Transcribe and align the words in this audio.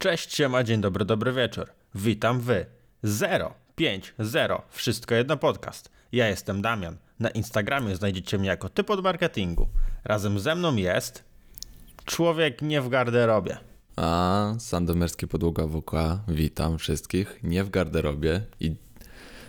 Cześć, 0.00 0.34
siema, 0.34 0.64
dzień 0.64 0.80
dobry, 0.80 1.04
dobry 1.04 1.32
wieczór. 1.32 1.66
Witam 1.94 2.40
wy. 2.40 2.66
0, 3.02 3.54
5, 3.76 4.14
0, 4.18 4.62
wszystko 4.70 5.14
jedno 5.14 5.36
podcast. 5.36 5.90
Ja 6.12 6.28
jestem 6.28 6.62
Damian. 6.62 6.96
Na 7.18 7.30
Instagramie 7.30 7.96
znajdziecie 7.96 8.38
mnie 8.38 8.48
jako 8.48 8.68
typ 8.68 8.90
od 8.90 9.02
marketingu. 9.02 9.68
Razem 10.04 10.38
ze 10.38 10.54
mną 10.54 10.76
jest 10.76 11.24
człowiek 12.04 12.62
nie 12.62 12.80
w 12.80 12.88
garderobie. 12.88 13.58
A, 13.96 14.54
Sandomierski 14.58 15.28
Podłoga 15.28 15.66
WK, 15.66 15.92
witam 16.28 16.78
wszystkich, 16.78 17.38
nie 17.42 17.64
w 17.64 17.70
garderobie 17.70 18.40
i 18.60 18.74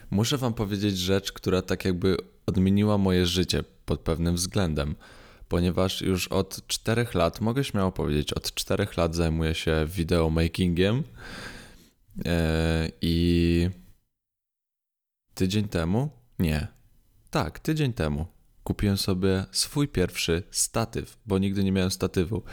muszę 0.10 0.38
wam 0.38 0.54
powiedzieć 0.54 0.98
rzecz, 0.98 1.32
która 1.32 1.62
tak 1.62 1.86
jakby 1.86 2.18
odmieniła 2.46 2.98
moje 2.98 3.26
życie 3.26 3.64
pod 3.86 4.00
pewnym 4.00 4.36
względem, 4.36 4.96
ponieważ 5.52 6.02
już 6.02 6.28
od 6.28 6.68
czterech 6.68 7.14
lat, 7.14 7.42
mogę 7.42 7.64
śmiało 7.64 7.92
powiedzieć, 7.92 8.34
od 8.34 8.54
czterech 8.54 8.98
lat 8.98 9.16
zajmuję 9.16 9.56
się 9.56 9.86
videomakingiem 9.88 11.04
e, 12.26 12.90
i 13.02 13.70
tydzień 15.34 15.68
temu, 15.68 16.10
nie, 16.40 16.68
tak, 17.30 17.60
tydzień 17.60 17.94
temu 17.94 18.26
kupiłem 18.64 18.98
sobie 18.98 19.46
swój 19.52 19.88
pierwszy 19.88 20.44
statyw, 20.52 21.18
bo 21.26 21.38
nigdy 21.38 21.64
nie 21.64 21.72
miałem 21.72 21.92
statywu. 21.92 22.44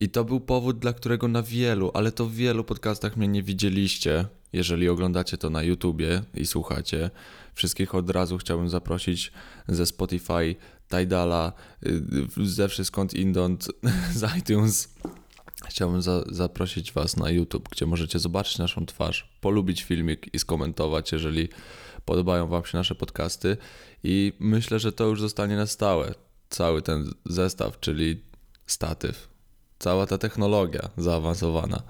I 0.00 0.08
to 0.08 0.24
był 0.24 0.40
powód, 0.40 0.78
dla 0.78 0.92
którego 0.92 1.28
na 1.28 1.42
wielu, 1.42 1.90
ale 1.94 2.12
to 2.12 2.26
w 2.26 2.34
wielu 2.34 2.64
podcastach 2.64 3.16
mnie 3.16 3.28
nie 3.28 3.42
widzieliście. 3.42 4.26
Jeżeli 4.52 4.88
oglądacie 4.88 5.38
to 5.38 5.50
na 5.50 5.62
YouTubie 5.62 6.22
i 6.34 6.46
słuchacie, 6.46 7.10
wszystkich 7.54 7.94
od 7.94 8.10
razu 8.10 8.38
chciałbym 8.38 8.68
zaprosić 8.68 9.32
ze 9.68 9.86
Spotify, 9.86 10.56
Tidala, 10.90 11.52
y, 11.86 12.46
ze 12.46 12.68
wszystkąd 12.68 13.14
indąd, 13.14 13.68
z 14.14 14.36
iTunes. 14.38 14.94
Chciałbym 15.68 16.02
za, 16.02 16.22
zaprosić 16.30 16.92
Was 16.92 17.16
na 17.16 17.30
YouTube, 17.30 17.68
gdzie 17.68 17.86
możecie 17.86 18.18
zobaczyć 18.18 18.58
naszą 18.58 18.86
twarz, 18.86 19.30
polubić 19.40 19.82
filmik 19.84 20.34
i 20.34 20.38
skomentować, 20.38 21.12
jeżeli 21.12 21.48
podobają 22.04 22.46
Wam 22.46 22.64
się 22.64 22.78
nasze 22.78 22.94
podcasty. 22.94 23.56
I 24.04 24.32
myślę, 24.40 24.78
że 24.78 24.92
to 24.92 25.04
już 25.04 25.20
zostanie 25.20 25.56
na 25.56 25.66
stałe. 25.66 26.14
Cały 26.50 26.82
ten 26.82 27.10
zestaw, 27.26 27.80
czyli 27.80 28.22
statyw, 28.66 29.28
cała 29.78 30.06
ta 30.06 30.18
technologia 30.18 30.88
zaawansowana. 30.96 31.82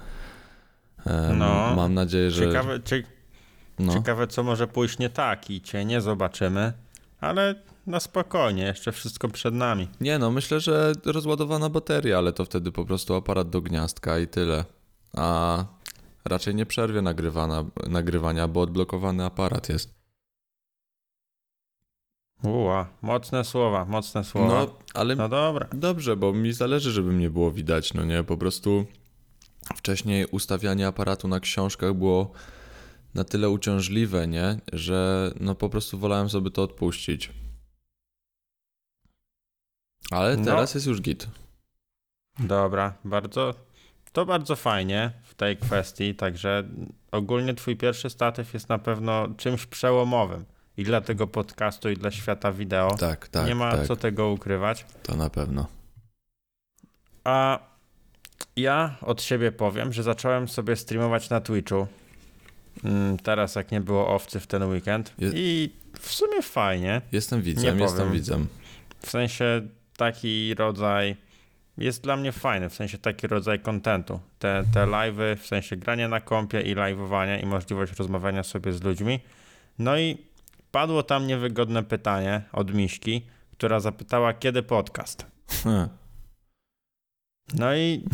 E, 1.07 1.35
No, 1.39 1.75
Mam 1.77 1.95
nadzieję, 1.95 2.31
że. 2.31 2.47
Ciekawe, 2.47 2.81
cie, 2.83 3.03
no, 3.79 3.95
ciekawe, 3.95 4.27
co 4.27 4.43
może 4.43 4.67
pójść 4.67 4.99
nie 4.99 5.11
tak 5.11 5.51
i 5.51 5.61
cię 5.61 5.85
nie 5.85 6.01
zobaczymy, 6.01 6.73
ale 7.21 7.55
na 7.87 8.01
spokojnie, 8.01 8.63
jeszcze 8.63 8.93
wszystko 8.93 9.29
przed 9.29 9.55
nami. 9.55 9.89
Nie, 10.01 10.19
no 10.19 10.31
myślę, 10.31 10.61
że 10.61 10.93
rozładowana 11.05 11.69
bateria, 11.69 12.19
ale 12.19 12.33
to 12.33 12.45
wtedy 12.45 12.73
po 12.73 12.85
prostu 12.85 13.15
aparat 13.15 13.51
do 13.51 13.61
gniazdka 13.61 14.19
i 14.19 14.29
tyle. 14.29 14.65
A 15.17 15.65
raczej 16.25 16.55
nie 16.55 16.67
przerwie 16.67 17.03
nagrywania, 17.89 18.49
bo 18.49 18.61
odblokowany 18.61 19.25
aparat 19.25 19.69
jest. 19.69 20.01
Uła, 22.43 22.89
mocne 23.03 23.45
słowa, 23.45 23.85
mocne 23.85 24.25
słowa. 24.25 24.49
No, 24.49 24.79
ale 24.95 25.17
no 25.17 25.29
dobra. 25.29 25.67
Dobrze, 25.73 26.17
bo 26.17 26.33
mi 26.33 26.53
zależy, 26.53 26.91
żeby 26.91 27.13
mnie 27.13 27.31
było 27.31 27.51
widać, 27.51 27.95
no 27.95 28.05
nie? 28.05 28.25
Po 28.25 28.37
prostu 28.37 28.87
wcześniej 29.77 30.27
ustawianie 30.27 30.87
aparatu 30.87 31.29
na 31.29 31.41
książkach 31.41 31.95
było 31.95 32.33
na 33.15 33.25
tyle 33.25 33.51
uciążliwe, 33.51 34.27
nie? 34.29 34.59
Że 34.73 35.31
no 35.41 35.55
po 35.55 35.69
prostu 35.69 35.99
wolałem 35.99 36.31
sobie 36.31 36.51
to 36.51 36.63
odpuścić. 36.63 37.33
Ale 40.11 40.37
No. 40.37 40.45
teraz 40.45 40.75
jest 40.75 40.87
już 40.87 41.01
git. 41.01 41.27
Dobra, 42.39 42.93
bardzo. 43.05 43.55
To 44.13 44.27
bardzo 44.27 44.57
fajnie 44.57 45.13
w 45.25 45.35
tej 45.35 45.57
kwestii, 45.57 46.15
także 46.15 46.65
ogólnie 47.13 47.55
twój 47.55 47.77
pierwszy 47.77 48.11
statyw 48.11 48.55
jest 48.55 48.69
na 48.69 48.79
pewno 48.79 49.29
czymś 49.37 49.67
przełomowym 49.67 50.45
i 50.77 50.85
dla 50.85 51.01
tego 51.01 51.27
podcastu, 51.27 51.91
i 51.91 51.97
dla 51.97 52.11
świata 52.11 52.53
wideo. 52.53 52.95
Tak, 52.95 53.29
tak, 53.29 53.47
Nie 53.47 53.55
ma 53.55 53.73
tak. 53.77 53.87
co 53.87 53.97
tego 53.97 54.29
ukrywać. 54.29 54.87
To 55.03 55.17
na 55.17 55.31
pewno. 55.31 55.67
A 57.25 57.59
ja 58.57 58.97
od 59.03 59.23
siebie 59.23 59.53
powiem, 59.53 59.93
że 59.93 60.03
zacząłem 60.03 60.49
sobie 60.49 60.77
streamować 60.77 61.31
na 61.31 61.41
Twitchu. 61.41 61.87
Mm, 62.85 63.17
Teraz, 63.19 63.55
jak 63.55 63.73
nie 63.73 63.81
było 63.81 64.09
owcy 64.15 64.41
w 64.41 64.47
ten 64.47 64.63
weekend. 64.63 65.15
I 65.35 65.71
w 66.01 66.13
sumie 66.13 66.43
fajnie. 66.43 67.01
Jestem 67.13 67.43
widzem, 67.43 67.79
jestem 67.81 68.13
widzem. 68.13 68.47
W 69.03 69.11
sensie 69.11 69.69
taki 70.01 70.55
rodzaj 70.55 71.17
jest 71.79 72.03
dla 72.03 72.17
mnie 72.17 72.33
fajny, 72.33 72.69
w 72.69 72.75
sensie 72.75 72.99
taki 72.99 73.27
rodzaj 73.27 73.61
kontentu. 73.61 74.21
Te, 74.39 74.65
te 74.75 74.87
live'y, 74.87 75.37
w 75.37 75.47
sensie 75.47 75.77
grania 75.77 76.09
na 76.09 76.21
kompie 76.21 76.61
i 76.61 76.75
live'owania 76.75 77.43
i 77.43 77.47
możliwość 77.47 77.93
rozmawiania 77.99 78.43
sobie 78.43 78.73
z 78.73 78.83
ludźmi. 78.83 79.21
No 79.79 79.99
i 79.99 80.19
padło 80.71 81.03
tam 81.03 81.27
niewygodne 81.27 81.83
pytanie 81.83 82.43
od 82.53 82.75
Miśki, 82.75 83.27
która 83.53 83.81
zapytała, 83.81 84.35
kiedy 84.35 84.63
podcast. 84.63 85.27
Hm. 85.65 85.89
No 87.55 87.77
i 87.77 88.05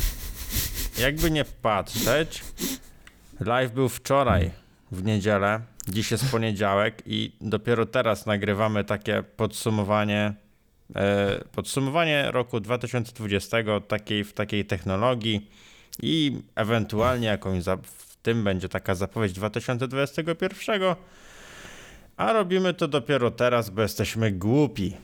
jakby 0.98 1.30
nie 1.30 1.44
patrzeć, 1.44 2.44
live 3.40 3.72
był 3.72 3.88
wczoraj 3.88 4.50
w 4.92 5.04
niedzielę, 5.04 5.60
dziś 5.88 6.10
jest 6.10 6.30
poniedziałek 6.30 7.02
i 7.06 7.32
dopiero 7.40 7.86
teraz 7.86 8.26
nagrywamy 8.26 8.84
takie 8.84 9.22
podsumowanie 9.22 10.45
podsumowanie 11.52 12.30
roku 12.30 12.60
2020 12.60 13.56
takiej, 13.88 14.24
w 14.24 14.32
takiej 14.32 14.64
technologii 14.64 15.50
i 16.02 16.38
ewentualnie 16.54 17.26
jakąś 17.26 17.64
w 17.64 18.16
tym 18.22 18.44
będzie 18.44 18.68
taka 18.68 18.94
zapowiedź 18.94 19.32
2021, 19.32 20.82
a 22.16 22.32
robimy 22.32 22.74
to 22.74 22.88
dopiero 22.88 23.30
teraz, 23.30 23.70
bo 23.70 23.82
jesteśmy 23.82 24.32
głupi. 24.32 24.96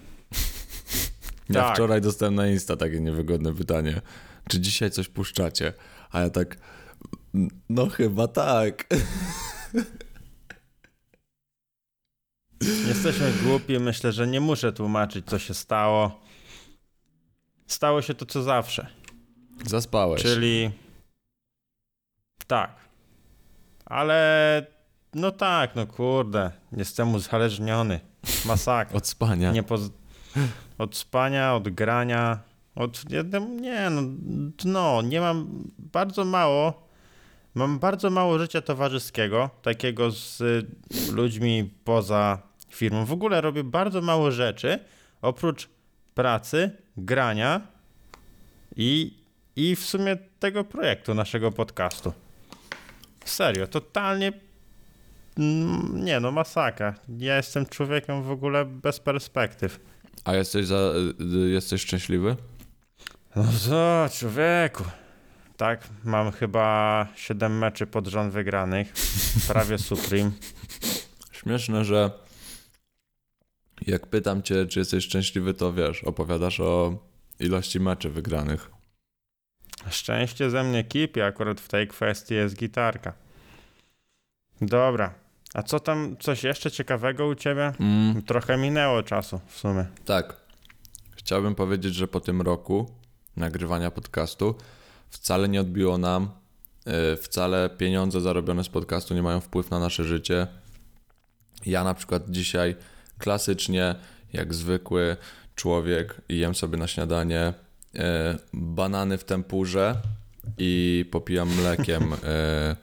Ja 1.48 1.62
Tak. 1.62 1.74
wczoraj 1.74 2.00
dostałem 2.00 2.34
na 2.34 2.46
Insta 2.48 2.76
takie 2.76 3.00
niewygodne 3.00 3.54
pytanie. 3.54 4.00
Czy 4.48 4.60
dzisiaj 4.60 4.90
coś 4.90 5.08
puszczacie? 5.08 5.72
A 6.10 6.20
ja 6.20 6.30
tak, 6.30 6.56
no 7.68 7.88
chyba 7.88 8.28
tak. 8.28 8.86
Jesteśmy 12.88 13.32
głupi, 13.42 13.78
myślę, 13.78 14.12
że 14.12 14.26
nie 14.26 14.40
muszę 14.40 14.72
tłumaczyć, 14.72 15.26
co 15.26 15.38
się 15.38 15.54
stało. 15.54 16.20
Stało 17.66 18.02
się 18.02 18.14
to, 18.14 18.26
co 18.26 18.42
zawsze. 18.42 18.86
Zaspałeś. 19.66 20.22
Czyli 20.22 20.70
tak. 22.46 22.76
Ale 23.84 24.66
no 25.14 25.30
tak, 25.30 25.76
no 25.76 25.86
kurde, 25.86 26.50
jestem 26.72 27.14
uzależniony. 27.14 28.00
Masakra. 28.46 28.96
Od 28.96 29.06
spania. 29.06 29.52
Nie 29.52 29.62
poz... 29.62 29.80
Od 30.78 30.96
spania, 30.96 31.54
od 31.54 31.68
grania, 31.68 32.38
od 32.74 33.04
nie 33.60 33.90
no, 33.90 34.02
no, 34.64 35.02
nie 35.02 35.20
mam 35.20 35.64
bardzo 35.78 36.24
mało, 36.24 36.88
mam 37.54 37.78
bardzo 37.78 38.10
mało 38.10 38.38
życia 38.38 38.62
towarzyskiego, 38.62 39.50
takiego 39.62 40.10
z 40.10 40.42
ludźmi 41.12 41.70
poza 41.84 42.51
firmą. 42.74 43.04
W 43.04 43.12
ogóle 43.12 43.40
robię 43.40 43.64
bardzo 43.64 44.00
mało 44.00 44.30
rzeczy, 44.30 44.78
oprócz 45.22 45.68
pracy, 46.14 46.70
grania 46.96 47.60
i, 48.76 49.18
i 49.56 49.76
w 49.76 49.84
sumie 49.84 50.16
tego 50.38 50.64
projektu, 50.64 51.14
naszego 51.14 51.52
podcastu. 51.52 52.12
Serio, 53.24 53.66
totalnie 53.66 54.32
mm, 55.38 56.04
nie 56.04 56.20
no, 56.20 56.30
masakra. 56.30 56.94
Ja 57.18 57.36
jestem 57.36 57.66
człowiekiem 57.66 58.22
w 58.22 58.30
ogóle 58.30 58.64
bez 58.64 59.00
perspektyw. 59.00 59.80
A 60.24 60.34
jesteś, 60.34 60.66
za, 60.66 60.92
y, 61.46 61.50
jesteś 61.50 61.82
szczęśliwy? 61.82 62.36
No 63.36 63.44
co, 63.58 64.06
człowieku. 64.18 64.84
Tak, 65.56 65.88
mam 66.04 66.32
chyba 66.32 67.06
7 67.16 67.58
meczy 67.58 67.86
pod 67.86 68.06
rząd 68.06 68.32
wygranych. 68.32 68.92
Prawie 69.48 69.78
Supreme. 69.78 70.30
Śmieszne, 71.32 71.84
że 71.84 72.10
jak 73.86 74.06
pytam 74.06 74.42
cię, 74.42 74.66
czy 74.66 74.78
jesteś 74.78 75.04
szczęśliwy, 75.04 75.54
to 75.54 75.72
wiesz, 75.72 76.04
opowiadasz 76.04 76.60
o 76.60 76.98
ilości 77.40 77.80
meczy 77.80 78.10
wygranych. 78.10 78.70
Szczęście 79.90 80.50
ze 80.50 80.64
mnie 80.64 80.84
kipi, 80.84 81.20
akurat 81.20 81.60
w 81.60 81.68
tej 81.68 81.88
kwestii 81.88 82.34
jest 82.34 82.56
gitarka. 82.56 83.12
Dobra. 84.60 85.14
A 85.54 85.62
co 85.62 85.80
tam, 85.80 86.16
coś 86.20 86.44
jeszcze 86.44 86.70
ciekawego 86.70 87.26
u 87.26 87.34
ciebie? 87.34 87.72
Mm, 87.80 88.22
Trochę 88.22 88.56
minęło 88.56 89.02
czasu 89.02 89.40
w 89.48 89.58
sumie. 89.58 89.86
tak. 90.04 90.42
Chciałbym 91.16 91.54
powiedzieć, 91.54 91.94
że 91.94 92.08
po 92.08 92.20
tym 92.20 92.42
roku 92.42 92.90
nagrywania 93.36 93.90
podcastu 93.90 94.54
wcale 95.08 95.48
nie 95.48 95.60
odbiło 95.60 95.98
nam, 95.98 96.30
y, 97.12 97.16
wcale 97.16 97.70
pieniądze 97.70 98.20
zarobione 98.20 98.64
z 98.64 98.68
podcastu 98.68 99.14
nie 99.14 99.22
mają 99.22 99.40
wpływ 99.40 99.70
na 99.70 99.78
nasze 99.78 100.04
życie. 100.04 100.46
Ja 101.66 101.84
na 101.84 101.94
przykład 101.94 102.22
dzisiaj 102.30 102.76
klasycznie, 103.22 103.94
jak 104.32 104.54
zwykły 104.54 105.16
człowiek, 105.54 106.20
jem 106.28 106.54
sobie 106.54 106.78
na 106.78 106.86
śniadanie 106.86 107.54
e, 107.94 108.38
banany 108.52 109.18
w 109.18 109.24
tempurze 109.24 109.96
i 110.58 111.04
popijam 111.10 111.48
mlekiem 111.54 112.12
e, 112.12 112.76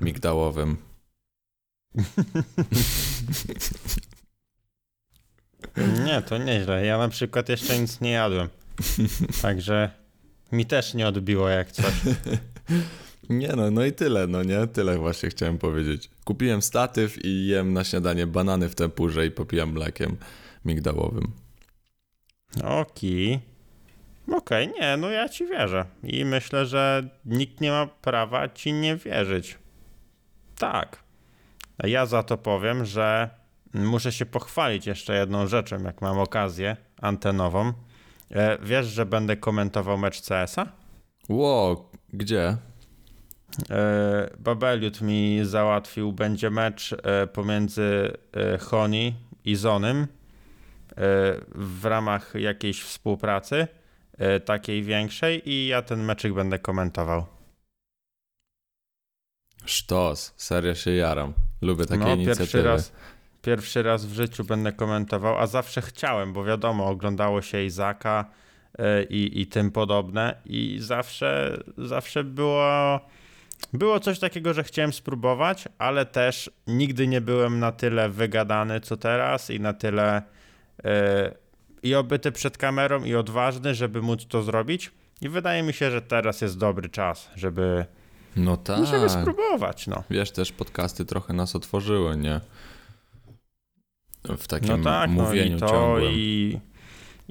migdałowym. 0.00 0.76
Nie, 6.04 6.22
to 6.22 6.38
nieźle. 6.38 6.86
Ja 6.86 6.98
na 6.98 7.08
przykład 7.08 7.48
jeszcze 7.48 7.78
nic 7.78 8.00
nie 8.00 8.10
jadłem. 8.10 8.48
Także 9.42 9.90
mi 10.52 10.66
też 10.66 10.94
nie 10.94 11.08
odbiło 11.08 11.48
jak 11.48 11.72
coś. 11.72 11.94
Nie 13.28 13.48
no, 13.48 13.70
no 13.70 13.84
i 13.84 13.92
tyle, 13.92 14.26
no 14.26 14.42
nie? 14.42 14.66
Tyle 14.66 14.98
właśnie 14.98 15.28
chciałem 15.28 15.58
powiedzieć. 15.58 16.10
Kupiłem 16.24 16.62
statyw 16.62 17.24
i 17.24 17.46
jem 17.46 17.72
na 17.72 17.84
śniadanie 17.84 18.26
banany 18.26 18.68
w 18.68 18.74
tempurze 18.74 19.26
i 19.26 19.30
popijam 19.30 19.72
mlekiem 19.72 20.16
migdałowym. 20.64 21.32
Okej. 22.64 23.40
Okej, 24.32 24.68
nie, 24.80 24.96
no 24.96 25.10
ja 25.10 25.28
ci 25.28 25.46
wierzę. 25.46 25.84
I 26.02 26.24
myślę, 26.24 26.66
że 26.66 27.08
nikt 27.24 27.60
nie 27.60 27.70
ma 27.70 27.86
prawa 27.86 28.48
ci 28.48 28.72
nie 28.72 28.96
wierzyć. 28.96 29.58
Tak. 30.58 31.02
A 31.78 31.86
ja 31.86 32.06
za 32.06 32.22
to 32.22 32.38
powiem, 32.38 32.84
że 32.84 33.30
muszę 33.74 34.12
się 34.12 34.26
pochwalić 34.26 34.86
jeszcze 34.86 35.16
jedną 35.16 35.46
rzeczą, 35.46 35.82
jak 35.82 36.02
mam 36.02 36.18
okazję 36.18 36.76
antenową. 37.00 37.72
E, 38.30 38.58
Wiesz, 38.62 38.86
że 38.86 39.06
będę 39.06 39.36
komentował 39.36 39.98
mecz 39.98 40.22
CS-a? 40.28 40.66
Ło, 41.28 41.90
gdzie? 42.12 42.56
E, 43.70 44.30
Babeliut 44.38 45.00
mi 45.00 45.40
załatwił, 45.42 46.12
będzie 46.12 46.50
mecz 46.50 46.92
e, 46.92 47.26
pomiędzy 47.26 48.12
e, 48.32 48.58
Honi 48.58 49.14
i 49.44 49.56
Zonym 49.56 50.06
w 51.54 51.84
ramach 51.84 52.34
jakiejś 52.34 52.82
współpracy, 52.82 53.68
takiej 54.44 54.82
większej 54.82 55.50
i 55.50 55.66
ja 55.66 55.82
ten 55.82 56.04
meczyk 56.04 56.32
będę 56.32 56.58
komentował. 56.58 57.26
Sztos, 59.64 60.34
serio 60.36 60.74
się 60.74 60.90
jaram. 60.90 61.32
Lubię 61.62 61.86
takie 61.86 62.04
no, 62.04 62.14
inicjatywy. 62.14 62.44
pierwszy 62.44 62.62
raz, 62.62 62.92
pierwszy 63.42 63.82
raz 63.82 64.06
w 64.06 64.14
życiu 64.14 64.44
będę 64.44 64.72
komentował, 64.72 65.38
a 65.38 65.46
zawsze 65.46 65.82
chciałem, 65.82 66.32
bo 66.32 66.44
wiadomo, 66.44 66.86
oglądało 66.86 67.42
się 67.42 67.64
Izaka 67.64 68.30
i, 69.10 69.40
i 69.40 69.46
tym 69.46 69.70
podobne 69.70 70.34
i 70.44 70.76
zawsze, 70.80 71.58
zawsze 71.78 72.24
było, 72.24 73.00
było 73.72 74.00
coś 74.00 74.18
takiego, 74.18 74.54
że 74.54 74.64
chciałem 74.64 74.92
spróbować, 74.92 75.68
ale 75.78 76.06
też 76.06 76.50
nigdy 76.66 77.06
nie 77.06 77.20
byłem 77.20 77.58
na 77.58 77.72
tyle 77.72 78.08
wygadany 78.08 78.80
co 78.80 78.96
teraz 78.96 79.50
i 79.50 79.60
na 79.60 79.72
tyle 79.72 80.22
e, 80.84 81.34
i 81.82 81.94
obyty 81.94 82.32
przed 82.32 82.58
kamerą 82.58 83.04
i 83.04 83.14
odważny, 83.14 83.74
żeby 83.74 84.02
móc 84.02 84.26
to 84.26 84.42
zrobić. 84.42 84.90
I 85.20 85.28
wydaje 85.28 85.62
mi 85.62 85.72
się, 85.72 85.90
że 85.90 86.02
teraz 86.02 86.40
jest 86.40 86.58
dobry 86.58 86.88
czas, 86.88 87.30
żeby, 87.36 87.84
No 88.36 88.56
tak. 88.56 88.86
żeby 88.86 89.08
spróbować. 89.08 89.86
No. 89.86 90.02
Wiesz, 90.10 90.30
też 90.30 90.52
podcasty 90.52 91.04
trochę 91.04 91.32
nas 91.32 91.56
otworzyły, 91.56 92.16
nie? 92.16 92.40
W 94.38 94.48
takim 94.48 94.68
No 94.68 94.78
tak, 94.84 95.10
no 95.10 95.22
mówieniu 95.22 95.56
i 95.56 95.60
to 95.60 95.68
ciągłym. 95.68 96.12
i, 96.14 96.58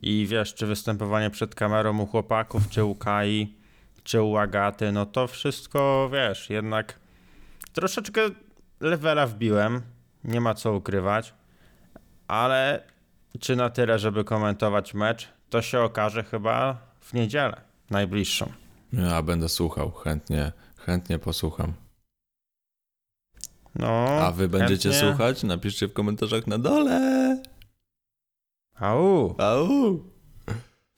i 0.01 0.27
wiesz, 0.29 0.53
czy 0.53 0.65
występowanie 0.65 1.29
przed 1.29 1.55
kamerą 1.55 1.99
u 1.99 2.05
chłopaków, 2.05 2.69
czy 2.69 2.83
u 2.83 2.95
Kai, 2.95 3.55
czy 4.05 4.21
u 4.21 4.37
Agaty, 4.37 4.91
no 4.91 5.05
to 5.05 5.27
wszystko, 5.27 6.09
wiesz, 6.13 6.49
jednak 6.49 6.99
troszeczkę 7.73 8.21
levela 8.79 9.27
wbiłem, 9.27 9.81
nie 10.23 10.41
ma 10.41 10.53
co 10.53 10.73
ukrywać, 10.73 11.33
ale 12.27 12.83
czy 13.39 13.55
na 13.55 13.69
tyle, 13.69 13.99
żeby 13.99 14.23
komentować 14.23 14.93
mecz, 14.93 15.27
to 15.49 15.61
się 15.61 15.79
okaże 15.79 16.23
chyba 16.23 16.77
w 16.99 17.13
niedzielę, 17.13 17.61
najbliższą. 17.89 18.51
Ja 18.93 19.21
będę 19.21 19.49
słuchał, 19.49 19.91
chętnie, 19.91 20.51
chętnie 20.77 21.19
posłucham. 21.19 21.73
No, 23.75 24.07
A 24.07 24.31
wy 24.31 24.47
będziecie 24.47 24.89
chętnie. 24.91 25.09
słuchać? 25.09 25.43
Napiszcie 25.43 25.87
w 25.87 25.93
komentarzach 25.93 26.47
na 26.47 26.57
dole. 26.57 27.41
Au. 28.75 29.35
Au. 29.41 29.99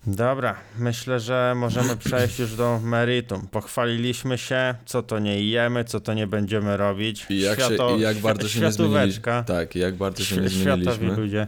Dobra, 0.08 0.56
myślę, 0.80 1.20
że 1.20 1.54
możemy 1.56 1.98
przejść 2.06 2.40
już 2.40 2.56
do 2.56 2.80
meritum. 2.84 3.48
Pochwaliliśmy 3.52 4.38
się, 4.38 4.76
co 4.86 5.04
to 5.04 5.20
nie 5.20 5.44
jemy, 5.44 5.84
co 5.86 6.00
to 6.00 6.14
nie 6.14 6.28
będziemy 6.28 6.78
robić. 6.78 7.26
I 7.30 7.40
jak, 7.42 7.60
Świato- 7.60 7.90
się, 7.90 7.98
i 7.98 8.02
jak 8.02 8.18
bardzo 8.18 8.48
się 8.50 8.60
nie 8.62 8.72
zmieniliśmy. 8.72 9.44
Tak, 9.48 9.76
i 9.76 9.80
jak 9.80 9.96
bardzo 9.96 10.24
się 10.24 10.38
nie 10.38 10.48
Świ- 10.50 10.62
Światowi 10.62 10.84
zmieniliśmy. 10.84 11.16
ludzie. 11.24 11.48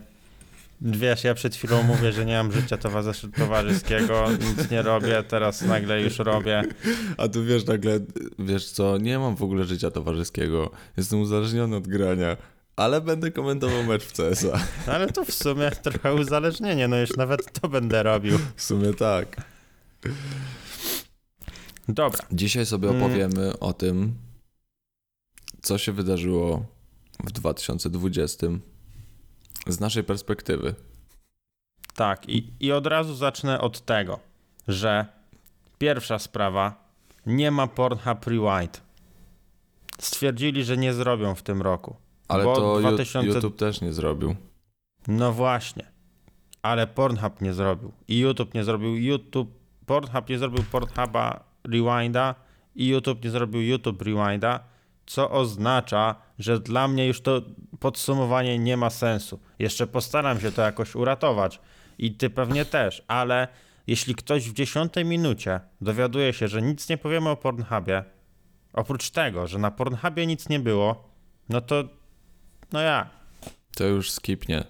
Wiesz, 0.82 1.24
ja 1.24 1.34
przed 1.34 1.56
chwilą 1.56 1.84
mówię, 1.84 2.12
że 2.12 2.26
nie 2.26 2.38
mam 2.38 2.52
życia 2.52 2.78
towarzys- 2.78 3.32
towarzyskiego, 3.38 4.26
nic 4.32 4.72
nie 4.72 4.82
robię, 4.82 5.24
teraz 5.28 5.62
nagle 5.62 6.02
już 6.02 6.20
robię. 6.20 6.64
A 7.18 7.28
tu 7.28 7.46
wiesz 7.46 7.66
nagle, 7.66 8.00
wiesz 8.40 8.70
co, 8.70 8.98
nie 8.98 9.20
mam 9.20 9.36
w 9.36 9.44
ogóle 9.44 9.66
życia 9.66 9.92
towarzyskiego. 9.92 10.72
Jestem 10.98 11.22
uzależniony 11.22 11.76
od 11.76 11.88
grania, 11.88 12.38
ale 12.80 13.02
będę 13.02 13.32
komentował 13.32 13.84
mecz 13.84 14.04
w 14.04 14.12
CSa. 14.14 14.60
No 14.88 14.94
ale 14.94 15.08
to 15.12 15.26
w 15.26 15.32
sumie 15.34 15.72
trochę 15.72 16.14
uzależnienie, 16.14 16.88
no 16.88 16.98
już 16.98 17.18
nawet 17.18 17.60
to 17.62 17.70
będę 17.70 18.04
robił. 18.04 18.40
W 18.56 18.62
sumie 18.62 18.94
tak. 18.94 19.42
Dobra, 21.88 22.20
Dzisiaj 22.32 22.66
sobie 22.66 22.90
Mm. 22.90 23.04
opowiemy 23.04 23.60
o 23.60 23.74
tym, 23.74 24.14
co 25.62 25.78
się 25.78 25.92
wydarzyło 25.92 26.66
w 27.24 27.32
2020 27.32 28.48
z 29.68 29.80
naszej 29.80 30.04
perspektywy. 30.04 30.76
tak 31.96 32.30
i, 32.30 32.54
i 32.60 32.72
od 32.72 32.88
razu 32.88 33.16
zacznę 33.16 33.62
od 33.62 33.86
tego, 33.86 34.20
że 34.68 35.06
pierwsza 35.78 36.20
sprawa, 36.20 36.90
nie 37.26 37.52
ma 37.52 37.68
Pornhub 37.68 38.28
Rewind. 38.28 38.82
Stwierdzili, 40.00 40.64
że 40.64 40.78
nie 40.78 40.94
zrobią 40.94 41.36
w 41.36 41.44
tym 41.44 41.62
roku. 41.62 41.96
Ale 42.30 42.44
Bo 42.44 42.56
to 42.56 42.80
2000 42.80 43.28
YouTube 43.28 43.56
też 43.56 43.82
nie 43.82 43.94
zrobił. 43.94 44.36
No 45.08 45.34
właśnie. 45.34 45.92
Ale 46.62 46.88
Pornhub 46.88 47.42
nie 47.42 47.54
zrobił. 47.54 47.92
I 48.08 48.20
YouTube 48.20 48.54
nie 48.54 48.64
zrobił 48.64 48.96
YouTube. 48.96 49.60
Pornhub 49.86 50.30
nie 50.30 50.38
zrobił 50.38 50.64
Pornhuba 50.72 51.44
Rewinda 51.64 52.36
i 52.76 52.88
YouTube 52.88 53.24
nie 53.24 53.30
zrobił 53.30 53.62
YouTube 53.62 54.02
Rewinda, 54.02 54.60
co 55.06 55.32
oznacza, 55.32 56.16
że 56.40 56.60
dla 56.60 56.88
mnie 56.88 57.08
już 57.08 57.22
to 57.22 57.42
podsumowanie 57.80 58.60
nie 58.60 58.78
ma 58.78 58.90
sensu. 58.90 59.40
Jeszcze 59.60 59.88
postaram 59.88 60.40
się 60.40 60.52
to 60.52 60.62
jakoś 60.62 60.96
uratować 60.96 61.60
i 61.98 62.12
ty 62.12 62.30
pewnie 62.30 62.66
też, 62.66 63.04
ale 63.08 63.48
jeśli 63.88 64.16
ktoś 64.16 64.50
w 64.50 64.54
dziesiątej 64.54 65.06
minucie 65.06 65.60
dowiaduje 65.82 66.34
się, 66.34 66.48
że 66.48 66.62
nic 66.62 66.90
nie 66.90 66.98
powiemy 66.98 67.30
o 67.30 67.36
Pornhubie, 67.36 68.04
oprócz 68.74 69.10
tego, 69.10 69.48
że 69.48 69.60
na 69.60 69.72
Pornhubie 69.72 70.28
nic 70.28 70.50
nie 70.50 70.60
było, 70.60 71.10
no 71.50 71.62
to 71.62 71.84
no 72.72 72.82
ja. 72.82 73.10
To 73.76 73.84
już 73.84 74.12
skipnie. 74.12 74.64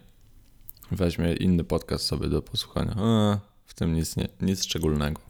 Weźmie 0.91 1.33
inny 1.33 1.63
podcast 1.63 2.05
sobie 2.05 2.27
do 2.27 2.41
posłuchania. 2.41 2.91
A, 2.97 3.39
w 3.65 3.73
tym 3.73 3.93
nic, 3.93 4.15
nie, 4.17 4.27
nic 4.41 4.63
szczególnego. 4.65 5.21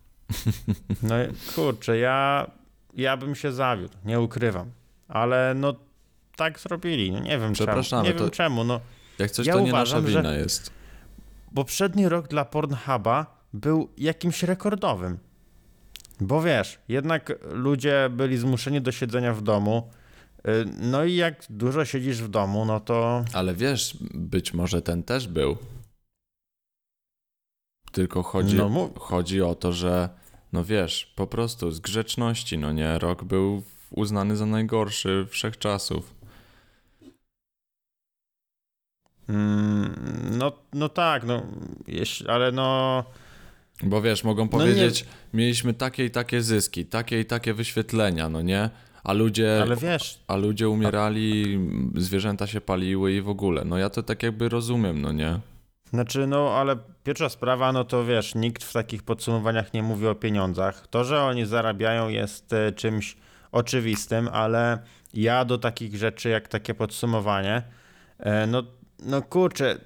No 1.03 1.15
kurczę, 1.55 1.97
ja, 1.97 2.47
ja 2.93 3.17
bym 3.17 3.35
się 3.35 3.51
zawiódł, 3.51 3.97
nie 4.05 4.19
ukrywam. 4.19 4.71
Ale 5.07 5.53
no 5.55 5.73
tak 6.35 6.59
zrobili, 6.59 7.11
no 7.11 7.19
nie 7.19 7.29
wiem 7.29 7.39
czemu. 7.39 7.53
Przepraszamy, 7.53 8.03
Nie 8.09 8.13
to- 8.15 8.23
wiem 8.23 8.31
czemu, 8.31 8.63
no 8.63 8.79
Jak 9.19 9.31
coś, 9.31 9.47
Ja 9.47 9.53
to 9.53 9.59
nie 9.59 9.69
uważam, 9.69 10.01
nasza 10.03 10.11
że- 10.11 10.21
wina 10.21 10.33
jest. 10.35 10.71
poprzedni 11.55 12.09
rok 12.09 12.27
dla 12.27 12.45
Pornhuba 12.45 13.43
był 13.53 13.89
jakimś 13.97 14.43
rekordowym. 14.43 15.17
Bo 16.21 16.41
wiesz, 16.41 16.79
jednak 16.87 17.33
ludzie 17.51 18.09
byli 18.11 18.37
zmuszeni 18.37 18.81
do 18.81 18.91
siedzenia 18.91 19.33
w 19.33 19.41
domu. 19.41 19.89
Y, 20.47 20.65
No 20.79 21.05
i 21.05 21.15
jak 21.15 21.43
dużo 21.49 21.85
siedzisz 21.85 22.21
w 22.23 22.27
domu, 22.29 22.65
no 22.65 22.79
to 22.79 23.25
Ale 23.33 23.55
wiesz, 23.55 23.97
być 24.13 24.53
może 24.53 24.81
ten 24.81 25.03
też 25.03 25.27
był. 25.27 25.57
Tylko 27.91 28.23
chodzi, 28.23 28.55
No 28.55 28.69
mów. 28.69 28.97
chodzi 28.99 29.41
o 29.41 29.55
to, 29.55 29.73
że 29.73 30.09
no 30.53 30.63
wiesz, 30.63 31.13
po 31.15 31.27
prostu 31.27 31.71
z 31.71 31.79
grzeczności, 31.79 32.57
no 32.57 32.71
nie, 32.71 32.99
rok 32.99 33.23
był 33.23 33.63
uznany 33.91 34.35
za 34.37 34.45
najgorszy 34.45 35.27
wszechczasów. 35.29 36.15
mm, 39.29 40.37
no, 40.37 40.51
no 40.73 40.89
tak, 40.89 41.23
no 41.23 41.41
jeśli, 41.87 42.27
ale 42.27 42.51
no 42.51 43.03
Bo 43.83 44.01
wiesz, 44.01 44.23
mogą 44.23 44.43
nie- 44.43 44.49
powiedzieć, 44.49 45.05
mieliśmy 45.33 45.73
takie 45.73 46.05
i 46.05 46.11
takie 46.11 46.41
zyski, 46.41 46.85
takie 46.85 47.19
i 47.19 47.25
takie 47.25 47.53
wyświetlenia, 47.53 48.29
no 48.29 48.41
nie? 48.41 48.69
A 49.03 49.13
ludzie, 49.13 49.59
ale 49.61 49.75
wiesz, 49.75 50.19
a 50.27 50.35
ludzie 50.35 50.69
umierali, 50.69 51.59
zwierzęta 51.95 52.47
się 52.47 52.61
paliły 52.61 53.13
i 53.13 53.21
w 53.21 53.29
ogóle. 53.29 53.65
No 53.65 53.77
ja 53.77 53.89
to 53.89 54.03
tak 54.03 54.23
jakby 54.23 54.49
rozumiem, 54.49 55.01
no 55.01 55.11
nie? 55.11 55.39
Znaczy, 55.93 56.27
no 56.27 56.49
ale 56.57 56.77
pierwsza 57.03 57.29
sprawa, 57.29 57.71
no 57.71 57.83
to 57.83 58.05
wiesz, 58.05 58.35
nikt 58.35 58.63
w 58.63 58.73
takich 58.73 59.03
podsumowaniach 59.03 59.73
nie 59.73 59.83
mówi 59.83 60.07
o 60.07 60.15
pieniądzach. 60.15 60.87
To, 60.87 61.03
że 61.03 61.23
oni 61.23 61.45
zarabiają 61.45 62.09
jest 62.09 62.53
e, 62.53 62.71
czymś 62.71 63.17
oczywistym, 63.51 64.27
ale 64.27 64.79
ja 65.13 65.45
do 65.45 65.57
takich 65.57 65.95
rzeczy 65.95 66.29
jak 66.29 66.47
takie 66.47 66.73
podsumowanie, 66.73 67.63
e, 68.19 68.47
no, 68.47 68.63
no 68.99 69.21
kurczę, 69.21 69.77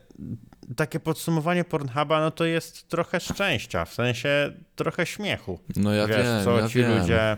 takie 0.75 0.99
podsumowanie 0.99 1.63
Pornhuba, 1.63 2.19
no 2.19 2.31
to 2.31 2.45
jest 2.45 2.87
trochę 2.87 3.19
szczęścia, 3.19 3.85
w 3.85 3.93
sensie 3.93 4.51
trochę 4.75 5.05
śmiechu. 5.05 5.59
No 5.75 5.93
ja 5.93 6.07
Wiesz, 6.07 6.17
wiem, 6.17 6.43
co 6.43 6.59
ja 6.59 6.69
ci 6.69 6.79
wiem. 6.79 6.99
ludzie... 6.99 7.37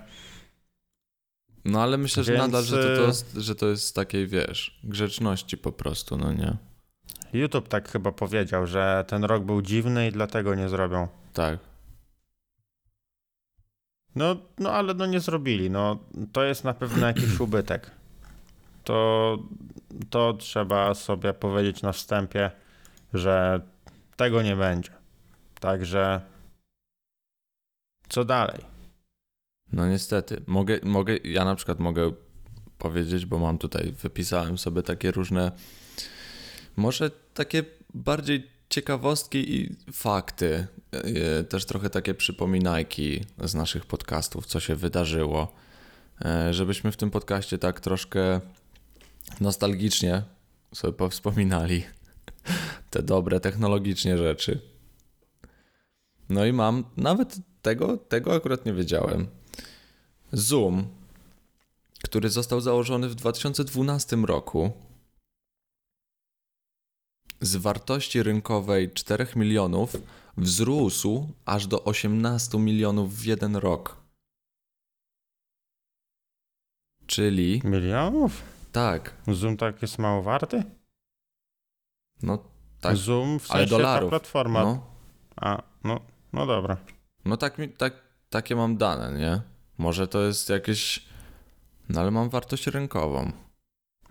No 1.65 1.81
ale 1.83 1.97
myślę, 1.97 2.23
że 2.23 2.31
Więc, 2.31 2.45
nadal, 2.45 2.63
że 2.63 2.77
to, 2.77 2.95
to, 2.95 3.03
y- 3.03 3.07
jest, 3.07 3.33
że 3.33 3.55
to 3.55 3.67
jest 3.67 3.85
z 3.85 3.93
takiej, 3.93 4.27
wiesz, 4.27 4.79
grzeczności 4.83 5.57
po 5.57 5.71
prostu, 5.71 6.17
no 6.17 6.33
nie? 6.33 6.57
YouTube 7.33 7.67
tak 7.67 7.91
chyba 7.91 8.11
powiedział, 8.11 8.67
że 8.67 9.05
ten 9.07 9.23
rok 9.23 9.43
był 9.43 9.61
dziwny 9.61 10.07
i 10.07 10.11
dlatego 10.11 10.55
nie 10.55 10.69
zrobią. 10.69 11.07
Tak. 11.33 11.59
No, 14.15 14.35
no 14.59 14.71
ale 14.71 14.93
no 14.93 15.05
nie 15.05 15.19
zrobili. 15.19 15.69
No, 15.69 15.99
to 16.31 16.43
jest 16.43 16.63
na 16.63 16.73
pewno 16.73 17.07
jakiś 17.07 17.39
ubytek. 17.39 17.91
To, 18.83 19.37
to 20.09 20.33
trzeba 20.33 20.93
sobie 20.93 21.33
powiedzieć 21.33 21.81
na 21.81 21.91
wstępie, 21.91 22.51
że 23.13 23.61
tego 24.15 24.41
nie 24.41 24.55
będzie. 24.55 24.91
Także 25.59 26.21
co 28.09 28.25
dalej? 28.25 28.74
No 29.75 29.87
niestety. 29.87 30.41
Mogę, 30.47 30.79
mogę, 30.83 31.17
ja 31.17 31.45
na 31.45 31.55
przykład 31.55 31.79
mogę 31.79 32.11
powiedzieć, 32.77 33.25
bo 33.25 33.39
mam 33.39 33.57
tutaj, 33.57 33.93
wypisałem 34.01 34.57
sobie 34.57 34.83
takie 34.83 35.11
różne, 35.11 35.51
może 36.75 37.11
takie 37.33 37.63
bardziej 37.93 38.47
ciekawostki 38.69 39.55
i 39.55 39.75
fakty, 39.93 40.67
e, 40.91 41.43
też 41.43 41.65
trochę 41.65 41.89
takie 41.89 42.13
przypominajki 42.13 43.25
z 43.43 43.55
naszych 43.55 43.85
podcastów, 43.85 44.45
co 44.45 44.59
się 44.59 44.75
wydarzyło, 44.75 45.53
e, 46.25 46.53
żebyśmy 46.53 46.91
w 46.91 46.97
tym 46.97 47.11
podcaście 47.11 47.57
tak 47.57 47.79
troszkę 47.79 48.41
nostalgicznie 49.41 50.23
sobie 50.73 50.93
powspominali 50.93 51.83
te 52.91 53.03
dobre 53.03 53.39
technologicznie 53.39 54.17
rzeczy. 54.17 54.59
No 56.29 56.45
i 56.45 56.53
mam 56.53 56.83
nawet 56.97 57.37
tego, 57.61 57.97
tego 57.97 58.33
akurat 58.33 58.65
nie 58.65 58.73
wiedziałem. 58.73 59.27
Zoom, 60.31 60.87
który 62.03 62.29
został 62.29 62.61
założony 62.61 63.09
w 63.09 63.15
2012 63.15 64.15
roku, 64.15 64.71
z 67.41 67.55
wartości 67.55 68.23
rynkowej 68.23 68.93
4 68.93 69.27
milionów 69.35 69.95
wzrósł 70.37 71.27
aż 71.45 71.67
do 71.67 71.83
18 71.83 72.59
milionów 72.59 73.15
w 73.15 73.25
jeden 73.25 73.55
rok. 73.55 73.97
Czyli 77.07 77.61
Milionów? 77.63 78.41
tak, 78.71 79.13
Zoom 79.27 79.57
tak 79.57 79.81
jest 79.81 79.97
mało 79.99 80.21
warty? 80.23 80.63
no 82.23 82.37
tak, 82.81 82.95
Zoom 82.97 83.39
w 83.39 83.47
sensie 83.47 83.53
ale 83.53 83.65
ta 83.65 83.69
dolarów. 83.69 84.09
platforma. 84.09 84.63
No, 84.63 84.85
A, 85.35 85.63
no, 85.83 85.99
no 86.33 86.45
dobra. 86.45 86.77
no 87.25 87.37
tak, 87.37 87.57
tak, 87.77 87.93
takie 88.29 88.55
mam 88.55 88.77
dane, 88.77 89.19
nie? 89.19 89.41
Może 89.77 90.07
to 90.07 90.21
jest 90.21 90.49
jakieś, 90.49 91.05
no 91.89 92.01
ale 92.01 92.11
mam 92.11 92.29
wartość 92.29 92.67
rynkową. 92.67 93.31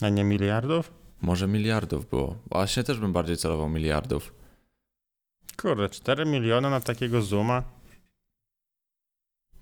A 0.03 0.09
nie 0.09 0.25
miliardów? 0.25 0.93
Może 1.23 1.49
miliardów 1.49 2.11
było. 2.11 2.37
Właśnie 2.51 2.85
też 2.85 2.99
bym 2.99 3.13
bardziej 3.13 3.37
celował 3.37 3.69
miliardów. 3.69 4.35
Kurde, 5.57 5.89
4 5.89 6.27
miliony 6.27 6.71
na 6.71 6.81
takiego 6.81 7.23
Zooma? 7.23 7.63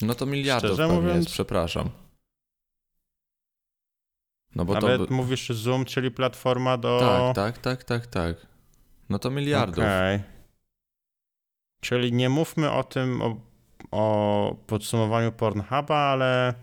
No 0.03 0.15
to 0.15 0.27
miliardów 0.27 0.71
Szczerze 0.71 0.83
pewnie 0.89 1.01
mówiąc- 1.03 1.25
jest, 1.25 1.31
przepraszam. 1.31 1.91
No 4.55 4.65
bo 4.65 4.77
Ale 4.77 4.99
to... 4.99 5.15
mówisz 5.15 5.49
Zoom, 5.49 5.85
czyli 5.85 6.11
platforma 6.11 6.77
do... 6.77 7.33
Tak, 7.35 7.55
tak, 7.55 7.59
tak, 7.59 7.85
tak, 7.85 8.07
tak. 8.07 8.47
No 9.09 9.19
to 9.19 9.31
miliardów. 9.31 9.85
Okej. 9.85 10.23
Czyli 11.81 12.13
nie 12.13 12.29
mówmy 12.29 12.71
o 12.71 12.85
tym, 12.85 13.23
o, 13.23 13.41
o 13.91 14.57
podsumowaniu 14.67 15.33
Pornhuba, 15.33 15.97
ale, 15.97 16.55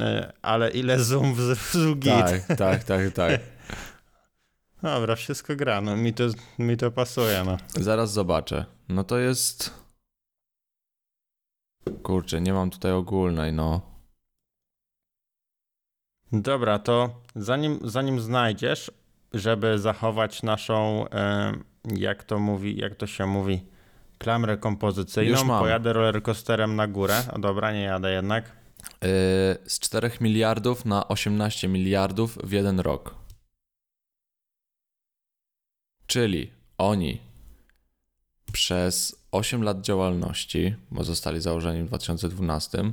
e, 0.00 0.32
ale 0.42 0.70
ile 0.70 0.98
Zoom 0.98 1.34
wzrósł 1.34 1.94
git. 1.96 2.12
Tak, 2.12 2.58
tak, 2.58 2.84
tak, 2.84 3.12
tak. 3.12 3.40
Dobra, 4.82 5.16
wszystko 5.16 5.56
gra, 5.56 5.80
no 5.80 5.96
mi 5.96 6.14
to, 6.14 6.24
mi 6.58 6.76
to 6.76 6.90
pasuje, 6.90 7.44
no. 7.44 7.56
Zaraz 7.74 8.12
zobaczę. 8.12 8.64
No 8.88 9.04
to 9.04 9.18
jest... 9.18 9.74
Kurczę, 12.02 12.40
nie 12.40 12.52
mam 12.52 12.70
tutaj 12.70 12.92
ogólnej, 12.92 13.52
no. 13.52 13.80
Dobra, 16.32 16.78
to 16.78 17.20
zanim, 17.36 17.78
zanim 17.84 18.20
znajdziesz, 18.20 18.90
żeby 19.32 19.78
zachować 19.78 20.42
naszą, 20.42 21.08
e, 21.08 21.52
jak 21.84 22.24
to 22.24 22.38
mówi, 22.38 22.76
jak 22.76 22.94
to 22.94 23.06
się 23.06 23.26
mówi, 23.26 23.66
klamrę 24.18 24.56
kompozycyjną, 24.56 25.48
pojadę 25.48 25.92
rollercoasterem 25.92 26.76
na 26.76 26.86
górę. 26.86 27.22
A 27.32 27.38
dobra, 27.38 27.72
nie 27.72 27.82
jadę 27.82 28.12
jednak. 28.12 28.44
Yy, 29.02 29.08
z 29.66 29.78
4 29.78 30.10
miliardów 30.20 30.84
na 30.84 31.08
18 31.08 31.68
miliardów 31.68 32.38
w 32.44 32.52
jeden 32.52 32.80
rok. 32.80 33.14
Czyli 36.06 36.52
oni 36.78 37.20
przez 38.52 39.16
8 39.32 39.62
lat 39.62 39.80
działalności, 39.80 40.74
bo 40.90 41.04
zostali 41.04 41.40
założeni 41.40 41.82
w 41.82 41.86
2012, 41.86 42.92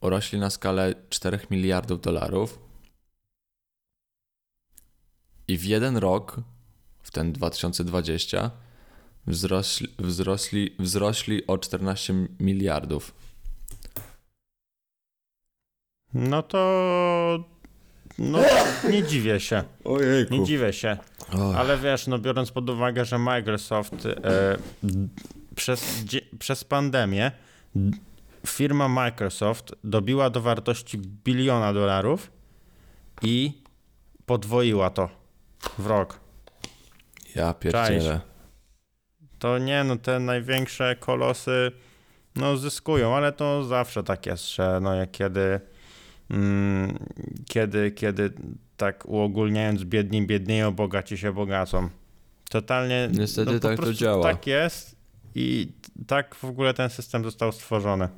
urośli 0.00 0.38
na 0.38 0.50
skalę 0.50 0.94
4 1.08 1.38
miliardów 1.50 2.00
dolarów 2.00 2.58
i 5.48 5.58
w 5.58 5.64
jeden 5.64 5.96
rok, 5.96 6.40
w 7.02 7.10
ten 7.10 7.32
2020, 7.32 8.50
wzrośli, 9.26 9.88
wzrośli, 9.98 10.74
wzrośli 10.78 11.46
o 11.46 11.58
14 11.58 12.14
miliardów. 12.40 13.14
No 16.14 16.42
to. 16.42 17.44
No, 18.18 18.38
nie 18.90 19.02
dziwię 19.02 19.40
się. 19.40 19.62
Ojejku. 19.84 20.34
Nie 20.34 20.44
dziwię 20.44 20.72
się. 20.72 20.96
Ale 21.56 21.78
wiesz, 21.78 22.06
no 22.06 22.18
biorąc 22.18 22.50
pod 22.50 22.70
uwagę, 22.70 23.04
że 23.04 23.18
Microsoft 23.18 24.06
e, 24.06 24.56
przez, 25.56 26.04
dzie- 26.04 26.20
przez 26.38 26.64
pandemię 26.64 27.32
firma 28.46 28.88
Microsoft 28.88 29.72
dobiła 29.84 30.30
do 30.30 30.40
wartości 30.40 30.98
biliona 30.98 31.72
dolarów 31.72 32.30
i 33.22 33.62
podwoiła 34.26 34.90
to 34.90 35.08
w 35.78 35.86
rok. 35.86 36.20
Ja 37.34 37.54
pierdzielę. 37.54 38.20
To 39.40 39.58
nie, 39.58 39.84
no 39.84 39.96
te 39.96 40.18
największe 40.18 40.96
kolosy 41.00 41.72
no 42.36 42.56
zyskują, 42.56 43.16
ale 43.16 43.32
to 43.32 43.64
zawsze 43.64 44.02
tak 44.02 44.26
jest, 44.26 44.54
że 44.54 44.78
no 44.82 44.94
jak 44.94 45.10
kiedy 45.10 45.60
mm, 46.30 46.98
kiedy, 47.48 47.90
kiedy 47.90 48.32
tak 48.76 49.06
uogólniając 49.06 49.84
biedni 49.84 50.26
biednieją, 50.26 50.70
bogaci 50.72 51.18
się 51.18 51.32
bogacą. 51.32 51.88
Totalnie 52.50 53.08
Niestety 53.12 53.52
no, 53.52 53.58
tak 53.58 53.80
to 53.80 53.94
działa. 53.94 54.22
Tak 54.22 54.46
jest 54.46 54.96
i 55.34 55.72
tak 56.06 56.34
w 56.34 56.44
ogóle 56.44 56.74
ten 56.74 56.90
system 56.90 57.24
został 57.24 57.52
stworzony. 57.52 58.08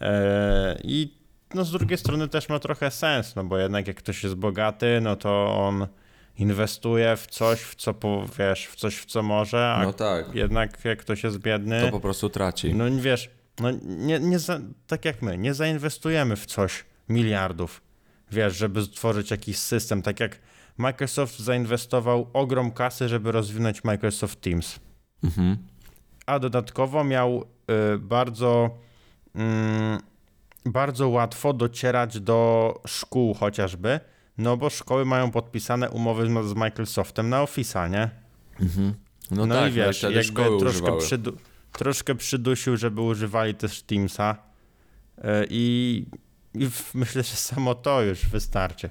E, 0.00 0.78
I 0.84 1.14
no 1.54 1.64
z 1.64 1.70
drugiej 1.70 1.98
strony 1.98 2.28
też 2.28 2.48
ma 2.48 2.58
trochę 2.58 2.90
sens, 2.90 3.36
no 3.36 3.44
bo 3.44 3.58
jednak 3.58 3.86
jak 3.86 3.96
ktoś 3.96 4.22
jest 4.22 4.34
bogaty, 4.34 5.00
no 5.02 5.16
to 5.16 5.54
on 5.54 5.86
inwestuje 6.36 7.16
w 7.16 7.26
coś, 7.26 7.60
w 7.60 7.74
co 7.74 7.94
po, 7.94 8.24
wiesz, 8.38 8.66
w 8.66 8.76
coś, 8.76 8.96
w 8.96 9.06
co 9.06 9.22
może, 9.22 9.72
a 9.72 9.82
No 9.82 9.92
tak, 9.92 10.34
jednak 10.34 10.84
jak 10.84 10.98
ktoś 10.98 11.24
jest 11.24 11.38
biedny, 11.38 11.80
to 11.80 11.90
po 11.90 12.00
prostu 12.00 12.28
traci. 12.30 12.74
no 12.74 12.84
wiesz, 13.00 13.30
no 13.60 13.68
nie, 13.82 14.20
nie 14.20 14.38
za, 14.38 14.60
tak 14.86 15.04
jak 15.04 15.22
my, 15.22 15.38
nie 15.38 15.54
zainwestujemy 15.54 16.36
w 16.36 16.46
coś 16.46 16.84
miliardów, 17.08 17.82
wiesz, 18.32 18.56
żeby 18.56 18.82
stworzyć 18.82 19.30
jakiś 19.30 19.58
system, 19.58 20.02
tak 20.02 20.20
jak 20.20 20.38
Microsoft 20.78 21.38
zainwestował 21.38 22.30
ogrom 22.32 22.70
kasy, 22.70 23.08
żeby 23.08 23.32
rozwinąć 23.32 23.84
Microsoft 23.84 24.40
Teams, 24.40 24.80
Mhm. 25.24 25.56
a 26.26 26.38
dodatkowo 26.38 27.04
miał 27.04 27.44
y, 27.94 27.98
bardzo 27.98 28.70
mm, 29.34 29.98
bardzo 30.64 31.08
łatwo 31.08 31.52
docierać 31.52 32.20
do 32.20 32.74
szkół 32.86 33.34
chociażby, 33.34 34.00
no 34.38 34.56
bo 34.56 34.70
szkoły 34.70 35.04
mają 35.04 35.30
podpisane 35.30 35.90
umowy 35.90 36.26
z, 36.48 36.54
Microsoftem 36.54 37.28
na 37.28 37.44
Office'a, 37.44 37.90
nie? 37.90 38.10
Mhm. 38.60 38.94
No, 39.30 39.46
No, 39.46 39.54
tak, 39.54 39.72
i 39.72 39.74
wiesz, 39.74 39.98
wtedy 39.98 40.14
jakby 40.14 40.28
szkoły 40.42 40.60
troszkę, 40.60 40.92
przydu- 40.92 41.36
troszkę 41.72 42.14
przydusił, 42.14 42.76
żeby 42.76 43.00
używali 43.00 43.54
też 43.54 43.82
Teamsa 43.82 44.52
E, 45.18 45.44
i, 45.50 46.06
i 46.54 46.68
myślę, 46.94 47.22
że 47.22 47.36
samo 47.36 47.74
to 47.74 48.02
już 48.02 48.26
wystarczy. 48.26 48.90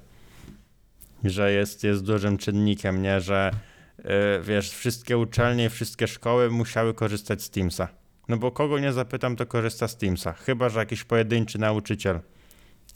Że 1.23 1.51
jest, 1.51 1.83
jest 1.83 2.03
dużym 2.05 2.37
czynnikiem, 2.37 3.01
nie? 3.01 3.21
Że 3.21 3.51
e, 3.97 4.41
wiesz, 4.41 4.69
wszystkie 4.69 5.17
uczelnie, 5.17 5.69
wszystkie 5.69 6.07
szkoły 6.07 6.49
musiały 6.49 6.93
korzystać 6.93 7.41
z 7.43 7.49
Teamsa. 7.49 7.87
No 8.27 8.37
bo 8.37 8.51
kogo 8.51 8.79
nie 8.79 8.93
zapytam, 8.93 9.35
to 9.35 9.45
korzysta 9.45 9.87
z 9.87 9.97
Teamsa. 9.97 10.33
Chyba, 10.33 10.69
że 10.69 10.79
jakiś 10.79 11.03
pojedynczy 11.03 11.59
nauczyciel 11.59 12.19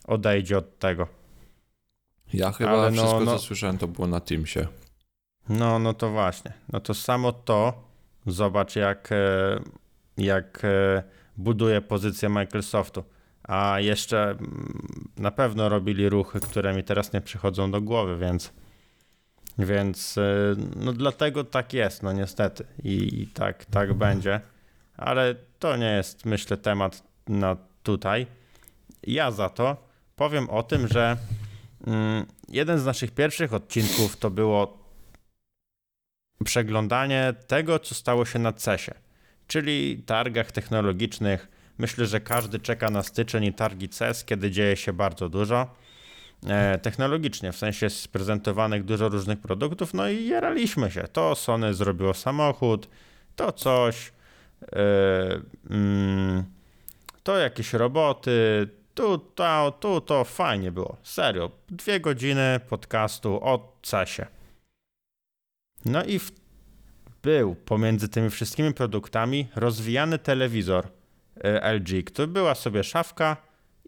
odejdzie 0.04 0.58
od 0.58 0.80
tego. 0.80 1.08
Ja 2.34 2.52
chyba 2.52 2.70
ale 2.70 2.92
no- 2.92 3.02
wszystko, 3.02 3.20
no- 3.20 3.32
co 3.32 3.40
słyszałem, 3.40 3.78
to 3.78 3.88
było 3.88 4.08
na 4.08 4.20
Teamsie. 4.20 4.68
No, 5.50 5.80
no 5.80 5.94
to 5.94 6.10
właśnie. 6.10 6.54
No 6.74 6.80
to 6.80 6.94
samo 6.94 7.32
to, 7.32 7.84
zobacz 8.28 8.76
jak, 8.76 9.12
e, 9.12 9.60
jak 10.18 10.62
e, 10.64 11.04
buduje 11.38 11.82
pozycję 11.82 12.30
Microsoftu. 12.30 13.04
A 13.44 13.80
jeszcze 13.80 14.24
mm, 14.30 15.08
na 15.18 15.32
pewno 15.32 15.70
robili 15.70 16.10
ruchy, 16.10 16.40
które 16.40 16.74
mi 16.74 16.84
teraz 16.84 17.14
nie 17.14 17.22
przychodzą 17.22 17.72
do 17.72 17.82
głowy, 17.82 18.18
więc, 18.18 18.54
więc 19.58 20.18
e, 20.18 20.56
no 20.76 20.94
dlatego 20.94 21.44
tak 21.44 21.74
jest, 21.74 22.04
no 22.04 22.14
niestety. 22.14 22.66
I, 22.84 23.22
i 23.22 23.28
tak, 23.28 23.66
tak 23.66 23.94
będzie. 23.94 24.42
Ale 24.98 25.36
to 25.60 25.78
nie 25.78 25.92
jest, 25.92 26.26
myślę, 26.26 26.58
temat 26.58 27.04
na 27.28 27.58
tutaj. 27.84 28.28
Ja 29.08 29.32
za 29.32 29.50
to 29.50 29.78
powiem 30.16 30.50
o 30.50 30.64
tym, 30.64 30.88
że 30.88 31.18
jeden 32.50 32.80
z 32.80 32.86
naszych 32.86 33.12
pierwszych 33.12 33.54
odcinków 33.54 34.18
to 34.18 34.30
było 34.30 34.86
przeglądanie 36.46 37.34
tego, 37.48 37.80
co 37.80 37.96
stało 37.96 38.26
się 38.26 38.40
na 38.40 38.54
CESie, 38.54 38.94
czyli 39.48 40.04
targach 40.06 40.52
technologicznych. 40.52 41.48
Myślę, 41.78 42.06
że 42.06 42.20
każdy 42.22 42.60
czeka 42.60 42.90
na 42.90 43.04
styczeń 43.04 43.44
i 43.44 43.54
targi 43.54 43.90
CES, 43.90 44.26
kiedy 44.26 44.52
dzieje 44.52 44.76
się 44.76 44.94
bardzo 44.94 45.30
dużo. 45.30 45.76
E, 46.48 46.78
technologicznie, 46.78 47.52
w 47.52 47.58
sensie 47.58 47.90
sprezentowanych 47.90 48.84
dużo 48.84 49.10
różnych 49.10 49.40
produktów, 49.40 49.94
no 49.94 50.10
i 50.10 50.28
jaraliśmy 50.28 50.92
się. 50.92 51.08
To 51.14 51.36
Sony 51.36 51.74
zrobiło 51.74 52.14
samochód, 52.14 52.90
to 53.36 53.52
coś, 53.52 54.12
mm, 55.70 56.44
to 57.24 57.38
jakieś 57.38 57.74
roboty, 57.74 58.70
tu 58.96 59.18
to, 59.18 59.78
tu 59.80 60.02
to 60.02 60.24
fajnie 60.24 60.72
było. 60.72 60.98
Serio. 61.04 61.52
Dwie 61.70 62.00
godziny 62.00 62.60
podcastu 62.70 63.40
o 63.42 63.80
CESie. 63.82 64.26
No 65.86 66.04
i 66.04 66.20
w, 66.20 66.32
był 67.24 67.56
pomiędzy 67.56 68.10
tymi 68.10 68.30
wszystkimi 68.30 68.74
produktami 68.74 69.48
rozwijany 69.56 70.20
telewizor 70.20 70.88
e, 71.44 71.74
LG, 71.74 72.04
który 72.06 72.28
była 72.28 72.56
sobie 72.56 72.84
szafka 72.84 73.38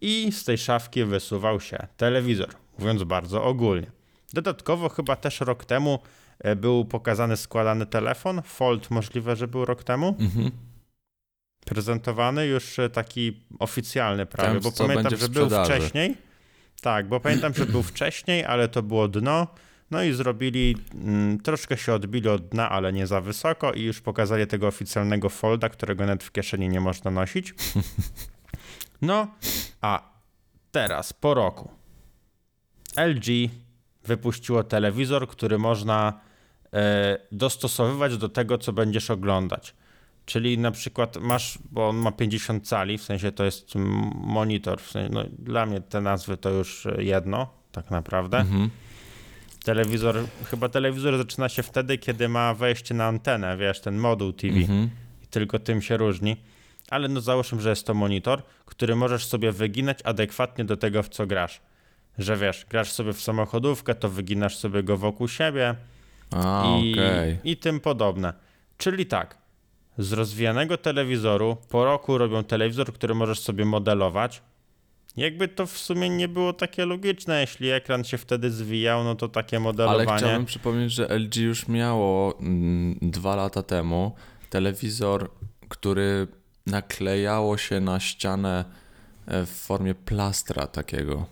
i 0.02 0.32
z 0.32 0.44
tej 0.44 0.58
szafki 0.58 1.04
wysuwał 1.04 1.60
się 1.60 1.88
telewizor, 1.98 2.50
mówiąc 2.80 3.04
bardzo 3.04 3.44
ogólnie. 3.44 3.92
Dodatkowo 4.34 4.90
chyba 4.90 5.16
też 5.16 5.42
rok 5.42 5.66
temu 5.66 6.00
e, 6.40 6.56
był 6.56 6.86
pokazany 6.86 7.38
składany 7.38 7.86
telefon, 7.86 8.42
Fold 8.42 8.92
możliwe, 8.92 9.36
że 9.36 9.48
był 9.48 9.66
rok 9.66 9.84
temu. 9.84 10.16
Mhm. 10.20 10.52
Prezentowany 11.68 12.46
już 12.46 12.80
e, 12.80 12.90
taki 12.90 13.40
oficjalny 13.60 14.26
prawie, 14.26 14.60
Ten, 14.60 14.72
bo 14.72 14.88
pamiętam, 14.88 15.18
że 15.18 15.30
był 15.30 15.50
wcześniej. 15.50 16.18
Tak, 16.82 17.08
bo 17.08 17.20
pamiętam, 17.20 17.54
że 17.54 17.66
był 17.66 17.84
wcześniej, 17.84 18.46
ale 18.46 18.68
to 18.68 18.84
było 18.84 19.08
dno. 19.08 19.48
No 19.92 20.04
i 20.04 20.14
zrobili, 20.14 20.78
mm, 20.94 21.40
troszkę 21.40 21.78
się 21.78 21.94
odbili 21.94 22.30
od 22.30 22.48
dna, 22.48 22.70
ale 22.70 22.94
nie 22.94 23.08
za 23.08 23.22
wysoko 23.22 23.74
i 23.74 23.82
już 23.82 24.02
pokazali 24.02 24.48
tego 24.48 24.68
oficjalnego 24.68 25.30
folda, 25.30 25.70
którego 25.70 26.06
nawet 26.06 26.24
w 26.24 26.32
kieszeni 26.32 26.70
nie 26.70 26.80
można 26.80 27.12
nosić. 27.12 27.54
No, 29.02 29.28
a 29.82 30.12
teraz, 30.72 31.14
po 31.14 31.34
roku, 31.34 31.72
LG 32.96 33.26
wypuściło 34.04 34.64
telewizor, 34.64 35.28
który 35.28 35.58
można 35.58 36.22
e, 36.74 37.18
dostosowywać 37.32 38.18
do 38.18 38.30
tego, 38.30 38.58
co 38.58 38.74
będziesz 38.74 39.12
oglądać. 39.12 39.76
Czyli 40.28 40.58
na 40.58 40.72
przykład 40.72 41.18
masz, 41.18 41.60
bo 41.72 41.90
on 41.90 41.96
ma 41.96 42.12
50 42.12 42.68
cali, 42.68 42.98
w 42.98 43.04
sensie 43.04 43.32
to 43.32 43.46
jest 43.46 43.76
monitor, 44.16 44.82
w 44.82 44.92
sensie, 44.92 45.14
no, 45.14 45.24
dla 45.40 45.66
mnie 45.66 45.82
te 45.82 46.02
nazwy 46.02 46.38
to 46.38 46.50
już 46.50 46.88
jedno, 46.98 47.48
tak 47.72 47.92
naprawdę. 47.92 48.38
Mhm. 48.38 48.70
Telewizor, 49.64 50.16
chyba 50.46 50.70
telewizor 50.70 51.18
zaczyna 51.18 51.50
się 51.50 51.64
wtedy, 51.64 51.98
kiedy 51.98 52.30
ma 52.30 52.54
wejście 52.54 52.96
na 52.96 53.06
antenę, 53.06 53.58
wiesz, 53.58 53.82
ten 53.82 53.98
moduł 53.98 54.34
TV. 54.34 54.58
Mhm. 54.58 54.90
I 55.24 55.28
tylko 55.28 55.60
tym 55.60 55.82
się 55.82 55.98
różni. 55.98 56.38
Ale 56.90 57.08
no 57.08 57.22
załóżmy, 57.22 57.62
że 57.62 57.70
jest 57.70 57.86
to 57.86 57.94
monitor, 57.94 58.44
który 58.66 58.96
możesz 58.96 59.26
sobie 59.26 59.52
wyginać 59.52 60.00
adekwatnie 60.04 60.66
do 60.66 60.78
tego, 60.78 61.04
w 61.04 61.10
co 61.10 61.28
grasz. 61.28 61.62
Że 62.18 62.38
wiesz, 62.38 62.66
grasz 62.70 62.92
sobie 62.92 63.14
w 63.14 63.22
samochodówkę, 63.22 63.96
to 63.96 64.10
wyginasz 64.10 64.58
sobie 64.58 64.84
go 64.84 64.98
wokół 64.98 65.28
siebie 65.28 65.76
A, 66.32 66.66
i, 66.84 66.94
okej. 66.94 67.38
i 67.44 67.58
tym 67.58 67.80
podobne. 67.80 68.34
Czyli 68.78 69.06
tak, 69.06 69.38
z 69.98 70.14
rozwijanego 70.14 70.78
telewizoru 70.78 71.58
po 71.70 71.86
roku 71.86 72.18
robią 72.18 72.44
telewizor, 72.44 72.94
który 72.94 73.16
możesz 73.16 73.40
sobie 73.40 73.66
modelować. 73.66 74.42
Jakby 75.18 75.48
to 75.48 75.66
w 75.66 75.78
sumie 75.78 76.10
nie 76.10 76.28
było 76.28 76.54
takie 76.54 76.86
logiczne, 76.86 77.42
jeśli 77.42 77.70
ekran 77.70 78.04
się 78.04 78.18
wtedy 78.18 78.52
zwijał, 78.52 79.04
no 79.04 79.16
to 79.16 79.28
takie 79.28 79.58
Ale 79.58 79.64
modelowanie. 79.64 80.18
chciałbym 80.18 80.46
przypomnieć, 80.46 80.94
że 80.94 81.08
LG 81.18 81.36
już 81.36 81.68
miało 81.68 82.40
mm, 82.40 82.98
dwa 83.02 83.36
lata 83.36 83.64
temu 83.64 84.16
telewizor, 84.50 85.32
który 85.70 86.28
naklejało 86.66 87.58
się 87.58 87.80
na 87.80 88.00
ścianę 88.00 88.66
e, 89.28 89.46
w 89.46 89.50
formie 89.50 89.96
plastra 89.96 90.68
takiego. 90.68 91.26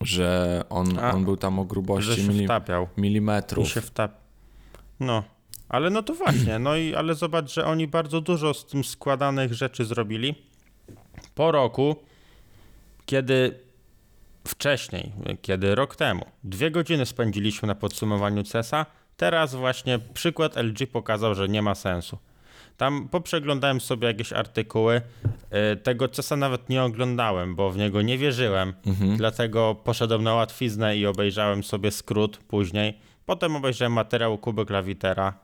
Że 0.00 0.62
on, 0.70 0.98
A, 0.98 1.12
on 1.12 1.24
był 1.24 1.36
tam 1.36 1.58
o 1.58 1.64
grubości 1.64 2.22
się 2.22 2.28
mili, 2.28 2.44
wtapiał. 2.44 2.88
I 2.96 3.00
milimetrów. 3.00 3.68
się 3.68 3.80
wtap... 3.80 4.12
No, 5.00 5.22
ale 5.70 5.90
no 5.90 6.02
to 6.02 6.14
właśnie, 6.14 6.58
no 6.58 6.76
i 6.76 6.94
ale 6.94 7.14
zobacz, 7.14 7.52
że 7.54 7.64
oni 7.64 7.86
bardzo 7.86 8.20
dużo 8.20 8.54
z 8.54 8.66
tym 8.66 8.84
składanych 8.84 9.54
rzeczy 9.54 9.84
zrobili. 9.84 10.34
Po 11.34 11.52
roku, 11.52 11.96
kiedy 13.06 13.60
wcześniej, 14.48 15.12
kiedy 15.42 15.74
rok 15.74 15.96
temu, 15.96 16.24
dwie 16.44 16.70
godziny 16.70 17.06
spędziliśmy 17.06 17.68
na 17.68 17.74
podsumowaniu 17.74 18.42
CESa, 18.42 18.86
teraz 19.16 19.54
właśnie 19.54 19.98
przykład 19.98 20.56
LG 20.56 20.86
pokazał, 20.92 21.34
że 21.34 21.48
nie 21.48 21.62
ma 21.62 21.74
sensu. 21.74 22.18
Tam 22.76 23.08
poprzeglądałem 23.08 23.80
sobie 23.80 24.08
jakieś 24.08 24.32
artykuły, 24.32 25.00
y, 25.72 25.76
tego 25.76 26.08
CESa 26.08 26.36
nawet 26.36 26.68
nie 26.68 26.82
oglądałem, 26.82 27.54
bo 27.54 27.70
w 27.70 27.76
niego 27.76 28.02
nie 28.02 28.18
wierzyłem, 28.18 28.74
Mhm. 28.86 29.16
dlatego 29.16 29.74
poszedłem 29.74 30.22
na 30.22 30.34
łatwiznę 30.34 30.96
i 30.96 31.06
obejrzałem 31.06 31.64
sobie 31.64 31.90
skrót 31.90 32.36
później. 32.36 32.98
Potem 33.26 33.56
obejrzałem 33.56 33.92
materiał 33.92 34.38
Kuby 34.38 34.66
Klawitera. 34.66 35.34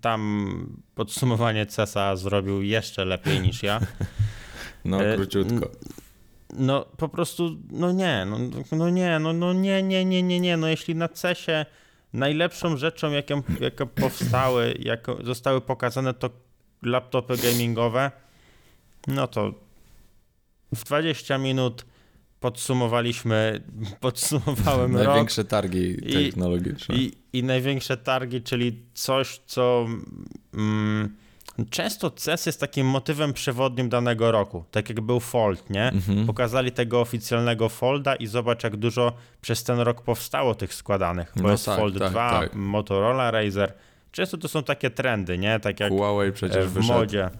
Tam 0.00 0.82
podsumowanie 0.94 1.66
CESa 1.66 2.16
zrobił 2.16 2.62
jeszcze 2.62 3.04
lepiej 3.04 3.40
niż 3.40 3.62
ja. 3.62 3.80
No, 4.84 5.04
E, 5.04 5.16
króciutko. 5.16 5.70
No 6.54 6.84
po 6.96 7.08
prostu, 7.08 7.56
no 7.70 7.92
nie, 7.92 8.26
no, 8.30 8.38
no 8.72 8.90
nie, 8.90 9.18
no, 9.18 9.32
no 9.32 9.52
nie, 9.52 9.82
nie, 9.82 10.04
nie, 10.04 10.22
nie, 10.22 10.40
nie. 10.40 10.56
No 10.56 10.68
jeśli 10.68 10.94
na 10.94 11.08
CESie 11.08 11.66
najlepszą 12.12 12.76
rzeczą, 12.76 13.10
jaką, 13.10 13.42
jaką 13.60 13.86
powstały, 13.86 14.74
jak 14.78 15.06
zostały 15.24 15.60
pokazane, 15.60 16.14
to 16.14 16.30
laptopy 16.82 17.36
gamingowe, 17.36 18.10
no 19.06 19.26
to 19.26 19.54
w 20.74 20.84
20 20.84 21.38
minut 21.38 21.86
podsumowaliśmy, 22.40 23.60
podsumowałem 24.00 24.96
rok 24.96 25.06
Największe 25.06 25.44
targi 25.44 25.96
I- 26.10 26.12
technologiczne. 26.24 26.94
i, 26.96 27.12
i 27.32 27.42
największe 27.44 27.96
targi, 27.96 28.42
czyli 28.42 28.82
coś, 28.94 29.40
co 29.46 29.86
mm, 30.54 31.16
często 31.70 32.10
CES 32.10 32.46
jest 32.46 32.60
takim 32.60 32.86
motywem 32.86 33.32
przewodnim 33.32 33.88
danego 33.88 34.32
roku, 34.32 34.64
tak 34.70 34.88
jak 34.88 35.00
był 35.00 35.20
Fold, 35.20 35.70
nie? 35.70 35.88
Mhm. 35.92 36.26
Pokazali 36.26 36.72
tego 36.72 37.00
oficjalnego 37.00 37.68
Folda 37.68 38.14
i 38.16 38.26
zobacz, 38.26 38.64
jak 38.64 38.76
dużo 38.76 39.12
przez 39.40 39.64
ten 39.64 39.78
rok 39.80 40.02
powstało 40.02 40.54
tych 40.54 40.74
składanych, 40.74 41.32
bo 41.36 41.42
No 41.42 41.50
jest 41.50 41.66
tak, 41.66 41.78
Fold 41.78 41.98
tak, 41.98 42.10
2, 42.10 42.30
tak. 42.40 42.54
Motorola 42.54 43.30
Razer. 43.30 43.72
Często 44.12 44.38
to 44.38 44.48
są 44.48 44.62
takie 44.62 44.90
trendy, 44.90 45.38
nie? 45.38 45.60
Tak 45.60 45.80
jak 45.80 45.92
Huawei 45.92 46.28
e, 46.28 46.32
przecież 46.32 46.66
w 46.66 46.70
wyszedł. 46.70 46.92
modzie. 46.98 47.30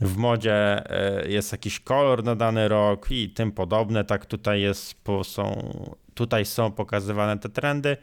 W 0.00 0.16
modzie 0.16 0.90
e, 0.90 1.28
jest 1.28 1.52
jakiś 1.52 1.80
kolor 1.80 2.24
na 2.24 2.36
dany 2.36 2.68
rok 2.68 3.10
i 3.10 3.30
tym 3.30 3.52
podobne, 3.52 4.04
tak 4.04 4.26
tutaj 4.26 4.60
jest, 4.60 4.94
są, 5.22 5.74
tutaj 6.14 6.44
są 6.44 6.72
pokazywane 6.72 7.38
te 7.38 7.48
trendy. 7.48 7.96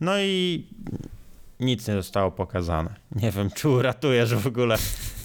No 0.00 0.20
i 0.20 0.66
nic 1.60 1.88
nie 1.88 1.94
zostało 1.94 2.30
pokazane. 2.30 2.94
Nie 3.16 3.30
wiem, 3.30 3.50
czy 3.50 3.68
uratujesz 3.68 4.34
w 4.34 4.46
ogóle 4.46 4.76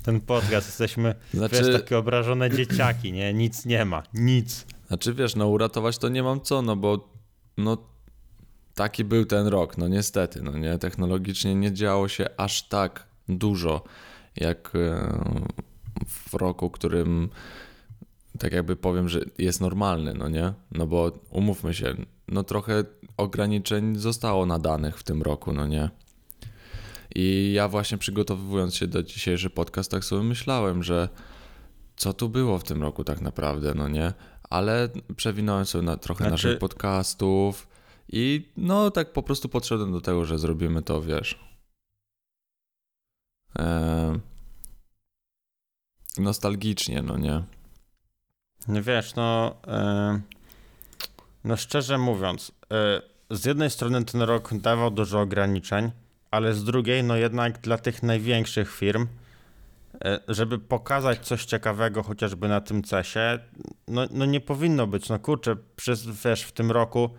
ten 0.06 0.22
podcast. 0.22 0.68
Jesteśmy, 0.68 1.16
Znaczy, 1.34 1.56
wiesz, 1.56 1.82
takie 1.82 1.98
obrażone 1.98 2.50
dzieciaki, 2.50 3.14
nie? 3.14 3.34
Nic 3.34 3.66
nie 3.66 3.86
ma, 3.86 4.04
nic. 4.14 4.66
Znaczy 4.88 5.14
wiesz, 5.14 5.36
no 5.36 5.48
uratować 5.48 5.98
to 5.98 6.10
nie 6.10 6.24
mam 6.24 6.42
co, 6.42 6.62
no 6.62 6.76
bo 6.76 7.10
no 7.58 7.78
taki 8.76 9.04
był 9.04 9.26
ten 9.26 9.48
rok, 9.48 9.78
no 9.78 9.88
niestety, 9.88 10.42
no 10.42 10.52
nie, 10.52 10.78
technologicznie 10.78 11.56
nie 11.56 11.74
działo 11.74 12.08
się 12.08 12.26
aż 12.38 12.68
tak 12.68 13.08
dużo 13.30 13.84
jak 14.36 14.72
e, 14.76 15.20
w 16.30 16.34
roku, 16.34 16.70
którym 16.70 17.30
tak 18.40 18.54
jakby 18.54 18.76
powiem, 18.76 19.10
że 19.10 19.20
jest 19.38 19.62
normalny, 19.62 20.14
no 20.14 20.30
nie, 20.30 20.54
no 20.72 20.88
bo 20.88 21.12
umówmy 21.30 21.74
się, 21.74 21.96
no 22.28 22.44
trochę 22.44 22.84
ograniczeń 23.18 23.96
zostało 23.96 24.46
nadanych 24.46 24.98
w 25.00 25.04
tym 25.04 25.22
roku, 25.22 25.54
no 25.54 25.68
nie. 25.68 25.90
I 27.16 27.52
ja 27.56 27.68
właśnie 27.68 27.98
przygotowując 27.98 28.76
się 28.76 28.88
do 28.88 29.04
dzisiejszy 29.04 29.50
podcast, 29.50 29.92
tak 29.92 30.06
sobie 30.06 30.24
myślałem, 30.24 30.84
że 30.84 31.10
co 31.96 32.14
tu 32.14 32.30
było 32.30 32.60
w 32.60 32.64
tym 32.64 32.82
roku 32.82 33.04
tak 33.04 33.22
naprawdę, 33.22 33.74
no 33.76 33.88
nie? 33.88 34.14
Ale 34.50 34.90
przewinąłem 35.16 35.66
sobie 35.66 35.84
na 35.84 35.98
trochę 35.98 36.24
Znaczy- 36.24 36.32
naszych 36.32 36.60
podcastów 36.60 37.68
I 38.12 38.52
no 38.58 38.92
tak 38.92 39.14
po 39.14 39.24
prostu 39.24 39.50
podszedłem 39.50 39.92
do 39.92 40.02
tego, 40.02 40.26
że 40.26 40.40
zrobimy 40.40 40.82
to, 40.82 41.02
wiesz. 41.02 41.40
Nostalgicznie, 46.20 47.02
no 47.02 47.18
nie. 47.18 47.44
No 48.68 48.84
Wiesz, 48.84 49.16
no, 49.16 49.56
e, 49.68 50.20
no 51.44 51.58
szczerze 51.58 51.98
mówiąc, 51.98 52.52
e, 52.74 53.02
z 53.30 53.46
jednej 53.46 53.70
strony 53.70 54.06
ten 54.06 54.22
rok 54.22 54.54
dawał 54.54 54.92
dużo 54.92 55.22
ograniczeń, 55.22 55.92
ale 56.32 56.54
z 56.54 56.64
drugiej, 56.64 57.04
no 57.04 57.16
jednak 57.16 57.62
dla 57.62 57.78
tych 57.78 58.04
największych 58.04 58.76
firm, 58.76 59.08
e, 60.06 60.20
żeby 60.28 60.60
pokazać 60.60 61.20
coś 61.20 61.46
ciekawego 61.46 62.04
chociażby 62.04 62.48
na 62.48 62.62
tym 62.62 62.84
CESie, 62.84 63.40
no, 63.88 64.08
no 64.12 64.26
nie 64.26 64.42
powinno 64.42 64.88
być. 64.88 65.10
No 65.10 65.20
kurczę, 65.20 65.56
przez, 65.76 66.06
wiesz, 66.26 66.44
w 66.44 66.52
tym 66.52 66.72
roku 66.72 67.10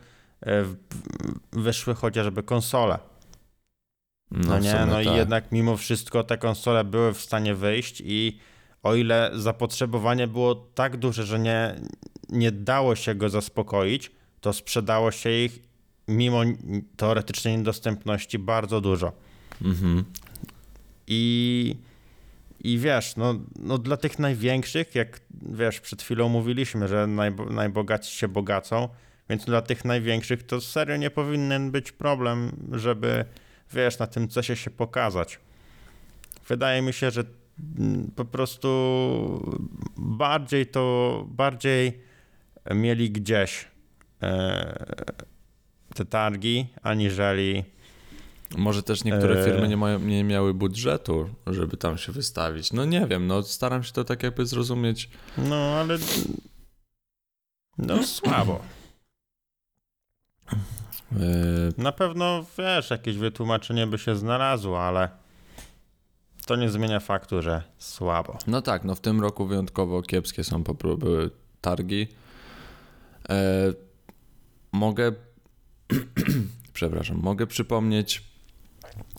wyszły 1.52 1.94
chociażby 1.94 2.42
konsole. 2.42 2.98
No, 4.30 4.58
w 4.58 4.62
nie, 4.62 4.86
no 4.86 4.92
tak. 4.92 5.06
i 5.06 5.08
jednak 5.08 5.52
mimo 5.52 5.76
wszystko 5.76 6.24
te 6.24 6.38
konsole 6.38 6.84
były 6.84 7.14
w 7.14 7.20
stanie 7.20 7.54
wyjść 7.54 8.02
i 8.04 8.38
o 8.82 8.94
ile 8.94 9.30
zapotrzebowanie 9.34 10.26
było 10.26 10.54
tak 10.54 10.96
duże, 10.96 11.24
że 11.24 11.38
nie, 11.38 11.74
nie 12.28 12.52
dało 12.52 12.96
się 12.96 13.14
go 13.14 13.28
zaspokoić, 13.28 14.10
to 14.40 14.52
sprzedało 14.52 15.10
się 15.10 15.30
ich 15.30 15.58
mimo 16.08 16.42
teoretycznej 16.96 17.56
niedostępności 17.56 18.38
bardzo 18.38 18.80
dużo. 18.80 19.12
Mhm. 19.64 20.04
I, 21.06 21.76
i 22.60 22.78
wiesz, 22.78 23.16
no, 23.16 23.34
no 23.58 23.78
dla 23.78 23.96
tych 23.96 24.18
największych, 24.18 24.94
jak 24.94 25.20
wiesz, 25.42 25.80
przed 25.80 26.02
chwilą 26.02 26.28
mówiliśmy, 26.28 26.88
że 26.88 27.06
najbo, 27.06 27.44
najbogatsi 27.44 28.16
się 28.16 28.28
bogacą, 28.28 28.88
więc 29.28 29.44
dla 29.44 29.62
tych 29.62 29.84
największych 29.84 30.42
to 30.42 30.60
serio 30.60 30.96
nie 30.96 31.10
powinien 31.10 31.70
być 31.70 31.92
problem, 31.92 32.52
żeby 32.72 33.24
wiesz, 33.72 33.98
na 33.98 34.06
tym 34.06 34.28
CESie 34.28 34.56
się 34.56 34.70
pokazać. 34.70 35.38
Wydaje 36.48 36.82
mi 36.82 36.92
się, 36.92 37.10
że 37.10 37.24
po 38.16 38.24
prostu 38.24 38.68
bardziej 39.96 40.66
to, 40.66 41.24
bardziej 41.28 42.00
mieli 42.74 43.10
gdzieś 43.10 43.68
e, 44.22 44.86
te 45.94 46.04
targi, 46.04 46.66
aniżeli 46.82 47.64
Może 48.58 48.82
też 48.82 49.04
niektóre 49.04 49.40
E. 49.40 49.44
firmy 49.44 49.68
nie, 49.68 49.76
mają, 49.76 49.98
nie 49.98 50.24
miały 50.24 50.54
budżetu, 50.54 51.28
żeby 51.46 51.76
tam 51.76 51.98
się 51.98 52.12
wystawić. 52.12 52.72
No 52.72 52.84
nie 52.84 53.06
wiem, 53.06 53.26
no 53.26 53.42
staram 53.42 53.82
się 53.82 53.92
to 53.92 54.04
tak 54.04 54.22
jakby 54.22 54.46
zrozumieć. 54.46 55.10
No, 55.38 55.56
ale. 55.56 55.98
No, 57.78 58.02
słabo. 58.02 58.60
E, 61.12 61.82
Na 61.82 61.92
pewno 61.92 62.44
wiesz, 62.58 62.90
jakieś 62.90 63.16
wytłumaczenie 63.16 63.86
by 63.86 63.98
się 63.98 64.16
znalazło, 64.16 64.82
ale 64.82 65.08
to 66.50 66.56
nie 66.56 66.70
zmienia 66.70 67.00
faktu, 67.00 67.42
że 67.42 67.62
słabo. 67.78 68.38
No 68.46 68.62
tak, 68.62 68.84
no 68.84 68.94
w 68.94 69.00
tym 69.00 69.20
roku 69.20 69.46
wyjątkowo 69.46 70.02
kiepskie 70.02 70.44
są 70.44 70.64
po 70.64 70.74
prostu 70.74 70.98
były 70.98 71.30
targi. 71.60 72.08
E, 73.28 73.72
mogę, 74.72 75.12
przepraszam, 76.72 77.16
mogę 77.16 77.46
przypomnieć, 77.46 78.22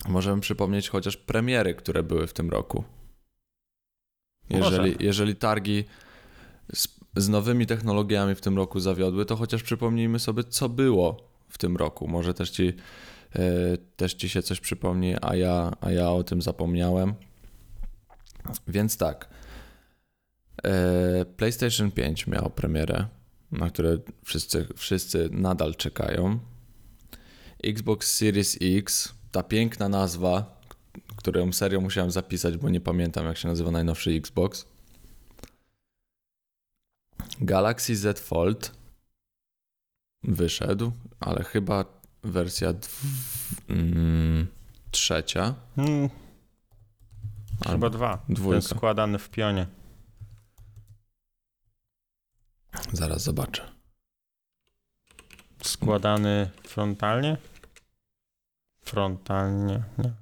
możemy 0.08 0.40
przypomnieć 0.40 0.88
chociaż 0.88 1.16
premiery, 1.16 1.74
które 1.74 2.02
były 2.02 2.26
w 2.26 2.32
tym 2.32 2.50
roku. 2.50 2.84
Jeżeli, 4.50 4.96
jeżeli 5.00 5.36
targi 5.36 5.84
z, 6.74 6.88
z 7.16 7.28
nowymi 7.28 7.66
technologiami 7.66 8.34
w 8.34 8.40
tym 8.40 8.56
roku 8.56 8.80
zawiodły, 8.80 9.24
to 9.24 9.36
chociaż 9.36 9.62
przypomnijmy 9.62 10.18
sobie, 10.18 10.44
co 10.44 10.68
było 10.68 11.28
w 11.48 11.58
tym 11.58 11.76
roku. 11.76 12.08
Może 12.08 12.34
też 12.34 12.50
ci, 12.50 12.72
też 13.96 14.14
ci 14.14 14.28
się 14.28 14.42
coś 14.42 14.60
przypomni, 14.60 15.14
a 15.22 15.36
ja, 15.36 15.72
a 15.80 15.90
ja 15.90 16.10
o 16.10 16.24
tym 16.24 16.42
zapomniałem. 16.42 17.14
Więc 18.68 18.96
tak. 18.96 19.28
E, 20.64 21.24
PlayStation 21.24 21.90
5 21.90 22.26
miało 22.26 22.50
premierę, 22.50 23.06
na 23.52 23.70
które 23.70 23.98
wszyscy, 24.24 24.66
wszyscy 24.76 25.28
nadal 25.32 25.74
czekają. 25.74 26.38
Xbox 27.64 28.16
Series 28.16 28.58
X, 28.60 29.14
ta 29.32 29.42
piękna 29.42 29.88
nazwa, 29.88 30.60
którą 31.16 31.52
serio 31.52 31.80
musiałem 31.80 32.10
zapisać, 32.10 32.56
bo 32.56 32.68
nie 32.68 32.80
pamiętam 32.80 33.26
jak 33.26 33.36
się 33.36 33.48
nazywa 33.48 33.70
najnowszy 33.70 34.10
Xbox. 34.10 34.66
Galaxy 37.40 37.96
Z 37.96 38.20
Fold 38.20 38.72
wyszedł, 40.22 40.92
ale 41.20 41.44
chyba 41.44 42.01
wersja 42.22 42.72
dw... 42.72 42.88
mm, 43.68 44.46
trzecia. 44.90 45.54
Hmm, 45.76 46.08
Albo 47.60 47.72
chyba 47.72 47.90
dwa. 47.90 48.24
dwójka. 48.28 48.68
Ten 48.68 48.78
składany 48.78 49.18
w 49.18 49.30
pionie. 49.30 49.66
Zaraz 52.92 53.22
zobaczę. 53.22 53.72
Składany 55.62 56.50
frontalnie? 56.66 57.36
Frontalnie, 58.84 59.82
nie. 59.98 60.12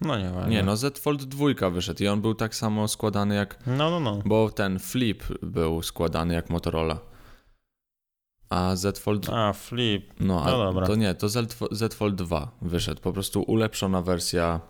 No 0.00 0.18
nie 0.18 0.30
ważne. 0.30 0.50
Nie, 0.50 0.62
no 0.62 0.76
Z 0.76 0.98
Fold 0.98 1.24
2 1.24 1.70
wyszedł 1.70 2.02
i 2.02 2.08
on 2.08 2.20
był 2.20 2.34
tak 2.34 2.54
samo 2.54 2.88
składany 2.88 3.34
jak. 3.34 3.66
No, 3.66 3.90
no, 3.90 4.00
no. 4.00 4.22
Bo 4.24 4.50
ten 4.50 4.78
Flip 4.78 5.24
był 5.42 5.82
składany 5.82 6.34
jak 6.34 6.50
Motorola. 6.50 7.00
A 8.50 8.76
Z 8.76 8.98
Fold. 8.98 9.28
A, 9.28 9.52
flip. 9.52 10.14
No, 10.20 10.42
a 10.42 10.50
no 10.50 10.58
dobra. 10.58 10.86
to 10.86 10.94
nie, 10.94 11.14
to 11.14 11.28
Z, 11.28 11.56
Z 11.70 11.94
Fold 11.94 12.14
2 12.14 12.50
wyszedł. 12.62 13.00
Po 13.00 13.12
prostu 13.12 13.42
ulepszona 13.42 14.02
wersja 14.02 14.60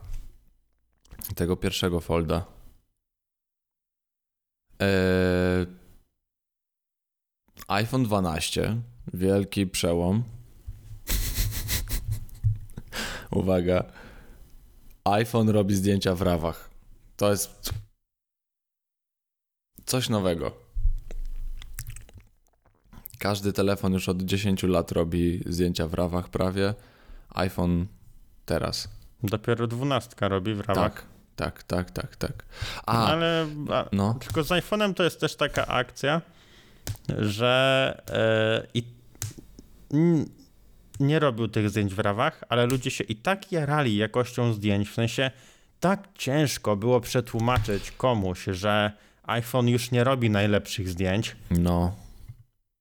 tego 1.34 1.56
pierwszego 1.56 2.00
folda. 2.00 2.44
Eee, 4.78 5.66
iPhone 7.68 8.04
12. 8.04 8.76
Wielki 9.14 9.66
przełom. 9.66 10.24
Uwaga. 13.30 13.84
iPhone 15.04 15.48
robi 15.48 15.74
zdjęcia 15.74 16.14
w 16.14 16.22
rawach. 16.22 16.70
To 17.16 17.30
jest 17.30 17.70
coś 19.86 20.08
nowego. 20.08 20.69
Każdy 23.20 23.52
telefon 23.52 23.92
już 23.92 24.08
od 24.08 24.22
10 24.22 24.62
lat 24.62 24.92
robi 24.92 25.42
zdjęcia 25.46 25.86
w 25.88 25.94
rawach 25.94 26.28
prawie. 26.28 26.74
iPhone 27.34 27.86
teraz. 28.46 28.88
Dopiero 29.22 29.66
dwunastka 29.66 30.28
robi 30.28 30.54
w 30.54 30.60
ramach. 30.60 30.94
Tak, 30.94 31.04
tak, 31.36 31.62
tak, 31.62 31.90
tak, 31.90 32.16
tak. 32.16 32.44
A, 32.86 33.06
Ale 33.06 33.46
a, 33.70 33.84
no, 33.92 34.14
tylko 34.14 34.42
z 34.42 34.48
iPhone'em 34.48 34.94
to 34.94 35.04
jest 35.04 35.20
też 35.20 35.36
taka 35.36 35.66
akcja, 35.66 36.22
że 37.18 38.02
e, 38.08 38.66
i 38.74 38.82
nie 41.00 41.18
robił 41.18 41.48
tych 41.48 41.70
zdjęć 41.70 41.94
w 41.94 41.98
rawach, 41.98 42.44
ale 42.48 42.66
ludzie 42.66 42.90
się 42.90 43.04
i 43.04 43.16
tak 43.16 43.52
jarali 43.52 43.96
jakością 43.96 44.52
zdjęć. 44.52 44.88
W 44.88 44.94
sensie 44.94 45.30
tak 45.80 46.08
ciężko 46.14 46.76
było 46.76 47.00
przetłumaczyć 47.00 47.90
komuś, 47.90 48.44
że 48.44 48.92
iPhone 49.22 49.68
już 49.68 49.90
nie 49.90 50.04
robi 50.04 50.30
najlepszych 50.30 50.88
zdjęć, 50.88 51.36
no, 51.50 51.96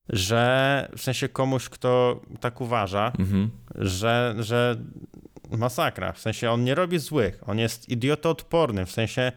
że 0.10 0.90
w 0.98 1.02
sensie 1.02 1.30
komuś, 1.30 1.70
kto 1.70 2.22
tak 2.40 2.62
uważa, 2.62 3.12
mhm. 3.20 3.50
że, 3.76 4.36
że 4.40 4.76
masakra. 5.58 6.12
W 6.12 6.20
sensie 6.20 6.52
on 6.52 6.64
nie 6.64 6.76
robi 6.76 7.00
złych, 7.00 7.40
on 7.50 7.60
jest 7.60 7.90
idiotoodporny, 7.90 8.86
w 8.86 8.92
sensie 8.92 9.32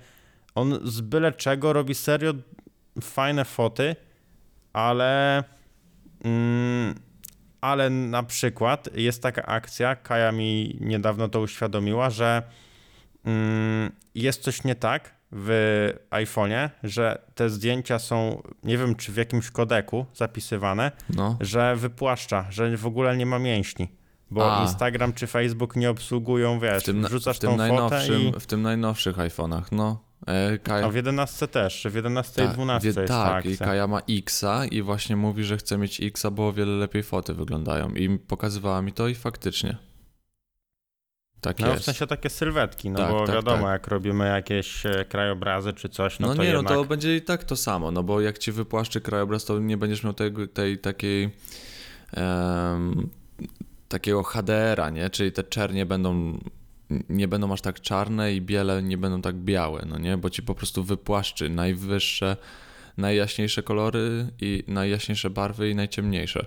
on 0.54 0.78
z 0.84 1.00
byle 1.00 1.32
czego 1.32 1.72
robi 1.72 1.94
serio 1.94 2.34
fajne 3.00 3.44
foty, 3.44 3.96
ale 4.72 5.44
mm, 6.24 6.94
ale 7.60 7.90
na 7.90 8.22
przykład 8.22 8.88
jest 8.96 9.22
taka 9.22 9.42
akcja, 9.42 9.96
Kaja 9.96 10.32
mi 10.32 10.78
niedawno 10.80 11.28
to 11.28 11.40
uświadomiła, 11.40 12.10
że 12.10 12.42
mm, 13.24 13.92
jest 14.14 14.42
coś 14.42 14.64
nie 14.64 14.74
tak 14.74 15.21
w 15.32 15.90
iPhone'ie, 16.10 16.70
że 16.82 17.22
te 17.34 17.50
zdjęcia 17.50 17.98
są, 17.98 18.42
nie 18.64 18.78
wiem 18.78 18.94
czy 18.94 19.12
w 19.12 19.16
jakimś 19.16 19.50
kodeku 19.50 20.06
zapisywane, 20.14 20.92
no. 21.10 21.36
że 21.40 21.76
wypłaszcza, 21.76 22.46
że 22.50 22.76
w 22.76 22.86
ogóle 22.86 23.16
nie 23.16 23.26
ma 23.26 23.38
mięśni. 23.38 23.88
Bo 24.30 24.58
A. 24.58 24.62
Instagram 24.62 25.12
czy 25.12 25.26
Facebook 25.26 25.76
nie 25.76 25.90
obsługują, 25.90 26.60
wiesz, 26.60 26.82
W 26.82 26.86
tym, 26.86 27.04
wrzucasz 27.04 27.36
w 27.36 27.40
tym 27.40 27.50
tą 27.50 27.56
fotę 27.56 27.68
najnowszym, 27.68 28.22
i... 28.22 28.40
w 28.40 28.46
tym 28.46 28.62
najnowszych 28.62 29.16
iPhone'ach, 29.16 29.62
no. 29.72 30.04
E, 30.26 30.58
Kaja, 30.58 30.86
A 30.86 30.88
w 30.88 30.94
11 30.94 31.48
też, 31.48 31.86
w 31.90 31.94
11 31.94 32.44
i 32.44 32.48
12 32.48 32.92
wie- 32.92 33.00
jest 33.00 33.12
tak, 33.12 33.44
ta 33.44 33.48
i. 33.48 33.56
Kaja 33.56 33.86
ma 33.86 34.00
Xa 34.00 34.66
i 34.70 34.82
właśnie 34.82 35.16
mówi, 35.16 35.44
że 35.44 35.56
chce 35.56 35.78
mieć 35.78 36.00
Xa, 36.00 36.30
bo 36.30 36.48
o 36.48 36.52
wiele 36.52 36.72
lepiej 36.72 37.02
foty 37.02 37.34
wyglądają. 37.34 37.90
I 37.90 38.18
pokazywała 38.18 38.82
mi 38.82 38.92
to 38.92 39.08
i 39.08 39.14
faktycznie. 39.14 39.76
Tak 41.42 41.58
No 41.58 41.66
w 41.66 41.70
jest. 41.72 41.84
sensie 41.84 42.06
takie 42.06 42.30
sylwetki, 42.30 42.90
no 42.90 42.98
Tak, 42.98 43.10
bo 43.10 43.26
tak, 43.26 43.34
wiadomo, 43.34 43.62
tak. 43.62 43.72
jak 43.72 43.86
robimy 43.88 44.28
jakieś 44.28 44.86
e, 44.86 45.04
krajobrazy 45.08 45.72
czy 45.72 45.88
coś, 45.88 46.18
no, 46.18 46.28
No, 46.28 46.34
to 46.34 46.42
nie, 46.42 46.48
jednak... 46.48 46.64
no 46.76 46.82
to 46.82 46.88
będzie 46.88 47.16
i 47.16 47.22
tak 47.22 47.44
to 47.44 47.56
samo, 47.56 47.90
no 47.90 48.02
bo 48.02 48.20
jak 48.20 48.38
ci 48.38 48.52
wypłaszczy 48.52 49.00
krajobraz, 49.00 49.44
to 49.44 49.58
nie 49.58 49.76
będziesz 49.76 50.04
miał 50.04 50.12
tego, 50.12 50.46
tej 50.46 50.78
takiej 50.78 51.30
em, 52.12 53.08
takiego 53.88 54.22
HDR-a, 54.22 54.90
nie? 54.90 55.10
Czyli 55.10 55.32
te 55.32 55.42
czernie 55.42 55.86
będą 55.86 56.38
nie 57.08 57.28
będą 57.28 57.52
aż 57.52 57.60
tak 57.60 57.80
czarne 57.80 58.34
i 58.34 58.40
biele 58.40 58.82
nie 58.82 58.98
będą 58.98 59.22
tak 59.22 59.36
białe, 59.36 59.84
no 59.88 59.98
nie? 59.98 60.16
Bo 60.16 60.30
ci 60.30 60.42
po 60.42 60.54
prostu 60.54 60.84
wypłaszczy 60.84 61.48
najwyższe, 61.48 62.36
najjaśniejsze 62.96 63.62
kolory 63.62 64.26
i 64.40 64.64
najjaśniejsze 64.68 65.30
barwy 65.30 65.70
i 65.70 65.74
najciemniejsze. 65.74 66.46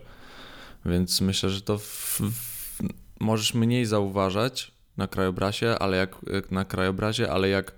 Więc 0.86 1.21
myślę, 1.21 1.49
że 1.49 1.62
to 1.62 1.77
w, 1.77 1.84
w, 2.21 2.81
możesz 3.19 3.53
mniej 3.53 3.86
zauważać 3.86 4.74
na 4.97 5.08
krajobrazie, 5.08 5.79
ale 5.79 5.97
jak, 5.97 6.15
na 6.51 6.65
krajobrazie, 6.65 7.31
ale 7.31 7.49
jak 7.49 7.71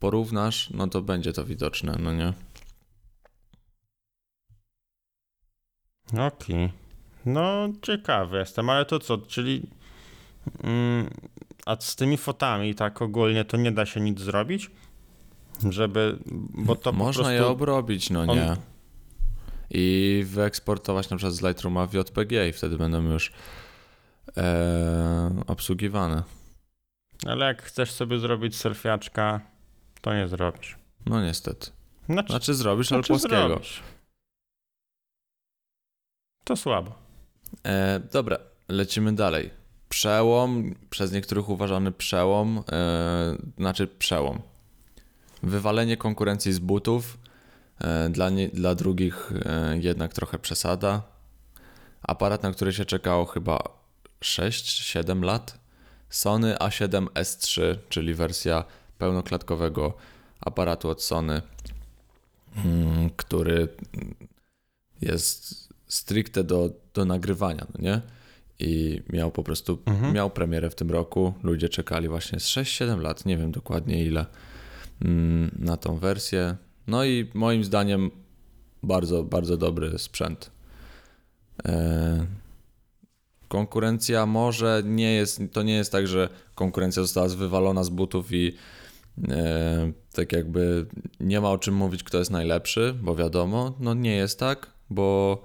porównasz, 0.00 0.70
no 0.70 0.86
to 0.88 1.02
będzie 1.02 1.32
to 1.32 1.44
widoczne, 1.44 1.96
no 2.02 2.12
nie? 2.12 2.32
Okej. 6.26 6.72
No, 7.26 7.68
ciekawy 7.82 8.38
jestem, 8.38 8.70
ale 8.70 8.84
to 8.84 8.98
co, 8.98 9.18
czyli. 9.18 9.62
Mm, 10.62 11.10
a 11.66 11.76
z 11.80 11.96
tymi 11.96 12.16
fotami, 12.16 12.74
tak 12.74 13.02
ogólnie, 13.02 13.44
to 13.44 13.56
nie 13.56 13.72
da 13.72 13.86
się 13.86 14.00
nic 14.00 14.20
zrobić? 14.20 14.70
Żeby. 15.70 16.18
Bo 16.54 16.76
to 16.76 16.92
Można 16.92 17.22
po 17.22 17.28
prostu. 17.28 17.32
je 17.32 17.46
obrobić, 17.46 18.10
no 18.10 18.20
on- 18.20 18.28
nie? 18.38 18.56
I 19.70 20.22
wyeksportować 20.26 21.10
na 21.10 21.16
przykład 21.16 21.34
z 21.34 21.42
Lightrooma 21.42 21.86
w 21.86 21.94
JPG 21.94 22.48
i 22.48 22.52
wtedy 22.52 22.76
będą 22.76 23.02
już 23.02 23.32
e, 24.36 25.42
obsługiwane. 25.46 26.22
Ale 27.26 27.46
jak 27.46 27.62
chcesz 27.62 27.90
sobie 27.92 28.18
zrobić 28.18 28.56
selfiaczka, 28.56 29.40
to 30.00 30.14
nie 30.14 30.28
zrobisz. 30.28 30.76
No 31.06 31.22
niestety. 31.24 31.70
Znaczy, 32.08 32.28
Znaczy 32.28 32.54
zrobisz, 32.54 32.92
ale 32.92 32.98
znaczy 33.02 33.08
płaskiego. 33.12 33.48
zrobisz. 33.48 33.82
To 36.44 36.56
słabo. 36.56 36.92
E, 37.66 38.00
dobra, 38.12 38.38
lecimy 38.68 39.12
dalej. 39.14 39.50
Przełom, 39.88 40.74
przez 40.90 41.12
niektórych 41.12 41.48
uważany 41.48 41.92
przełom, 41.92 42.62
e, 42.72 43.36
znaczy 43.58 43.86
przełom. 43.86 44.42
Wywalenie 45.42 45.96
konkurencji 45.96 46.52
z 46.52 46.58
butów, 46.58 47.18
e, 47.80 48.08
dla, 48.10 48.30
nie, 48.30 48.48
dla 48.48 48.74
drugich 48.74 49.32
e, 49.44 49.78
jednak 49.78 50.12
trochę 50.14 50.38
przesada. 50.38 51.02
Aparat, 52.02 52.42
na 52.42 52.52
który 52.52 52.72
się 52.72 52.84
czekało 52.84 53.24
chyba 53.26 53.58
6-7 54.24 55.22
lat. 55.24 55.59
Sony 56.10 56.54
A7S3, 56.54 57.76
czyli 57.88 58.14
wersja 58.14 58.64
pełnoklatkowego 58.98 59.94
aparatu 60.40 60.88
od 60.88 61.02
Sony, 61.02 61.42
mm, 62.64 63.10
który 63.16 63.68
jest 65.02 65.68
stricte 65.88 66.44
do, 66.44 66.70
do 66.94 67.04
nagrywania, 67.04 67.66
no 67.74 67.82
nie? 67.82 68.00
I 68.58 69.02
miał 69.12 69.30
po 69.30 69.42
prostu, 69.42 69.78
Mhm. 69.86 70.14
miał 70.14 70.30
premierę 70.30 70.70
w 70.70 70.74
tym 70.74 70.90
roku. 70.90 71.34
Ludzie 71.42 71.68
czekali 71.68 72.08
właśnie 72.08 72.40
z 72.40 72.46
6-7 72.48 73.00
lat, 73.00 73.26
nie 73.26 73.36
wiem 73.36 73.52
dokładnie 73.52 74.04
ile, 74.04 74.26
mm, 75.02 75.50
na 75.58 75.76
tą 75.76 75.96
wersję. 75.96 76.56
No 76.86 77.04
i 77.04 77.30
moim 77.34 77.64
zdaniem 77.64 78.10
bardzo, 78.82 79.24
bardzo 79.24 79.56
dobry 79.56 79.98
sprzęt. 79.98 80.50
Konkurencja 83.50 84.26
może 84.26 84.82
nie 84.84 85.12
jest, 85.14 85.40
to 85.52 85.62
nie 85.62 85.74
jest 85.74 85.92
tak, 85.92 86.06
że 86.06 86.28
konkurencja 86.54 87.02
została 87.02 87.28
wywalona 87.28 87.84
z 87.84 87.88
butów 87.88 88.32
i 88.32 88.56
e, 89.28 89.92
tak 90.12 90.32
jakby 90.32 90.86
nie 91.20 91.40
ma 91.40 91.50
o 91.50 91.58
czym 91.58 91.74
mówić, 91.74 92.02
kto 92.02 92.18
jest 92.18 92.30
najlepszy, 92.30 92.94
bo 93.02 93.14
wiadomo, 93.14 93.74
no 93.80 93.94
nie 93.94 94.16
jest 94.16 94.38
tak, 94.38 94.70
bo 94.90 95.42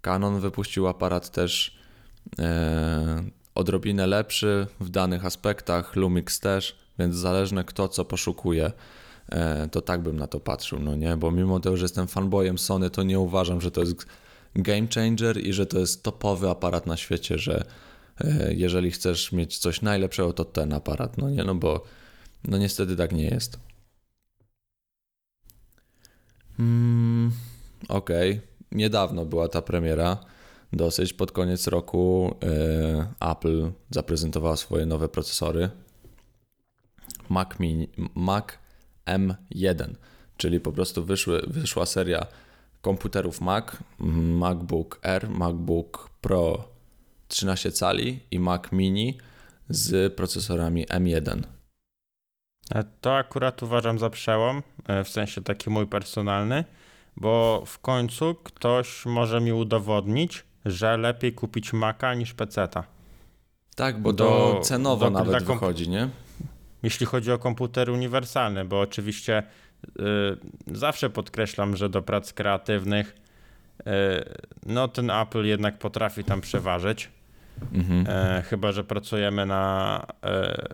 Canon 0.00 0.40
wypuścił 0.40 0.88
aparat 0.88 1.30
też 1.30 1.78
e, 2.38 3.24
odrobinę 3.54 4.06
lepszy 4.06 4.66
w 4.80 4.88
danych 4.88 5.24
aspektach, 5.24 5.96
Lumix 5.96 6.40
też, 6.40 6.78
więc 6.98 7.16
zależne 7.16 7.64
kto 7.64 7.88
co 7.88 8.04
poszukuje, 8.04 8.72
e, 9.28 9.68
to 9.68 9.80
tak 9.80 10.02
bym 10.02 10.16
na 10.16 10.26
to 10.26 10.40
patrzył, 10.40 10.78
no 10.78 10.94
nie, 10.94 11.16
bo 11.16 11.30
mimo 11.30 11.60
tego, 11.60 11.76
że 11.76 11.84
jestem 11.84 12.08
fanboyem 12.08 12.58
Sony, 12.58 12.90
to 12.90 13.02
nie 13.02 13.20
uważam, 13.20 13.60
że 13.60 13.70
to 13.70 13.80
jest 13.80 14.06
game 14.54 14.88
changer 14.94 15.46
i 15.46 15.52
że 15.52 15.66
to 15.66 15.78
jest 15.78 16.02
topowy 16.02 16.50
aparat 16.50 16.86
na 16.86 16.96
świecie, 16.96 17.38
że 17.38 17.64
e, 18.20 18.54
jeżeli 18.54 18.90
chcesz 18.90 19.32
mieć 19.32 19.58
coś 19.58 19.82
najlepszego, 19.82 20.32
to 20.32 20.44
ten 20.44 20.72
aparat, 20.72 21.18
no 21.18 21.30
nie, 21.30 21.44
no 21.44 21.54
bo 21.54 21.84
no 22.44 22.58
niestety 22.58 22.96
tak 22.96 23.12
nie 23.12 23.24
jest. 23.24 23.58
Mm, 26.58 27.32
Okej, 27.88 28.40
niedawno 28.72 29.24
była 29.24 29.48
ta 29.48 29.62
premiera. 29.62 30.16
Dosyć 30.72 31.12
pod 31.12 31.32
koniec 31.32 31.66
roku 31.66 32.34
e, 32.42 33.30
Apple 33.30 33.70
zaprezentowało 33.90 34.56
swoje 34.56 34.86
nowe 34.86 35.08
procesory. 35.08 35.70
Mac, 37.28 37.48
Mini, 37.60 37.88
Mac 38.14 38.44
M1, 39.06 39.94
czyli 40.36 40.60
po 40.60 40.72
prostu 40.72 41.04
wyszły, 41.04 41.42
wyszła 41.46 41.86
seria 41.86 42.26
komputerów 42.82 43.40
Mac, 43.40 43.64
MacBook 44.38 45.00
Air, 45.02 45.28
MacBook 45.30 46.10
Pro 46.20 46.68
13 47.28 47.72
cali 47.72 48.20
i 48.30 48.38
Mac 48.40 48.62
Mini 48.72 49.18
z 49.68 50.14
procesorami 50.14 50.86
M1. 50.86 51.42
E, 52.74 52.84
To 53.00 53.16
akurat 53.16 53.62
uważam 53.62 53.98
za 53.98 54.10
przełom, 54.10 54.62
e, 54.88 55.04
w 55.04 55.08
sensie 55.08 55.42
taki 55.42 55.70
mój 55.70 55.86
personalny, 55.86 56.64
bo 57.16 57.62
w 57.66 57.78
końcu 57.78 58.34
ktoś 58.34 59.06
może 59.06 59.40
mi 59.40 59.52
udowodnić, 59.52 60.44
że 60.64 60.96
lepiej 60.96 61.32
kupić 61.32 61.72
Maca 61.72 62.14
niż 62.14 62.34
peceta. 62.34 62.84
Tak, 63.76 64.02
bo 64.02 64.12
Do- 64.12 64.24
to 64.24 64.60
cenowo 64.60 65.04
do- 65.04 65.10
nawet 65.10 65.42
komp- 65.44 65.46
wychodzi, 65.54 65.88
nie? 65.88 66.08
Jeśli 66.82 67.06
chodzi 67.06 67.32
o 67.32 67.38
komputery 67.38 67.92
uniwersalne, 67.92 68.64
bo 68.64 68.80
oczywiście 68.80 69.42
zawsze 70.66 71.10
podkreślam, 71.10 71.76
że 71.76 71.88
do 71.88 72.02
prac 72.02 72.32
kreatywnych 72.32 73.16
y, 73.80 73.82
no 74.66 74.88
ten 74.88 75.10
Apple 75.10 75.44
jednak 75.44 75.78
potrafi 75.78 76.24
tam 76.24 76.40
przeważyć. 76.40 77.10
Mhm. 77.72 78.06
E, 78.08 78.42
chyba, 78.42 78.72
że 78.72 78.84
pracujemy 78.84 79.46
na 79.46 80.06
e, 80.24 80.68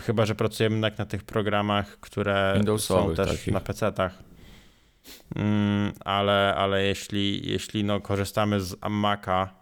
chyba, 0.00 0.26
że 0.26 0.34
pracujemy 0.34 0.76
jednak 0.76 0.98
na 0.98 1.06
tych 1.06 1.24
programach, 1.24 2.00
które 2.00 2.62
są 2.78 3.14
też 3.14 3.30
takich. 3.30 3.54
na 3.54 3.60
PC-tach. 3.60 4.12
Mm, 5.36 5.92
ale, 6.04 6.54
ale 6.56 6.84
jeśli, 6.84 7.50
jeśli 7.50 7.84
no 7.84 8.00
korzystamy 8.00 8.60
z 8.60 8.76
Maca 8.90 9.54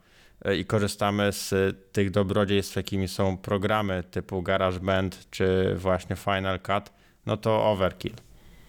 e, 0.45 0.57
i 0.57 0.65
korzystamy 0.65 1.33
z 1.33 1.55
tych 1.93 2.11
dobrodziejstw, 2.11 2.77
jakimi 2.77 3.09
są 3.09 3.37
programy 3.37 4.03
typu 4.11 4.43
GarageBand 4.43 5.31
czy 5.31 5.75
właśnie 5.77 6.17
Final 6.17 6.61
Cut, 6.61 6.93
no 7.27 7.37
to 7.37 7.65
overkill. 7.65 8.15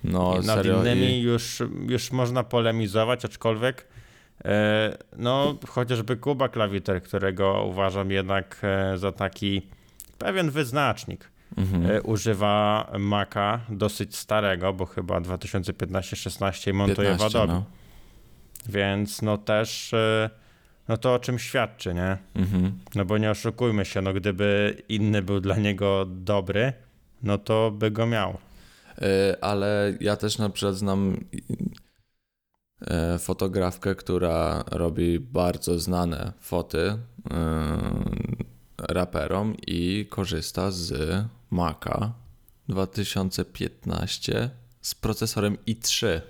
No, 0.03 0.33
I 0.33 0.45
Nad 0.45 0.55
serio. 0.55 0.81
innymi 0.81 1.07
I, 1.07 1.21
już, 1.21 1.63
już 1.87 2.11
można 2.11 2.43
polemizować, 2.43 3.25
aczkolwiek 3.25 3.87
e, 4.45 4.97
no 5.17 5.55
chociażby 5.67 6.17
Kuba 6.17 6.49
Klawiter, 6.49 7.03
którego 7.03 7.63
uważam 7.63 8.11
jednak 8.11 8.59
e, 8.63 8.97
za 8.97 9.11
taki 9.11 9.61
pewien 10.17 10.51
wyznacznik, 10.51 11.31
mhm. 11.57 11.91
e, 11.91 12.01
używa 12.01 12.87
Maca 12.99 13.59
dosyć 13.69 14.15
starego, 14.15 14.73
bo 14.73 14.85
chyba 14.85 15.19
2015-16 15.19 16.69
i 16.69 16.73
montuje 16.73 17.07
w 17.07 17.17
15, 17.17 17.25
Adobe, 17.25 17.53
no. 17.53 17.63
więc 18.69 19.21
no 19.21 19.37
też 19.37 19.93
e, 19.93 20.29
no 20.87 20.97
to 20.97 21.13
o 21.13 21.19
czym 21.19 21.39
świadczy, 21.39 21.93
nie? 21.93 22.17
Mhm. 22.35 22.79
No 22.95 23.05
bo 23.05 23.17
nie 23.17 23.31
oszukujmy 23.31 23.85
się, 23.85 24.01
no 24.01 24.13
gdyby 24.13 24.77
inny 24.89 25.21
był 25.21 25.39
dla 25.39 25.57
niego 25.57 26.05
dobry, 26.05 26.73
no 27.23 27.37
to 27.37 27.71
by 27.71 27.91
go 27.91 28.05
miał. 28.05 28.37
Y, 29.01 29.41
Ale 29.41 29.97
ja 29.99 30.15
też 30.15 30.37
na 30.37 30.49
przykład 30.49 30.75
znam 30.75 31.25
y, 33.15 33.19
fotografkę, 33.19 33.95
która 33.95 34.63
robi 34.71 35.19
bardzo 35.19 35.79
znane 35.79 36.33
foty 36.39 36.77
y, 36.77 36.97
raperom 38.77 39.55
i 39.67 40.07
korzysta 40.09 40.71
z 40.71 40.93
Maca 41.49 42.13
2015 42.69 44.49
z 44.81 44.95
procesorem 44.95 45.57
i3 45.67 46.21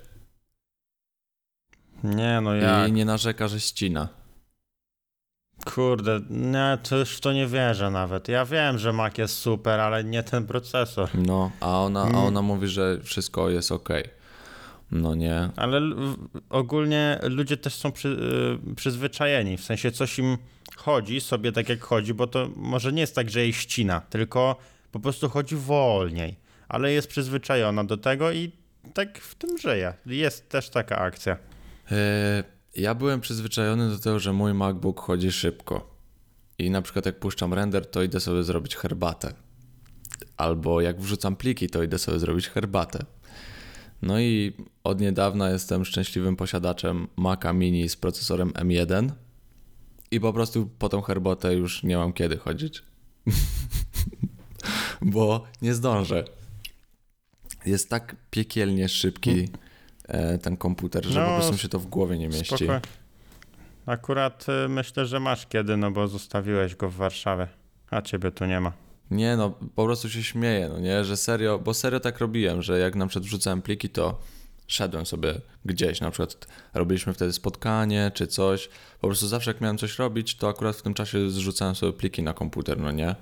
Nie, 2.03 2.41
no 2.41 2.55
jak? 2.55 2.89
i 2.89 2.91
nie 2.91 3.05
narzeka, 3.05 3.47
że 3.47 3.59
ścina. 3.59 4.09
Kurde, 5.75 6.21
nie, 6.29 6.77
to 6.89 6.97
już 6.97 7.17
w 7.17 7.21
to 7.21 7.33
nie 7.33 7.47
wierzę 7.47 7.91
nawet. 7.91 8.27
Ja 8.27 8.45
wiem, 8.45 8.79
że 8.79 8.93
Mac 8.93 9.17
jest 9.17 9.37
super, 9.37 9.79
ale 9.79 10.03
nie 10.03 10.23
ten 10.23 10.45
procesor. 10.45 11.09
No, 11.15 11.51
a 11.59 11.81
ona, 11.83 12.01
a 12.01 12.17
ona 12.17 12.41
mówi, 12.41 12.67
że 12.67 12.99
wszystko 13.03 13.49
jest 13.49 13.71
ok. 13.71 13.89
No 14.91 15.15
nie. 15.15 15.49
Ale 15.55 15.81
ogólnie 16.49 17.19
ludzie 17.23 17.57
też 17.57 17.73
są 17.73 17.91
przy, 17.91 18.07
y, 18.71 18.75
przyzwyczajeni, 18.75 19.57
w 19.57 19.63
sensie 19.63 19.91
coś 19.91 20.19
im 20.19 20.37
chodzi 20.77 21.21
sobie 21.21 21.51
tak 21.51 21.69
jak 21.69 21.79
chodzi, 21.79 22.13
bo 22.13 22.27
to 22.27 22.49
może 22.55 22.93
nie 22.93 23.01
jest 23.01 23.15
tak, 23.15 23.29
że 23.29 23.39
jej 23.39 23.53
ścina, 23.53 24.01
tylko 24.01 24.55
po 24.91 24.99
prostu 24.99 25.29
chodzi 25.29 25.55
wolniej, 25.55 26.35
ale 26.69 26.91
jest 26.91 27.07
przyzwyczajona 27.07 27.83
do 27.83 27.97
tego 27.97 28.31
i 28.31 28.51
tak 28.93 29.17
w 29.19 29.35
tym 29.35 29.57
żyje. 29.57 29.93
Jest 30.05 30.49
też 30.49 30.69
taka 30.69 30.97
akcja. 30.97 31.37
E, 31.91 32.43
ja 32.77 32.95
byłem 32.95 33.21
przyzwyczajony 33.21 33.89
do 33.89 33.99
tego, 33.99 34.19
że 34.19 34.33
mój 34.33 34.53
MacBook 34.53 35.01
chodzi 35.01 35.31
szybko. 35.31 35.97
I 36.59 36.69
na 36.69 36.81
przykład 36.81 37.05
jak 37.05 37.19
puszczam 37.19 37.53
render, 37.53 37.91
to 37.91 38.03
idę 38.03 38.19
sobie 38.19 38.43
zrobić 38.43 38.75
herbatę. 38.75 39.33
Albo 40.37 40.81
jak 40.81 41.01
wrzucam 41.01 41.35
pliki, 41.35 41.69
to 41.69 41.83
idę 41.83 41.99
sobie 41.99 42.19
zrobić 42.19 42.49
herbatę. 42.49 43.05
No 44.01 44.19
i 44.19 44.53
od 44.83 45.01
niedawna 45.01 45.49
jestem 45.49 45.85
szczęśliwym 45.85 46.35
posiadaczem 46.35 47.07
Maca 47.15 47.53
Mini 47.53 47.89
z 47.89 47.95
procesorem 47.95 48.51
M1 48.51 49.09
i 50.11 50.19
po 50.19 50.33
prostu 50.33 50.69
po 50.79 50.89
tą 50.89 51.01
herbatę 51.01 51.53
już 51.53 51.83
nie 51.83 51.97
mam 51.97 52.13
kiedy 52.13 52.37
chodzić. 52.37 52.83
Bo 55.01 55.43
nie 55.61 55.73
zdążę. 55.73 56.23
Jest 57.65 57.89
tak 57.89 58.15
piekielnie 58.31 58.89
szybki 58.89 59.49
ten 60.41 60.57
komputer, 60.57 61.05
że 61.05 61.19
No, 61.19 61.25
po 61.25 61.35
prostu 61.35 61.57
się 61.57 61.69
to 61.69 61.79
w 61.79 61.87
głowie 61.87 62.17
nie 62.17 62.27
mieści. 62.27 62.55
Spoko. 62.65 62.79
Akurat 63.85 64.45
y, 64.65 64.69
myślę, 64.69 65.05
że 65.05 65.19
masz 65.19 65.45
kiedy, 65.47 65.77
no 65.77 65.91
bo 65.91 66.07
zostawiłeś 66.07 66.75
go 66.75 66.89
w 66.89 66.95
Warszawie, 66.95 67.47
a 67.91 68.01
ciebie 68.01 68.31
tu 68.31 68.45
nie 68.45 68.59
ma. 68.59 68.71
Nie 69.11 69.37
no, 69.37 69.49
po 69.75 69.85
prostu 69.85 70.09
się 70.09 70.23
śmieję, 70.23 70.69
no 70.69 70.79
nie, 70.79 71.03
że 71.03 71.17
serio, 71.17 71.59
bo 71.59 71.73
serio 71.73 71.99
tak 71.99 72.19
robiłem, 72.19 72.61
że 72.61 72.79
jak 72.79 72.95
na 72.95 73.07
przykład 73.07 73.25
wrzucałem 73.25 73.61
pliki, 73.61 73.89
to 73.89 74.19
szedłem 74.67 75.05
sobie 75.05 75.33
gdzieś, 75.65 76.01
na 76.01 76.11
przykład 76.11 76.47
robiliśmy 76.73 77.13
wtedy 77.13 77.33
spotkanie 77.33 78.11
czy 78.13 78.27
coś, 78.27 78.69
po 79.01 79.07
prostu 79.07 79.27
zawsze 79.27 79.51
jak 79.51 79.61
miałem 79.61 79.77
coś 79.77 79.99
robić, 79.99 80.35
to 80.35 80.49
akurat 80.49 80.75
w 80.75 80.81
tym 80.81 80.93
czasie 80.93 81.29
zrzucałem 81.29 81.75
sobie 81.75 81.93
pliki 81.93 82.23
na 82.23 82.33
komputer, 82.33 82.79
no 82.79 82.91
nie. 82.91 83.15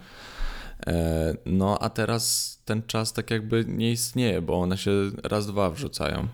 E, 0.87 1.35
No 1.45 1.77
a 1.81 1.89
teraz 1.89 2.55
ten 2.65 2.83
czas 2.83 3.13
tak 3.13 3.31
jakby 3.31 3.65
nie 3.67 3.91
istnieje, 3.91 4.41
bo 4.41 4.59
one 4.61 4.77
się 4.77 4.91
raz, 5.23 5.47
dwa 5.47 5.69
wrzucają. 5.71 6.27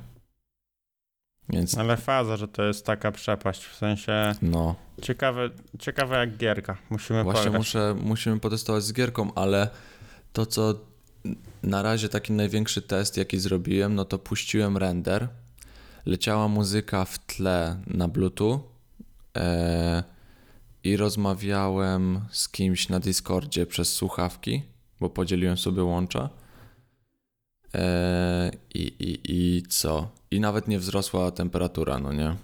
Więc 1.50 1.78
Ale 1.78 1.98
faza, 1.98 2.38
że 2.38 2.48
to 2.48 2.64
jest 2.64 2.86
taka 2.86 3.12
przepaść, 3.12 3.66
w 3.66 3.76
sensie 3.76 4.36
no, 4.42 4.76
ciekawe, 5.02 5.50
ciekawe 5.80 6.18
jak 6.18 6.38
gierka. 6.38 6.78
Musimy 6.90 7.24
Właśnie 7.24 7.44
pograć. 7.44 7.60
muszę, 7.60 7.96
musimy 8.02 8.40
potestować 8.40 8.84
z 8.84 8.94
gierką, 8.94 9.34
ale 9.34 9.70
to 10.34 10.46
co 10.46 10.74
na 11.64 11.82
razie 11.82 12.10
taki 12.10 12.34
największy 12.34 12.82
test 12.82 13.18
jaki 13.18 13.40
zrobiłem, 13.40 13.96
no 13.96 14.06
to 14.06 14.20
puściłem 14.20 14.78
render, 14.78 15.28
leciała 16.06 16.48
muzyka 16.48 17.06
w 17.06 17.20
tle 17.20 17.82
na 17.88 18.08
bluetooth 18.08 18.60
e, 19.38 20.04
i 20.84 20.98
rozmawiałem 20.98 22.22
z 22.32 22.50
kimś 22.50 22.90
na 22.90 23.00
Discordzie 23.00 23.66
przez 23.66 23.94
słuchawki, 23.94 24.64
bo 25.00 25.10
podzieliłem 25.10 25.58
sobie 25.58 25.84
łącza. 25.84 26.30
E, 27.76 28.52
i, 28.74 28.82
i, 29.00 29.20
I 29.24 29.64
co? 29.70 30.10
I 30.32 30.40
nawet 30.40 30.68
nie 30.68 30.80
wzrosła 30.80 31.32
temperatura, 31.32 32.00
no 32.00 32.14
nie? 32.14 32.36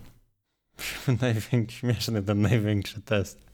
Największy, 1.21 1.79
śmieszny 1.79 2.23
ten 2.23 2.41
największy 2.41 3.01
test. 3.01 3.47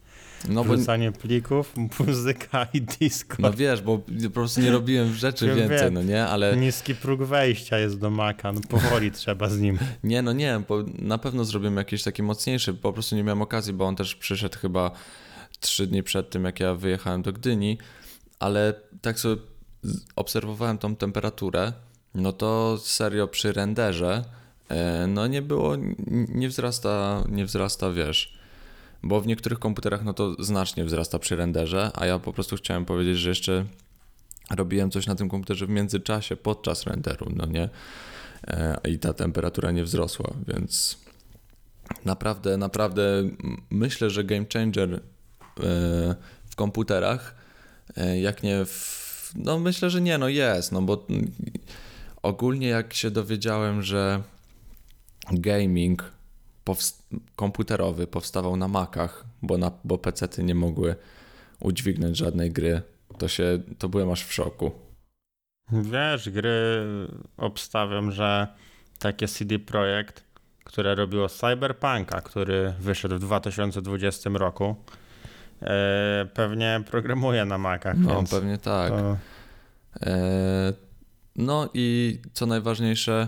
No 0.49 0.63
bo 0.63 0.73
Wrzucanie 0.73 1.11
plików, 1.11 1.73
muzyka 2.07 2.67
i 2.73 2.81
disco. 2.81 3.35
No 3.39 3.53
wiesz, 3.53 3.81
bo 3.81 3.97
po 4.23 4.29
prostu 4.29 4.61
nie 4.61 4.71
robiłem 4.71 5.13
rzeczy 5.13 5.45
Ja 5.47 5.55
więcej, 5.55 5.77
wiem. 5.79 5.93
no 5.93 6.03
nie, 6.03 6.25
ale 6.25 6.57
Niski 6.57 6.95
próg 6.95 7.23
wejścia 7.23 7.77
jest 7.77 7.99
do 7.99 8.09
Maca, 8.09 8.51
no 8.51 8.61
powoli 8.69 9.11
trzeba 9.21 9.49
z 9.49 9.59
nim. 9.59 9.79
nie, 10.03 10.21
no 10.21 10.33
nie, 10.33 10.61
bo 10.67 10.83
na 10.99 11.17
pewno 11.17 11.45
zrobiłem 11.45 11.77
jakiś 11.77 12.03
taki 12.03 12.23
mocniejszy, 12.23 12.73
po 12.73 12.93
prostu 12.93 13.15
nie 13.15 13.23
miałem 13.23 13.41
okazji, 13.41 13.73
bo 13.73 13.85
on 13.85 13.95
też 13.95 14.15
przyszedł 14.15 14.57
chyba 14.59 14.91
trzy 15.59 15.87
dni 15.87 16.03
przed 16.03 16.29
tym, 16.29 16.43
jak 16.45 16.59
ja 16.59 16.73
wyjechałem 16.75 17.21
do 17.21 17.33
Gdyni, 17.33 17.77
ale 18.39 18.73
tak 19.01 19.19
sobie 19.19 19.41
obserwowałem 20.15 20.77
tą 20.77 20.95
temperaturę, 20.95 21.73
no 22.15 22.33
to 22.33 22.77
serio 22.77 23.27
przy 23.27 23.53
renderze, 23.53 24.25
e, 24.69 25.07
no 25.07 25.27
nie 25.27 25.41
było, 25.41 25.75
nie 26.27 26.49
wzrasta, 26.49 27.23
nie 27.29 27.45
wzrasta, 27.45 27.91
wiesz, 27.91 28.39
bo 29.03 29.21
w 29.21 29.27
niektórych 29.27 29.59
komputerach 29.59 30.03
no 30.03 30.13
to 30.13 30.43
znacznie 30.43 30.85
wzrasta 30.85 31.19
przy 31.19 31.35
renderze, 31.35 31.91
a 31.93 32.05
ja 32.05 32.19
po 32.19 32.33
prostu 32.33 32.55
chciałem 32.55 32.85
powiedzieć, 32.85 33.17
że 33.17 33.29
jeszcze 33.29 33.65
robiłem 34.55 34.91
coś 34.91 35.07
na 35.07 35.15
tym 35.15 35.29
komputerze 35.29 35.65
w 35.65 35.69
międzyczasie, 35.69 36.35
podczas 36.35 36.83
renderu, 36.83 37.31
no 37.35 37.45
nie? 37.45 37.69
E, 38.47 38.77
I 38.89 38.99
ta 38.99 39.13
temperatura 39.13 39.71
nie 39.71 39.83
wzrosła, 39.83 40.33
więc 40.47 40.97
naprawdę, 42.05 42.57
naprawdę 42.57 43.01
myślę, 43.69 44.09
że 44.09 44.23
game 44.23 44.45
changer 44.53 44.93
e, 44.93 44.99
w 46.49 46.55
komputerach, 46.55 47.35
jak 48.21 48.43
nie 48.43 48.65
w... 48.65 49.02
No 49.35 49.59
myślę, 49.59 49.89
że 49.89 50.01
nie, 50.01 50.17
no 50.17 50.27
jest, 50.27 50.71
no 50.71 50.81
bo 50.81 51.07
ogólnie 52.23 52.67
jak 52.67 52.93
się 52.93 53.11
dowiedziałem, 53.11 53.81
że 53.81 54.23
gaming 55.31 56.11
powst- 56.65 57.03
komputerowy 57.35 58.07
powstawał 58.07 58.57
na 58.57 58.67
Macach, 58.67 59.25
bo, 59.41 59.57
na, 59.57 59.71
bo 59.83 59.97
PC-ty 59.97 60.43
nie 60.43 60.55
mogły 60.55 60.95
udźwignąć 61.59 62.17
żadnej 62.17 62.51
gry, 62.51 62.81
to 63.17 63.27
się, 63.27 63.59
to 63.77 63.89
byłem 63.89 64.11
aż 64.11 64.23
w 64.23 64.33
szoku. 64.33 64.71
Wiesz, 65.71 66.29
gry 66.29 66.85
obstawiam, 67.37 68.11
że 68.11 68.47
takie 68.99 69.27
CD 69.27 69.59
Projekt, 69.59 70.23
które 70.63 70.95
robiło 70.95 71.29
Cyberpunka, 71.29 72.21
który 72.21 72.73
wyszedł 72.79 73.15
w 73.15 73.19
2020 73.19 74.29
roku, 74.33 74.75
pewnie 76.33 76.83
programuje 76.91 77.45
na 77.45 77.57
Macach, 77.57 77.97
No 77.97 78.23
pewnie 78.29 78.57
tak. 78.57 78.89
to, 78.89 79.17
E, 80.05 80.73
No 81.35 81.69
i 81.73 82.19
co 82.33 82.45
najważniejsze, 82.45 83.27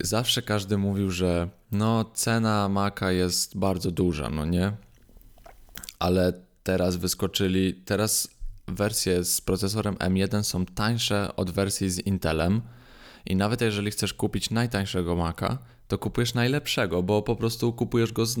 zawsze 0.00 0.42
każdy 0.42 0.78
mówił, 0.78 1.10
że 1.10 1.48
no 1.72 2.04
cena 2.04 2.68
Maca 2.68 3.12
jest 3.12 3.58
bardzo 3.58 3.90
duża, 3.90 4.30
no 4.30 4.44
nie? 4.44 4.72
Ale 5.98 6.32
teraz 6.62 6.96
wyskoczyli, 6.96 7.74
teraz 7.74 8.28
wersje 8.68 9.24
z 9.24 9.40
procesorem 9.40 9.94
M1 9.94 10.42
są 10.42 10.66
tańsze 10.66 11.36
od 11.36 11.50
wersji 11.50 11.90
z 11.90 11.98
Intelem 11.98 12.62
i 13.26 13.36
nawet 13.36 13.60
jeżeli 13.60 13.90
chcesz 13.90 14.14
kupić 14.14 14.50
najtańszego 14.50 15.16
Maca, 15.16 15.58
to 15.88 15.98
kupujesz 15.98 16.34
najlepszego, 16.34 17.02
bo 17.02 17.22
po 17.22 17.36
prostu 17.36 17.72
kupujesz 17.72 18.12
go 18.12 18.26
z, 18.26 18.38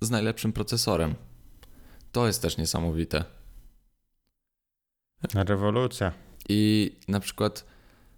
z 0.00 0.10
najlepszym 0.10 0.52
procesorem. 0.52 1.14
To 2.14 2.26
jest 2.26 2.42
też 2.42 2.56
niesamowite. 2.56 3.24
rewolucja. 5.34 6.12
I 6.48 6.92
na 7.08 7.20
przykład, 7.20 7.64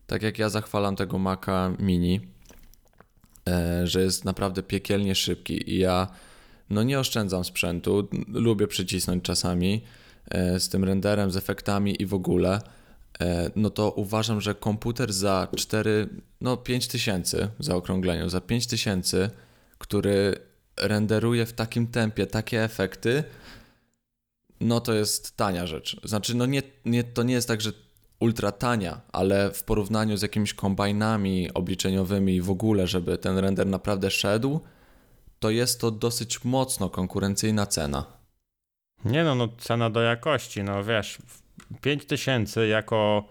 tak 0.06 0.22
jak 0.22 0.38
ja 0.38 0.48
zachwalam 0.48 0.96
tego 0.96 1.18
Maca 1.18 1.72
Mini, 1.78 2.20
e, 3.48 3.86
że 3.86 4.02
jest 4.02 4.24
naprawdę 4.24 4.62
piekielnie 4.62 5.14
szybki 5.14 5.70
i 5.70 5.78
ja 5.78 6.08
no 6.70 6.82
nie 6.82 7.00
oszczędzam 7.00 7.44
sprzętu, 7.44 8.08
lubię 8.28 8.66
przycisnąć 8.66 9.24
czasami 9.24 9.84
e, 10.30 10.60
z 10.60 10.68
tym 10.68 10.84
renderem, 10.84 11.30
z 11.30 11.36
efektami 11.36 12.02
i 12.02 12.06
w 12.06 12.14
ogóle, 12.14 12.60
e, 13.20 13.50
no 13.56 13.70
to 13.70 13.90
uważam, 13.90 14.40
że 14.40 14.54
komputer 14.54 15.12
za 15.12 15.48
4, 15.56 16.08
no 16.40 16.56
5 16.56 16.88
tysięcy 16.88 17.48
w 17.58 17.64
zaokrągleniu, 17.64 18.28
za 18.28 18.40
5 18.40 18.66
tysięcy, 18.66 19.30
który 19.78 20.34
renderuje 20.76 21.46
w 21.46 21.52
takim 21.52 21.86
tempie 21.86 22.26
takie 22.26 22.64
efekty, 22.64 23.24
no 24.60 24.80
to 24.80 24.94
jest 24.94 25.36
tania 25.36 25.66
rzecz. 25.66 26.00
Znaczy, 26.04 26.36
no 26.36 26.46
nie, 26.46 26.62
nie, 26.84 27.04
to 27.04 27.22
nie 27.22 27.34
jest 27.34 27.48
tak, 27.48 27.60
że 27.60 27.72
ultra 28.20 28.52
tania, 28.52 29.00
ale 29.12 29.50
w 29.52 29.64
porównaniu 29.64 30.16
z 30.16 30.22
jakimiś 30.22 30.54
kombajnami 30.54 31.54
obliczeniowymi 31.54 32.40
w 32.40 32.50
ogóle, 32.50 32.86
żeby 32.86 33.18
ten 33.18 33.38
render 33.38 33.66
naprawdę 33.66 34.10
szedł, 34.10 34.60
to 35.38 35.50
jest 35.50 35.80
to 35.80 35.90
dosyć 35.90 36.44
mocno 36.44 36.90
konkurencyjna 36.90 37.66
cena. 37.66 38.04
Nie 39.04 39.24
no, 39.24 39.34
no 39.34 39.48
cena 39.58 39.90
do 39.90 40.00
jakości, 40.00 40.62
no 40.62 40.84
wiesz, 40.84 41.18
5000 41.80 42.66
jako 42.68 43.24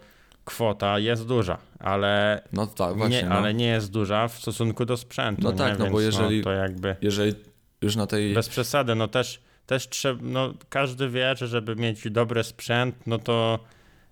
kwota 0.45 0.99
jest 0.99 1.25
duża, 1.25 1.57
ale 1.79 2.41
No 2.53 2.67
tak, 2.67 2.97
właśnie. 2.97 3.21
nie, 3.23 3.29
no. 3.29 3.35
ale 3.35 3.53
nie 3.53 3.67
jest 3.67 3.91
duża 3.91 4.27
w 4.27 4.37
stosunku 4.39 4.85
do 4.85 4.97
sprzętu. 4.97 5.41
No 5.41 5.51
nie? 5.51 5.57
tak, 5.57 5.79
no 5.79 5.85
bo 5.89 5.99
Więc, 5.99 6.15
jeżeli- 6.15 6.43
to 6.43 6.51
jakby 6.51 6.95
Jeżeli 7.01 7.33
już 7.81 7.95
na 7.95 8.07
tej... 8.07 8.33
bez 8.33 8.49
przesady, 8.49 8.95
no 8.95 9.07
też, 9.07 9.41
też 9.65 9.89
trzeba, 9.89 10.19
no 10.23 10.53
każdy 10.69 11.09
wie, 11.09 11.35
że 11.35 11.47
żeby 11.47 11.75
mieć 11.75 12.11
dobry 12.11 12.43
sprzęt, 12.43 12.95
no 13.07 13.17
to 13.17 13.59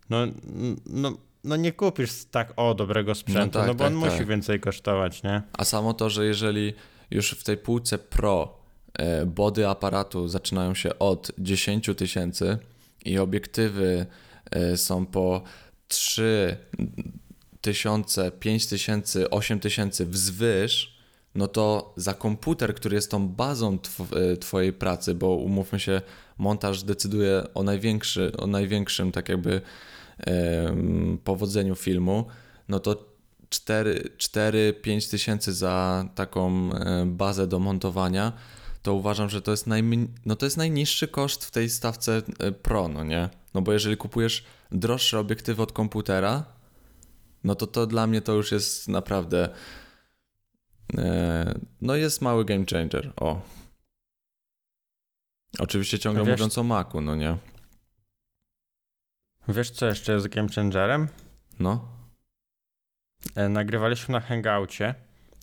no, 0.09 0.17
no, 0.85 1.17
no 1.43 1.55
nie 1.55 1.71
kupisz 1.71 2.25
tak 2.31 2.53
o 2.55 2.73
dobrego 2.73 3.15
sprzętu, 3.15 3.59
no, 3.59 3.65
tak, 3.65 3.75
bo 3.75 3.83
tak, 3.83 3.93
on 3.93 4.01
tak. 4.01 4.11
musi 4.11 4.25
więcej 4.25 4.59
kosztować, 4.59 5.23
nie? 5.23 5.41
A 5.53 5.63
samo 5.63 5.93
to, 5.93 6.09
że 6.09 6.25
jeżeli 6.25 6.73
już 7.11 7.31
w 7.31 7.43
tej 7.43 7.57
półce 7.57 7.97
Pro 7.97 8.57
e, 8.93 9.25
body 9.25 9.67
aparatu 9.67 10.27
zaczynają 10.27 10.75
się 10.75 10.99
od 10.99 11.31
10 11.37 11.89
tysięcy 11.97 12.57
i 13.05 13.17
obiektywy 13.19 14.05
e, 14.51 14.77
są 14.77 15.05
po 15.05 15.41
3 15.87 16.57
tysiące, 17.61 18.31
5 18.31 18.67
tysięcy, 18.67 19.29
8 19.29 19.59
tysięcy 19.59 20.05
wzwyż, 20.05 20.92
no 21.35 21.47
to 21.47 21.93
za 21.97 22.13
komputer, 22.13 22.75
który 22.75 22.95
jest 22.95 23.11
tą 23.11 23.27
bazą 23.27 23.77
tw- 23.77 24.15
e, 24.33 24.37
twojej 24.37 24.73
pracy, 24.73 25.15
bo 25.15 25.35
umówmy 25.35 25.79
się, 25.79 26.01
montaż 26.37 26.83
decyduje 26.83 27.43
o, 27.53 27.63
największy, 27.63 28.31
o 28.37 28.47
największym 28.47 29.11
tak 29.11 29.29
jakby 29.29 29.61
em, 30.17 31.19
powodzeniu 31.23 31.75
filmu, 31.75 32.25
no 32.69 32.79
to 32.79 33.13
4-5 33.49 35.11
tysięcy 35.11 35.53
za 35.53 36.05
taką 36.15 36.73
e, 36.73 37.05
bazę 37.05 37.47
do 37.47 37.59
montowania, 37.59 38.33
to 38.83 38.93
uważam, 38.93 39.29
że 39.29 39.41
to 39.41 39.51
jest, 39.51 39.67
no 40.25 40.35
to 40.35 40.45
jest 40.45 40.57
najniższy 40.57 41.07
koszt 41.07 41.45
w 41.45 41.51
tej 41.51 41.69
stawce 41.69 42.21
e, 42.39 42.51
Pro, 42.51 42.87
no 42.87 43.03
nie? 43.03 43.29
No 43.53 43.61
bo 43.61 43.73
jeżeli 43.73 43.97
kupujesz 43.97 44.43
droższe 44.71 45.19
obiektywy 45.19 45.61
od 45.61 45.71
komputera, 45.71 46.45
no 47.43 47.55
to 47.55 47.67
to 47.67 47.87
dla 47.87 48.07
mnie 48.07 48.21
to 48.21 48.33
już 48.33 48.51
jest 48.51 48.87
naprawdę 48.87 49.49
e, 49.49 49.82
no 51.81 51.95
jest 51.95 52.21
mały 52.21 52.45
game 52.45 52.65
changer, 52.71 53.13
o. 53.15 53.41
Oczywiście 55.59 55.99
ciągle 55.99 56.23
Wiesz- 56.23 56.31
mówiąc 56.39 56.57
o 56.57 56.63
Macu, 56.63 57.01
no 57.01 57.15
nie? 57.15 57.37
Wiesz, 59.47 59.71
co 59.71 59.85
jeszcze 59.85 60.13
jest 60.13 60.27
game 60.27 60.49
changerem? 60.55 61.07
No, 61.59 61.93
E, 63.35 63.49
Nagrywaliśmy 63.49 64.11
na 64.11 64.19
Hangoucie, 64.19 64.95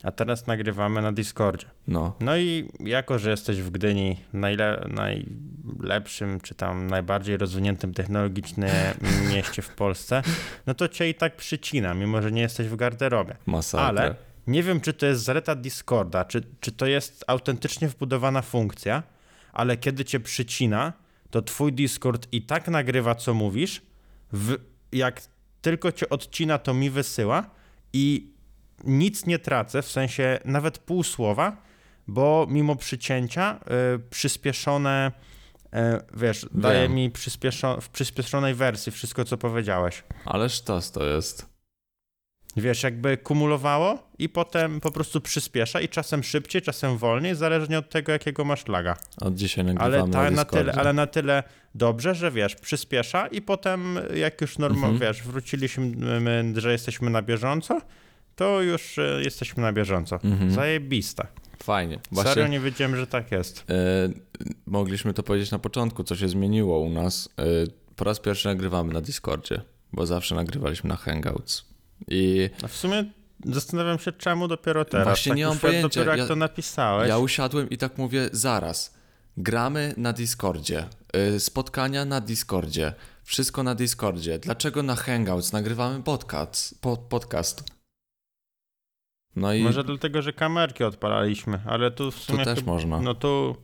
a 0.02 0.12
teraz 0.12 0.46
nagrywamy 0.46 1.02
na 1.02 1.12
Discordzie. 1.12 1.66
no. 1.86 2.16
No 2.20 2.36
i 2.36 2.68
jako, 2.80 3.18
że 3.18 3.30
jesteś 3.30 3.62
w 3.62 3.70
Gdyni 3.70 4.20
najle, 4.32 4.88
najlepszym, 4.88 6.40
czy 6.40 6.54
tam 6.54 6.86
najbardziej 6.86 7.36
rozwiniętym 7.36 7.94
technologicznie 7.94 8.94
mieście 9.30 9.62
w 9.62 9.68
Polsce, 9.74 10.22
no 10.66 10.74
to 10.74 10.88
cię 10.88 11.08
i 11.08 11.14
tak 11.14 11.36
przycina, 11.36 11.94
mimo 11.94 12.22
że 12.22 12.32
nie 12.32 12.42
jesteś 12.42 12.68
w 12.68 12.76
garderobie. 12.76 13.36
Masakra. 13.46 13.86
Ale 13.88 14.14
nie 14.50 14.62
wiem, 14.62 14.80
czy 14.80 14.92
to 14.92 15.06
jest 15.06 15.22
zaleta 15.22 15.54
Discorda, 15.54 16.24
czy, 16.24 16.42
czy 16.60 16.72
to 16.72 16.86
jest 16.86 17.24
autentycznie 17.26 17.88
wbudowana 17.88 18.42
funkcja, 18.42 19.02
ale 19.52 19.76
kiedy 19.76 20.04
cię 20.04 20.20
przycina, 20.20 20.92
to 21.30 21.42
twój 21.42 21.72
Discord 21.72 22.26
i 22.32 22.42
tak 22.42 22.68
nagrywa, 22.68 23.14
co 23.14 23.34
mówisz, 23.34 23.82
w, 24.32 24.56
jak 24.92 25.22
tylko 25.62 25.92
cię 25.92 26.08
odcina, 26.08 26.58
to 26.58 26.74
mi 26.74 26.90
wysyła 26.90 27.50
i 27.92 28.30
nic 28.84 29.26
nie 29.26 29.38
tracę, 29.38 29.82
w 29.82 29.88
sensie 29.90 30.38
nawet 30.44 30.78
pół 30.78 31.02
słowa, 31.02 31.56
bo 32.08 32.46
mimo 32.50 32.76
przycięcia 32.76 33.60
y, 33.96 33.98
przyspieszone, 34.10 35.12
y, 35.64 35.78
wiesz, 36.16 36.46
daje 36.54 36.88
mi 36.88 37.10
przyspieszo- 37.10 37.80
w 37.80 37.88
przyspieszonej 37.88 38.54
wersji 38.54 38.92
wszystko, 38.92 39.24
co 39.24 39.36
powiedziałeś. 39.38 40.04
Ale 40.24 40.48
sztos 40.48 40.90
to 40.92 41.04
jest. 41.04 41.49
Wiesz, 42.56 42.82
jakby 42.82 43.16
kumulowało 43.16 43.98
i 44.18 44.28
potem 44.28 44.80
po 44.80 44.90
prostu 44.92 45.20
przyspiesza 45.20 45.80
i 45.80 45.88
czasem 45.88 46.22
szybciej, 46.22 46.62
czasem 46.62 46.98
wolniej, 46.98 47.34
zależnie 47.34 47.78
od 47.78 47.90
tego, 47.90 48.12
jakiego 48.12 48.44
masz 48.44 48.68
laga. 48.68 48.96
Od 49.20 49.34
dzisiaj 49.34 49.64
nagrywamy 49.64 49.94
Ale, 49.96 50.12
ta, 50.12 50.22
na 50.24 50.30
na 50.30 50.44
tyle, 50.44 50.72
ale 50.72 50.92
na 50.92 51.06
tyle 51.06 51.42
dobrze, 51.74 52.14
że 52.14 52.30
wiesz, 52.30 52.54
przyspiesza 52.54 53.26
i 53.26 53.42
potem 53.42 53.98
jak 54.14 54.40
już 54.40 54.58
normalnie, 54.58 54.94
Mhm. 54.94 55.12
wiesz, 55.14 55.22
wróciliśmy, 55.22 55.92
że 56.56 56.72
jesteśmy 56.72 57.10
na 57.10 57.22
bieżąco, 57.22 57.80
to 58.36 58.62
już 58.62 58.98
e, 58.98 59.20
jesteśmy 59.24 59.62
na 59.62 59.72
bieżąco. 59.72 60.18
Mhm. 60.24 60.50
Zajebiste. 60.50 61.26
Fajnie. 61.62 61.98
Właśnie 62.12 62.32
Serio 62.34 62.48
nie 62.48 62.60
wiedziałem, 62.60 62.96
że 62.96 63.06
tak 63.06 63.32
jest. 63.32 63.64
e, 63.70 63.74
mogliśmy 64.66 65.14
to 65.14 65.22
powiedzieć 65.22 65.50
na 65.50 65.58
początku, 65.58 66.04
co 66.04 66.16
się 66.16 66.28
zmieniło 66.28 66.80
u 66.80 66.90
nas. 66.90 67.28
E, 67.38 67.42
po 67.96 68.04
raz 68.04 68.20
pierwszy 68.20 68.48
nagrywamy 68.48 68.92
na 68.94 69.00
Discordzie, 69.00 69.60
bo 69.92 70.06
zawsze 70.06 70.34
nagrywaliśmy 70.34 70.88
na 70.88 70.96
Hangouts. 70.96 71.64
I 72.08 72.50
A 72.64 72.68
w 72.68 72.76
sumie 72.76 73.04
zastanawiam 73.44 73.98
się, 73.98 74.12
czemu 74.12 74.48
dopiero 74.48 74.84
teraz. 74.84 75.06
Właśnie 75.06 75.30
tak 75.30 75.36
nie 75.36 75.46
mam 75.46 75.58
pojęcia. 75.58 75.82
Dopiero 75.88 76.10
jak 76.10 76.18
Ja- 76.20 76.26
to 76.26 76.36
napisałeś. 76.36 77.08
ja 77.08 77.18
usiadłem 77.18 77.70
i 77.70 77.78
tak 77.78 77.98
mówię, 77.98 78.28
zaraz, 78.32 78.94
gramy 79.36 79.94
na 79.96 80.12
Discordzie, 80.12 80.88
e, 81.12 81.40
spotkania 81.40 82.04
na 82.04 82.20
Discordzie, 82.20 82.92
wszystko 83.24 83.62
na 83.62 83.74
Discordzie. 83.74 84.38
Dlaczego 84.38 84.82
na 84.82 84.96
Hangouts 84.96 85.52
nagrywamy 85.52 86.02
podcast? 86.02 86.80
Po, 86.80 86.96
podcast? 86.96 87.64
No 89.36 89.52
i 89.54 89.62
Może 89.62 89.84
dlatego, 89.84 90.22
że 90.22 90.32
kamerki 90.32 90.84
odpalaliśmy, 90.84 91.60
ale 91.66 91.90
tu 91.90 92.10
w 92.10 92.14
tu 92.14 92.20
sumie 92.20 92.44
też 92.44 92.58
chyba- 92.58 92.72
można. 92.72 93.00
No 93.00 93.14
tu... 93.14 93.56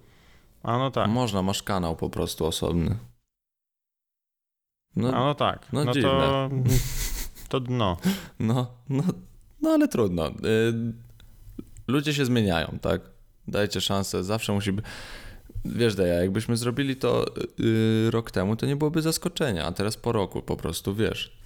A 0.62 0.78
no 0.78 0.91
tak. 0.91 1.09
Można, 1.09 1.43
masz 1.43 1.62
kanał 1.62 1.97
po 1.97 2.11
prostu 2.11 2.47
osobny. 2.47 2.91
A 4.97 5.01
No, 5.01 5.11
no 5.12 5.34
tak. 5.34 5.66
no 5.72 5.84
No, 5.84 5.93
to... 5.95 6.51
To 7.49 7.61
dno. 7.61 7.97
no, 8.40 8.74
no, 8.88 9.03
no 9.62 9.70
ale 9.70 9.88
trudno. 9.88 10.28
Y, 10.28 10.32
ludzie 11.88 12.14
się 12.14 12.24
zmieniają, 12.24 12.78
tak? 12.82 13.01
Dajcie 13.49 13.80
szansę, 13.80 14.24
zawsze 14.24 14.53
musi 14.53 14.72
być. 14.72 14.84
Wiesz, 15.64 15.94
Deja, 15.94 16.14
jakbyśmy 16.14 16.57
zrobili 16.57 16.97
to 16.97 17.26
y, 17.61 18.11
rok 18.11 18.30
temu, 18.30 18.57
to 18.57 18.66
nie 18.66 18.76
byłoby 18.76 19.03
zaskoczenia, 19.03 19.64
a 19.64 19.72
teraz 19.72 19.97
po 19.97 20.12
roku 20.12 20.42
po 20.42 20.57
prostu, 20.57 20.94
wiesz, 20.94 21.36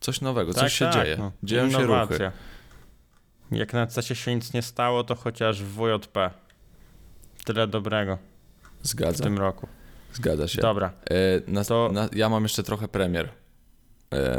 coś 0.00 0.20
nowego, 0.20 0.52
coś 0.54 0.62
Tak, 0.62 0.70
się 0.72 0.84
tak, 0.84 0.94
dzieje. 0.94 1.16
no. 1.18 1.32
Dzieją 1.42 1.70
się 1.70 1.76
ruchy. 1.76 1.84
Innowacja. 1.84 2.32
Jak 3.50 3.72
na 3.72 3.86
CESie 3.86 4.14
się 4.14 4.34
nic 4.34 4.52
nie 4.52 4.62
stało, 4.62 5.04
to 5.04 5.14
chociaż 5.14 5.62
w 5.62 5.76
WJP. 5.76 6.30
Tyle 7.44 7.66
dobrego 7.66 8.18
w 8.82 8.88
Zgadza, 8.88 9.24
tym 9.24 9.38
roku. 9.38 9.68
zgadza 10.12 10.48
się. 10.48 10.62
Dobra. 10.62 10.92
E, 11.10 11.14
na, 11.46 11.64
To- 11.64 11.90
na, 11.92 12.08
ja 12.12 12.28
mam 12.28 12.42
jeszcze 12.42 12.62
trochę 12.62 12.88
premier 12.88 13.28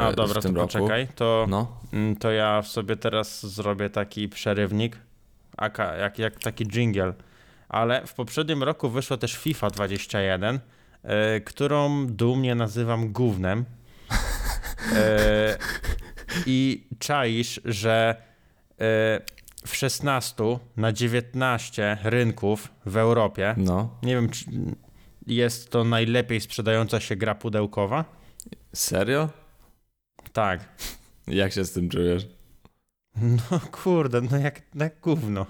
A 0.00 0.12
dobra, 0.12 0.40
w 0.40 0.42
tym 0.42 0.54
to 0.54 0.60
roku. 0.60 0.72
poczekaj. 0.72 1.08
To, 1.14 1.46
No, 1.48 1.80
mm, 1.92 2.16
to 2.16 2.30
ja 2.30 2.62
sobie 2.62 2.96
teraz 2.96 3.46
zrobię 3.46 3.90
taki 3.90 4.28
przerywnik. 4.28 4.98
Aka, 5.56 5.96
jak, 5.96 6.18
jak 6.18 6.38
taki 6.38 6.64
jingle. 6.64 7.14
Ale 7.68 8.06
w 8.06 8.14
poprzednim 8.14 8.62
roku 8.62 8.88
wyszła 8.88 9.16
też 9.16 9.36
FIFA 9.36 9.70
21, 9.70 10.60
e, 11.02 11.40
którą 11.40 12.06
dumnie 12.06 12.54
nazywam 12.54 13.12
gównem. 13.12 13.64
E, 14.96 15.58
I 16.46 16.86
czaisz, 16.98 17.60
że 17.64 18.16
e, 18.80 19.20
w 19.66 19.76
16 19.76 20.58
na 20.76 20.92
19 20.92 21.98
rynków 22.02 22.72
w 22.86 22.96
Europie, 22.96 23.54
no. 23.56 23.90
nie 24.02 24.14
wiem, 24.14 24.30
czy 24.30 24.44
jest 25.26 25.70
to 25.70 25.84
najlepiej 25.84 26.40
sprzedająca 26.40 27.00
się 27.00 27.16
gra 27.16 27.34
pudełkowa? 27.34 28.04
Serio? 28.72 29.28
Tak. 30.36 30.60
Jak 31.26 31.52
się 31.52 31.64
z 31.64 31.72
tym 31.72 31.88
czujesz? 31.88 32.26
No 33.22 33.60
kurde, 33.72 34.20
no 34.20 34.36
jak, 34.36 34.62
jak 34.74 35.00
gówno. 35.00 35.46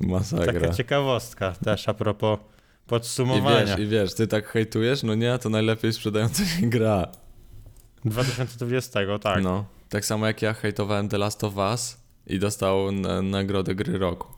Masakra. 0.00 0.52
Taka 0.60 0.74
ciekawostka 0.74 1.52
też 1.52 1.88
a 1.88 1.94
propos 1.94 2.38
I 2.40 2.88
podsumowania. 2.88 3.66
wiesz, 3.66 3.78
I 3.78 3.86
wiesz, 3.86 4.14
ty 4.14 4.26
tak 4.26 4.46
hejtujesz, 4.46 5.02
no 5.02 5.14
nie, 5.14 5.38
to 5.38 5.48
najlepiej 5.48 5.92
sprzedająca 5.92 6.44
się 6.44 6.70
gra. 6.70 7.08
2020, 8.04 9.18
tak. 9.18 9.42
No. 9.42 9.64
Tak 9.88 10.04
samo 10.04 10.26
jak 10.26 10.42
ja 10.42 10.54
hejtowałem 10.54 11.08
The 11.08 11.18
Last 11.18 11.44
of 11.44 11.56
Us 11.56 11.96
i 12.26 12.38
dostał 12.38 12.92
na, 12.92 13.22
nagrodę 13.22 13.74
gry 13.74 13.98
roku. 13.98 14.28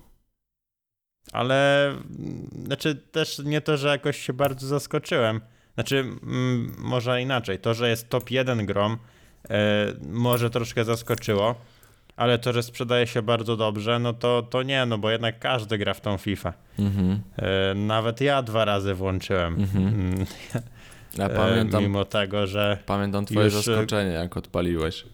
Ale 1.32 1.89
mm, 1.89 2.51
znaczy 2.66 2.95
też 2.95 3.39
nie 3.39 3.61
to, 3.61 3.76
że 3.76 3.89
jakoś 3.89 4.18
się 4.18 4.32
bardzo 4.32 4.66
zaskoczyłem. 4.66 5.41
Znaczy, 5.75 5.99
mm, 5.99 6.75
może 6.79 7.22
inaczej. 7.22 7.59
To, 7.59 7.75
że 7.75 7.89
jest 7.89 8.09
top 8.09 8.31
1 8.31 8.66
grom, 8.66 8.99
e, 9.51 9.57
może 10.09 10.51
troszkę 10.51 10.85
zaskoczyło, 10.85 11.55
ale 12.16 12.39
to, 12.39 12.53
że 12.53 12.62
sprzedaje 12.62 13.07
się 13.07 13.22
bardzo 13.22 13.57
dobrze, 13.57 13.99
no 13.99 14.12
to, 14.12 14.43
to 14.43 14.62
nie, 14.62 14.87
no 14.87 14.99
bo 14.99 15.11
jednak 15.11 15.39
każdy 15.39 15.79
gra 15.79 15.95
w 15.95 16.01
tą 16.01 16.18
FIFA. 16.18 16.53
Mhm. 16.79 17.20
E, 17.37 17.75
nawet 17.75 18.20
ja 18.20 18.43
dwa 18.43 18.64
razy 18.64 18.95
włączyłem. 18.95 19.55
Mhm. 19.55 19.87
Mm, 19.89 20.27
Ja 21.18 21.27
e, 21.27 21.31
pamiętam, 21.37 21.83
Mimo 21.83 22.05
tego, 22.05 22.47
że 22.47 22.79
pamiętam 22.87 23.27
twoje 23.27 23.45
już, 23.45 23.55
e, 23.55 23.62
zaskoczenie, 23.62 24.12
jak 24.12 24.37
odpaliłeś. 24.37 25.05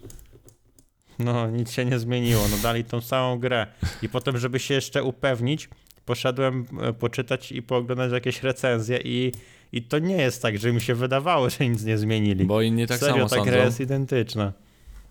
No, 1.18 1.46
nic 1.50 1.72
się 1.72 1.84
nie 1.84 1.98
zmieniło. 1.98 2.42
No, 2.50 2.56
dali 2.62 2.84
tą 2.84 3.00
samą 3.00 3.38
grę. 3.38 3.66
I 4.02 4.08
potem, 4.08 4.38
żeby 4.38 4.58
się 4.58 4.74
jeszcze 4.74 5.02
upewnić, 5.02 5.68
poszedłem 6.10 6.66
e, 6.82 6.92
poczytać 6.92 7.52
i 7.52 7.62
pooglądać 7.62 8.12
jakieś 8.12 8.42
recenzje 8.42 8.98
i, 9.04 9.32
i 9.72 9.82
to 9.82 9.98
nie 9.98 10.16
jest 10.16 10.42
tak, 10.42 10.58
że 10.58 10.72
mi 10.72 10.80
się 10.80 10.94
wydawało, 10.94 11.50
że 11.50 11.68
nic 11.68 11.84
nie 11.84 11.98
zmienili. 11.98 12.44
Bo 12.44 12.62
inni 12.62 12.86
tak 12.86 12.98
Serio, 12.98 13.14
samo 13.14 13.28
ta 13.28 13.36
sądzą. 13.36 13.50
gra 13.50 13.64
jest 13.64 13.80
identyczna. 13.80 14.52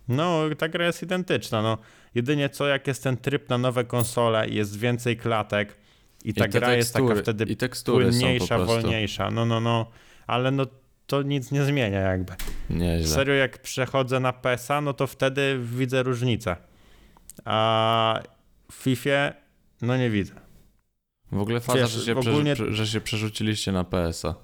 No, 0.08 0.42
ta 0.58 0.68
gra 0.68 0.86
jest 0.86 1.04
identyczna. 1.04 1.62
No, 1.62 1.78
jedynie 2.16 2.50
co, 2.50 2.68
jak 2.68 2.88
jest 2.88 3.04
ten 3.04 3.18
tryb 3.18 3.50
na 3.50 3.58
nowe 3.58 3.84
konsole 3.84 4.48
i 4.50 4.56
jest 4.56 4.80
więcej 4.80 5.18
klatek 5.18 5.76
i 6.26 6.34
ta 6.34 6.46
I 6.46 6.50
gra 6.50 6.74
jest 6.74 6.94
taka 6.94 7.06
tekstury- 7.06 7.22
wtedy 7.22 7.44
I 7.44 7.58
tekstury 7.58 8.06
płynniejsza, 8.06 8.60
wolniejsza. 8.60 9.32
No, 9.32 9.46
no, 9.46 9.60
no. 9.60 9.86
Ale 10.28 10.52
no, 10.52 10.66
to 11.08 11.22
nic 11.22 11.52
nie 11.52 11.64
zmienia 11.64 12.00
jakby. 12.00 12.34
Nieźle. 12.70 13.08
Serio, 13.16 13.34
jak 13.34 13.58
przechodzę 13.62 14.20
na 14.20 14.34
PESA, 14.34 14.82
no 14.82 14.94
to 14.94 15.08
wtedy 15.08 15.60
widzę 15.64 16.04
różnicę. 16.04 16.56
A 17.46 18.20
w 18.72 18.76
FIFA, 18.76 19.34
no 19.82 19.98
nie 19.98 20.10
widzę. 20.10 20.49
W 21.32 21.40
ogóle 21.42 21.60
faza, 21.60 21.80
Wiesz, 21.80 21.92
że, 21.92 22.06
się 22.06 22.16
ogólnie- 22.16 22.54
prze, 22.54 22.74
że 22.74 22.88
się 22.88 23.02
przerzuciliście 23.02 23.72
na 23.72 23.84
PS-a. 23.84 24.36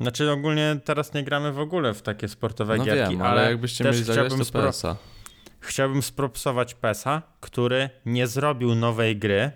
Znaczy 0.00 0.30
ogólnie 0.30 0.76
teraz 0.84 1.14
nie 1.14 1.22
gramy 1.24 1.52
w 1.52 1.58
ogóle 1.58 1.94
w 1.94 2.02
takie 2.02 2.28
sportowe 2.28 2.76
No 2.78 2.84
gierki, 2.84 3.10
wiem, 3.12 3.22
ale 3.22 3.50
jakbyście 3.50 3.84
też 3.84 3.94
mieli 3.94 4.04
zagrać, 4.04 4.32
to 4.32 4.38
spro- 4.38 4.62
PS-a. 4.62 4.96
chciałbym 5.60 6.02
spropsować 6.02 6.74
PESA, 6.74 7.22
który 7.40 7.90
nie 8.06 8.26
zrobił 8.26 8.74
nowej 8.74 9.16
gry 9.16 9.50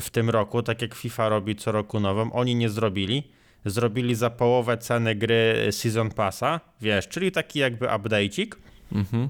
w 0.00 0.10
tym 0.10 0.30
roku, 0.30 0.62
tak 0.62 0.82
jak 0.82 0.94
FIFA 0.94 1.28
robi 1.28 1.56
co 1.56 1.72
roku 1.72 2.00
nową. 2.00 2.32
Oni 2.32 2.54
nie 2.54 2.68
zrobili, 2.68 3.30
zrobili 3.64 4.14
za 4.14 4.30
połowę 4.30 4.78
ceny 4.78 5.14
gry 5.14 5.68
Season 5.70 6.10
Passa, 6.10 6.60
wiesz, 6.80 7.08
czyli 7.08 7.32
taki 7.32 7.58
jakby 7.58 7.86
update'ik 7.86 8.48
Mhm. 8.92 9.28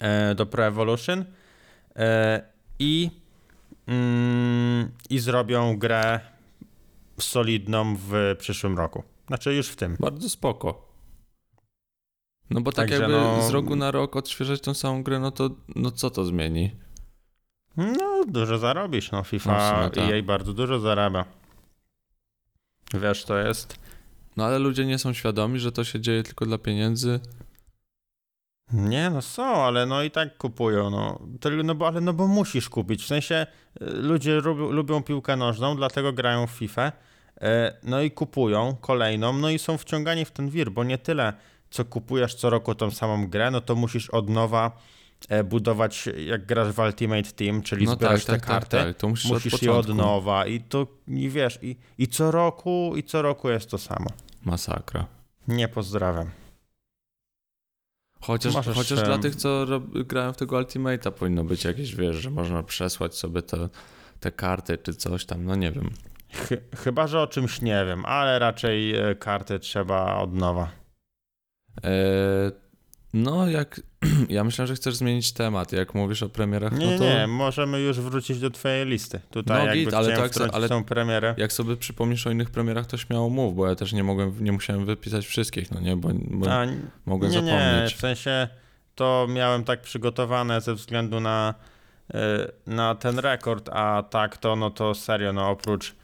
e, 0.00 0.34
do 0.34 0.46
Pro 0.46 0.64
Evolution 0.66 1.24
e, 1.96 2.42
i, 2.78 3.10
mm, 3.86 4.90
i 5.10 5.18
zrobią 5.18 5.78
grę 5.78 6.20
solidną 7.18 7.96
w 7.96 8.36
przyszłym 8.38 8.78
roku. 8.78 9.02
Znaczy 9.26 9.54
już 9.54 9.68
w 9.68 9.76
tym. 9.76 9.96
Bardzo 10.00 10.28
spoko. 10.28 10.92
No 12.50 12.60
bo 12.60 12.72
tak 12.72 12.88
Także 12.88 13.02
jakby 13.02 13.16
no- 13.16 13.48
z 13.48 13.50
roku 13.50 13.76
na 13.76 13.90
rok 13.90 14.16
odświeżać 14.16 14.60
tą 14.60 14.74
samą 14.74 15.02
grę, 15.02 15.18
no 15.20 15.30
to 15.30 15.50
no 15.76 15.90
co 15.90 16.10
to 16.10 16.24
zmieni? 16.24 16.76
No, 17.76 18.24
dużo 18.28 18.58
zarobisz, 18.58 19.12
no 19.12 19.18
No, 19.18 19.24
FIFA 19.24 19.70
sumie 19.70 19.90
tak. 19.90 20.08
i 20.08 20.10
jej 20.10 20.22
bardzo 20.22 20.52
dużo 20.52 20.80
zarabia. 20.80 21.24
Wiesz, 22.94 23.24
to 23.24 23.38
jest... 23.38 23.78
No 24.36 24.44
ale 24.44 24.58
ludzie 24.58 24.86
nie 24.86 24.98
są 24.98 25.12
świadomi, 25.12 25.58
że 25.58 25.72
to 25.72 25.84
się 25.84 26.00
dzieje 26.00 26.22
tylko 26.22 26.46
dla 26.46 26.58
pieniędzy. 26.58 27.20
Nie, 28.72 29.10
no 29.10 29.22
są, 29.22 29.44
ale 29.44 29.86
no 29.86 30.02
i 30.02 30.10
tak 30.10 30.36
kupują, 30.36 30.90
no. 30.90 31.18
To, 31.40 31.50
no, 31.50 31.74
bo, 31.74 31.86
ale 31.86 32.00
no 32.00 32.12
bo 32.12 32.26
musisz 32.26 32.68
kupić, 32.68 33.02
w 33.02 33.06
sensie 33.06 33.46
y, 33.82 33.84
ludzie 33.86 34.40
lubią, 34.40 34.70
lubią 34.70 35.02
piłkę 35.02 35.36
nożną, 35.36 35.76
dlatego 35.76 36.12
grają 36.12 36.46
w 36.46 36.50
FIFA, 36.50 36.88
y, 36.88 37.40
no 37.82 38.00
i 38.00 38.10
kupują 38.10 38.76
kolejną, 38.80 39.32
no 39.32 39.50
i 39.50 39.58
są 39.58 39.78
wciągani 39.78 40.24
w 40.24 40.30
ten 40.30 40.50
wir, 40.50 40.70
bo 40.70 40.84
nie 40.84 40.98
tyle, 40.98 41.32
co 41.70 41.84
kupujesz 41.84 42.34
co 42.34 42.50
roku 42.50 42.74
tą 42.74 42.90
samą 42.90 43.26
grę, 43.26 43.50
no 43.50 43.60
to 43.60 43.74
musisz 43.74 44.10
od 44.10 44.28
nowa 44.28 44.76
e, 45.28 45.44
budować, 45.44 46.08
jak 46.26 46.46
grasz 46.46 46.68
w 46.68 46.78
Ultimate 46.78 47.32
Team, 47.32 47.62
czyli 47.62 47.86
No 47.86 47.96
tak, 47.96 48.10
tak, 48.10 48.20
te 48.20 48.32
tak, 48.32 48.46
karty, 48.46 48.94
tak. 49.00 49.10
Musisz, 49.10 49.30
musisz 49.30 49.54
od 49.54 49.62
je 49.62 49.72
od 49.72 49.88
nowa 49.88 50.46
i 50.46 50.60
to, 50.60 50.86
i 51.08 51.30
wiesz, 51.30 51.58
i, 51.62 51.76
i 51.98 52.08
co 52.08 52.30
roku, 52.30 52.92
i 52.96 53.02
co 53.02 53.22
roku 53.22 53.50
jest 53.50 53.70
to 53.70 53.78
samo. 53.78 54.06
Masakra. 54.44 55.06
Nie 55.48 55.68
pozdrawiam. 55.68 56.41
Chociaż, 58.22 58.54
Możesz, 58.54 58.76
chociaż 58.76 59.02
dla 59.02 59.18
tych, 59.18 59.36
co 59.36 59.66
grają 59.94 60.32
w 60.32 60.36
tego 60.36 60.56
Ultimate'a 60.56 61.10
powinno 61.12 61.44
być 61.44 61.64
jakieś, 61.64 61.94
wiesz, 61.96 62.16
że 62.16 62.30
można 62.30 62.62
przesłać 62.62 63.14
sobie 63.14 63.42
te, 63.42 63.68
te 64.20 64.32
karty 64.32 64.78
czy 64.78 64.94
coś 64.94 65.24
tam, 65.26 65.44
no 65.44 65.54
nie 65.54 65.72
wiem. 65.72 65.90
Chy- 66.32 66.62
chyba, 66.76 67.06
że 67.06 67.20
o 67.20 67.26
czymś 67.26 67.62
nie 67.62 67.84
wiem, 67.86 68.04
ale 68.06 68.38
raczej 68.38 68.96
e, 68.96 69.14
karty 69.14 69.58
trzeba 69.58 70.16
od 70.16 70.34
nowa. 70.34 70.70
E, 71.84 71.90
no 73.14 73.48
jak, 73.48 73.80
ja 74.28 74.44
myślę, 74.44 74.66
że 74.66 74.74
chcesz 74.74 74.94
zmienić 74.94 75.32
temat, 75.32 75.72
jak 75.72 75.94
mówisz 75.94 76.22
o 76.22 76.28
premierach, 76.28 76.72
Nie, 76.78 76.86
no 76.86 76.98
to 76.98 77.04
nie, 77.04 77.26
możemy 77.26 77.80
już 77.80 78.00
wrócić 78.00 78.40
do 78.40 78.50
twojej 78.50 78.86
listy. 78.86 79.20
Tutaj 79.30 79.66
No 79.66 79.72
git, 79.72 79.94
ale 79.94 80.16
tak, 80.16 80.32
ale- 80.52 80.68
tą 80.68 80.84
premierę. 80.84 81.34
jak 81.38 81.52
sobie 81.52 81.76
przypomnisz 81.76 82.26
o 82.26 82.30
innych 82.30 82.50
premierach, 82.50 82.86
to 82.86 82.96
śmiało 82.96 83.30
mów, 83.30 83.56
bo 83.56 83.66
ja 83.68 83.74
też 83.74 83.92
nie 83.92 84.04
mogłem, 84.04 84.44
nie 84.44 84.52
musiałem 84.52 84.86
wypisać 84.86 85.26
wszystkich, 85.26 85.70
no 85.70 85.80
nie, 85.80 85.96
bo, 85.96 86.08
bo 86.14 86.52
A, 86.52 86.66
mogłem 87.06 87.32
nie, 87.32 87.42
nie, 87.42 87.50
zapomnieć. 87.50 87.94
w 87.94 88.00
sensie 88.00 88.48
to 88.94 89.26
miałem 89.30 89.64
tak 89.64 89.82
przygotowane 89.82 90.60
ze 90.60 90.74
względu 90.74 91.20
na, 91.20 91.54
e, 92.14 92.48
na 92.66 92.94
ten 92.94 93.18
rekord, 93.18 93.68
a 93.72 94.02
tak 94.10 94.36
to, 94.36 94.56
no 94.56 94.70
to 94.70 94.94
serio, 94.94 95.32
no 95.32 95.50
oprócz, 95.50 95.94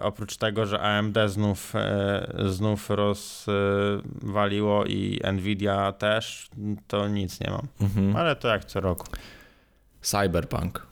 oprócz 0.00 0.36
tego, 0.36 0.66
że 0.66 0.80
AMD 0.80 1.18
znów, 1.26 1.74
e, 1.76 2.26
znów 2.46 2.90
rozwaliło 2.90 4.84
i 4.86 5.20
Nvidia 5.32 5.92
też, 5.92 6.48
to 6.86 7.08
nic 7.08 7.40
nie 7.40 7.50
mam. 7.50 7.68
Mhm. 7.80 8.16
Ale 8.16 8.36
to 8.36 8.48
jak 8.48 8.64
co 8.64 8.80
roku. 8.80 9.06
Cyberpunk. 10.00 10.86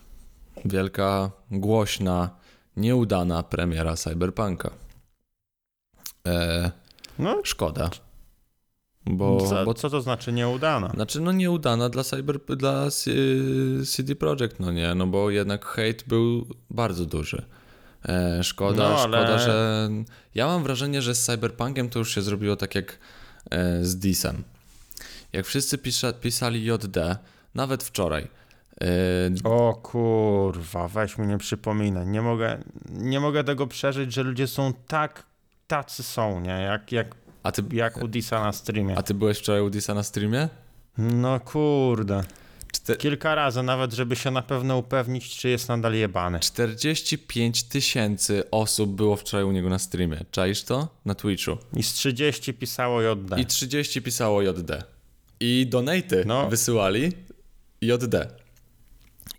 Wielka, 0.64 1.30
głośna, 1.50 2.30
nieudana 2.76 3.42
premiera 3.42 3.96
Cyberpunka. 3.96 4.70
E, 6.26 6.70
No, 7.18 7.40
szkoda. 7.44 7.90
Bo, 9.06 9.46
co, 9.48 9.64
bo 9.64 9.74
co 9.74 9.90
to 9.90 10.00
znaczy 10.00 10.32
nieudana? 10.32 10.88
Znaczy, 10.88 11.20
no 11.20 11.32
nieudana 11.32 11.88
dla 11.88 12.04
Cyber, 12.04 12.38
dla 12.56 12.90
CD 13.86 14.14
Projekt, 14.16 14.60
no 14.60 14.72
nie, 14.72 14.94
no 14.94 15.06
bo 15.06 15.30
jednak 15.30 15.64
hejt 15.64 16.04
był 16.06 16.46
bardzo 16.70 17.06
duży. 17.06 17.44
E, 18.08 18.44
szkoda, 18.44 18.88
No, 18.88 19.00
ale- 19.00 19.18
szkoda, 19.18 19.38
że... 19.38 19.88
Ja 20.34 20.46
mam 20.46 20.62
wrażenie, 20.62 21.02
że 21.02 21.14
z 21.14 21.24
Cyberpunkiem 21.24 21.88
to 21.88 21.98
już 21.98 22.14
się 22.14 22.22
zrobiło 22.22 22.56
tak 22.56 22.74
jak 22.74 22.98
e, 23.50 23.84
z 23.84 23.96
Disem. 23.96 24.44
Jak 25.32 25.46
wszyscy 25.46 25.78
pisza, 25.78 26.12
pisali 26.12 26.64
JD, 26.64 27.16
nawet 27.54 27.82
wczoraj, 27.82 28.28
e, 28.80 28.86
O 29.44 29.74
kurwa, 29.82 30.88
weź 30.88 31.18
mi 31.18 31.26
nie 31.26 31.38
przypominaj. 31.38 32.06
Nie 32.06 32.22
mogę, 32.22 32.58
nie 32.90 33.20
mogę 33.20 33.44
tego 33.44 33.66
przeżyć, 33.66 34.12
że 34.12 34.22
ludzie 34.22 34.46
są 34.46 34.72
tak, 34.88 35.22
tacy 35.66 36.02
są, 36.02 36.40
nie? 36.40 36.50
Jak, 36.62 36.92
jak, 36.92 37.14
a, 37.42 37.52
ty, 37.52 37.62
jak 37.72 38.02
u 38.02 38.08
Disa 38.08 38.40
na 38.44 38.52
streamie. 38.52 38.98
a 38.98 39.02
ty 39.02 39.14
byłeś 39.14 39.38
wczoraj 39.38 39.62
u 39.62 39.70
Disa 39.70 39.94
na 39.94 40.02
streamie? 40.02 40.48
No 40.98 41.40
kurde. 41.40 42.22
Czte, 42.82 42.96
Kilka 42.96 43.34
razy 43.34 43.62
nawet, 43.62 43.92
żeby 43.92 44.16
się 44.16 44.30
na 44.30 44.42
pewno 44.42 44.78
upewnić, 44.78 45.36
czy 45.36 45.48
jest 45.48 45.68
nadal 45.68 45.94
jebany. 45.94 46.40
45 46.40 47.62
tysięcy 47.62 48.50
osób 48.50 48.90
było 48.90 49.16
wczoraj 49.16 49.44
u 49.44 49.52
niego 49.52 49.68
na 49.68 49.78
streamie. 49.78 50.24
Czaisz 50.30 50.62
to? 50.62 50.88
Na 51.04 51.14
Twitchu. 51.14 51.58
I 51.76 51.82
z 51.82 51.92
30 51.92 52.54
pisało 52.54 53.02
JD. 53.02 53.38
I 53.38 53.46
30 53.46 54.02
pisało 54.02 54.42
JD. 54.42 54.84
I 55.40 55.66
donaty 55.70 56.24
No. 56.26 56.48
wysyłali 56.48 57.12
JD. 57.80 58.14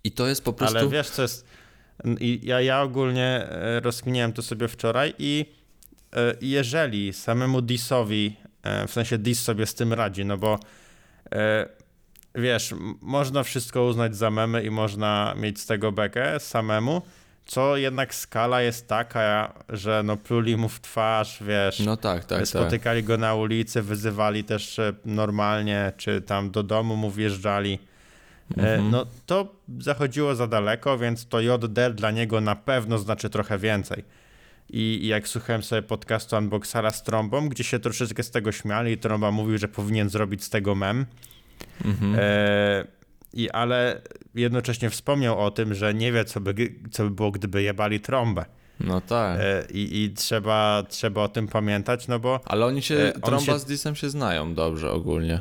I 0.04 0.12
to 0.12 0.26
jest 0.26 0.44
po 0.44 0.52
prostu... 0.52 0.78
Ale 0.78 0.88
wiesz 0.88 1.10
co 1.10 1.22
jest... 1.22 1.46
Ja, 2.42 2.60
ja 2.60 2.82
ogólnie 2.82 3.46
e, 3.50 3.80
rozkminiałem 3.80 4.32
to 4.32 4.42
sobie 4.42 4.68
wczoraj 4.68 5.14
i 5.18 5.46
e, 6.16 6.34
jeżeli 6.40 7.12
samemu 7.12 7.62
Disowi, 7.62 8.36
e, 8.62 8.86
w 8.88 8.92
sensie 8.92 9.18
Dis 9.18 9.40
sobie 9.42 9.66
z 9.66 9.74
tym 9.74 9.92
radzi, 9.92 10.24
no 10.24 10.38
bo 10.38 10.58
wiesz, 12.34 12.74
można 13.00 13.42
wszystko 13.42 13.84
uznać 13.84 14.16
za 14.16 14.30
memy 14.30 14.62
i 14.64 14.70
można 14.70 15.34
mieć 15.36 15.60
z 15.60 15.66
tego 15.66 15.92
bekę 15.92 16.40
samemu, 16.40 17.02
co 17.46 17.76
jednak 17.76 18.14
skala 18.14 18.62
jest 18.62 18.88
taka, 18.88 19.52
że 19.68 20.02
no 20.04 20.16
pluli 20.16 20.56
mu 20.56 20.68
w 20.68 20.80
twarz, 20.80 21.42
wiesz, 21.46 21.80
No 21.80 21.96
tak, 21.96 22.24
tak, 22.24 22.38
tak. 22.38 22.48
spotykali 22.48 23.02
go 23.02 23.16
na 23.18 23.34
ulicy, 23.34 23.82
wyzywali 23.82 24.44
też 24.44 24.78
e, 24.78 24.92
normalnie, 25.04 25.92
czy 25.96 26.22
tam 26.22 26.50
do 26.50 26.62
domu 26.62 26.96
mu 26.96 27.10
wjeżdżali. 27.10 27.72
E, 27.72 28.60
Mhm. 28.60 28.90
No 28.90 29.06
to 29.26 29.54
zachodziło 29.78 30.34
za 30.34 30.46
daleko, 30.46 30.98
więc 30.98 31.26
to 31.28 31.40
JD 31.40 31.94
dla 31.94 32.10
niego 32.10 32.40
na 32.40 32.56
pewno 32.56 32.98
znaczy 32.98 33.30
trochę 33.30 33.58
więcej. 33.58 34.04
I, 34.70 34.98
I 35.02 35.06
jak 35.06 35.28
słuchałem 35.28 35.62
sobie 35.62 35.82
podcastu 35.82 36.36
Unboxara 36.36 36.90
z 36.90 37.02
Trąbą, 37.02 37.48
gdzie 37.48 37.64
się 37.64 37.78
troszeczkę 37.78 38.22
z 38.22 38.30
tego 38.30 38.52
śmiali 38.52 38.92
i 38.92 38.98
Trąba 38.98 39.30
mówił, 39.30 39.58
że 39.58 39.68
powinien 39.68 40.08
zrobić 40.08 40.44
z 40.44 40.50
tego 40.50 40.74
mem, 40.74 41.06
Mhm. 41.84 42.14
e, 42.18 42.84
i, 43.32 43.50
ale 43.50 44.00
jednocześnie 44.34 44.90
wspomniał 44.90 45.40
o 45.40 45.50
tym, 45.50 45.74
że 45.74 45.94
nie 45.94 46.12
wie, 46.12 46.24
co 46.24 46.40
by, 46.40 46.54
co 46.90 47.04
by 47.04 47.10
było, 47.10 47.30
gdyby 47.30 47.62
jebali 47.62 48.00
Trąbę. 48.00 48.44
No 48.80 49.00
tak. 49.00 49.40
E, 49.40 49.64
I, 49.70 50.04
i 50.04 50.10
trzeba, 50.14 50.82
trzeba 50.88 51.22
o 51.22 51.28
tym 51.28 51.48
pamiętać, 51.48 52.08
no 52.08 52.18
bo 52.18 52.40
Ale 52.44 52.66
oni 52.66 52.82
się, 52.82 52.94
e, 52.96 53.14
on 53.14 53.20
Tromba 53.20 53.52
się- 53.52 53.58
z 53.58 53.64
Disem 53.64 53.94
się 53.96 54.10
znają 54.10 54.54
dobrze 54.54 54.90
ogólnie. 54.92 55.40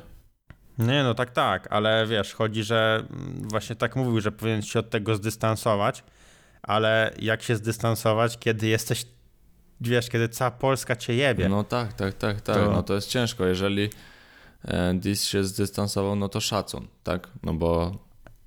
Nie, 0.80 1.03
no 1.03 1.13
tak, 1.13 1.32
tak, 1.32 1.67
ale 1.71 2.07
wiesz, 2.07 2.34
chodzi, 2.34 2.63
że 2.63 3.03
właśnie 3.41 3.76
tak 3.76 3.95
mówił, 3.95 4.21
że 4.21 4.32
powinien 4.32 4.61
się 4.61 4.80
od 4.80 4.89
tego 4.89 5.15
zdystansować, 5.15 6.03
ale 6.61 7.13
jak 7.19 7.43
się 7.43 7.55
zdystansować, 7.55 8.39
kiedy 8.39 8.67
jesteś, 8.67 9.05
wiesz, 9.82 10.09
kiedy 10.09 10.30
cała 10.30 10.51
Polska 10.51 10.95
cię 10.95 11.13
jebie. 11.15 11.49
No 11.49 11.63
tak, 11.63 11.93
tak, 11.93 12.13
tak, 12.13 12.41
tak. 12.41 12.55
To- 12.55 12.71
No 12.71 12.84
to 12.84 12.93
jest 12.93 13.07
ciężko. 13.09 13.45
Jeżeli 13.45 13.89
Dis 14.93 15.24
się 15.26 15.43
zdystansował, 15.43 16.16
no 16.16 16.30
to 16.30 16.41
szacun, 16.41 16.88
tak? 17.03 17.28
No 17.43 17.53
bo 17.53 17.97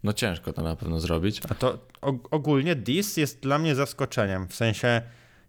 no 0.02 0.12
ciężko 0.12 0.52
to 0.52 0.62
na 0.62 0.76
pewno 0.76 1.00
zrobić. 1.00 1.40
A 1.50 1.54
to 1.54 1.78
og- 2.02 2.28
ogólnie 2.30 2.76
Dis 2.76 3.16
jest 3.16 3.40
dla 3.40 3.58
mnie 3.58 3.74
zaskoczeniem, 3.74 4.48
w 4.48 4.54
sensie 4.54 5.02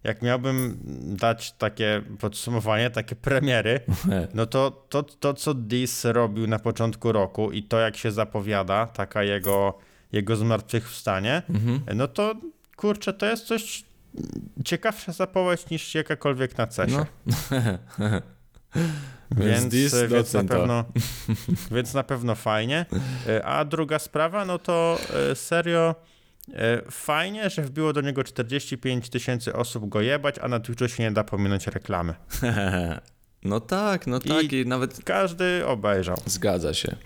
jak 0.04 0.22
miałbym 0.22 0.78
dać 1.16 1.52
takie 1.52 2.02
podsumowanie, 2.20 2.90
takie 2.90 3.16
premiery, 3.16 3.80
no 4.34 4.46
to 4.46 4.70
to, 4.88 5.02
to 5.02 5.34
co 5.34 5.54
Dis 5.54 6.04
robił 6.04 6.46
na 6.46 6.58
początku 6.58 7.12
roku 7.12 7.52
i 7.52 7.62
to 7.62 7.78
jak 7.78 7.96
się 7.96 8.10
zapowiada, 8.12 8.86
taka 8.86 9.22
jego, 9.22 9.78
jego 10.12 10.36
zmartwychwstanie, 10.36 11.42
Mhm. 11.50 11.80
no 11.98 12.08
to 12.08 12.34
kurczę, 12.76 13.12
to 13.12 13.26
jest 13.26 13.46
coś 13.46 13.84
ciekawsza 14.64 15.12
zapowiedź 15.12 15.70
niż 15.70 15.94
jakakolwiek 15.94 16.58
na 16.58 16.66
cesie. 16.66 16.96
No. 16.96 17.06
Więc, 19.36 19.74
więc, 19.74 19.92
na 19.92 20.08
doceń 20.08 20.48
to. 20.48 20.54
pewno, 20.54 20.84
więc 21.76 21.94
na 21.94 22.02
pewno 22.02 22.34
fajnie. 22.34 22.86
E, 23.28 23.44
A 23.44 23.64
druga 23.64 23.98
sprawa, 23.98 24.44
no 24.44 24.58
to 24.58 24.98
e, 25.30 25.34
serio 25.34 25.94
e, 26.54 26.82
fajnie, 26.90 27.50
że 27.50 27.62
wbiło 27.62 27.92
do 27.92 28.00
niego 28.00 28.24
45 28.24 29.08
tysięcy 29.10 29.52
osób 29.54 29.88
go 29.88 30.00
jebać, 30.00 30.38
a 30.38 30.48
na 30.48 30.60
Twitchu 30.60 30.88
się 30.88 31.02
nie 31.02 31.10
da 31.12 31.24
pominąć 31.24 31.66
reklamy. 31.66 32.14
No 33.44 33.60
tak, 33.60 34.06
no 34.06 34.16
I- 34.16 34.20
tak 34.28 34.52
i 34.52 34.66
nawet 34.66 35.04
Każdy 35.04 35.66
obejrzał. 35.66 36.16
Zgadza 36.26 36.74
się. 36.74 36.96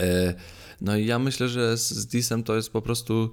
E, 0.00 0.34
No 0.80 0.96
i 0.96 1.06
ja 1.06 1.18
myślę, 1.18 1.48
że 1.48 1.76
z, 1.76 2.06
Disem 2.06 2.42
to 2.42 2.56
jest 2.56 2.72
po 2.72 2.82
prostu. 2.82 3.30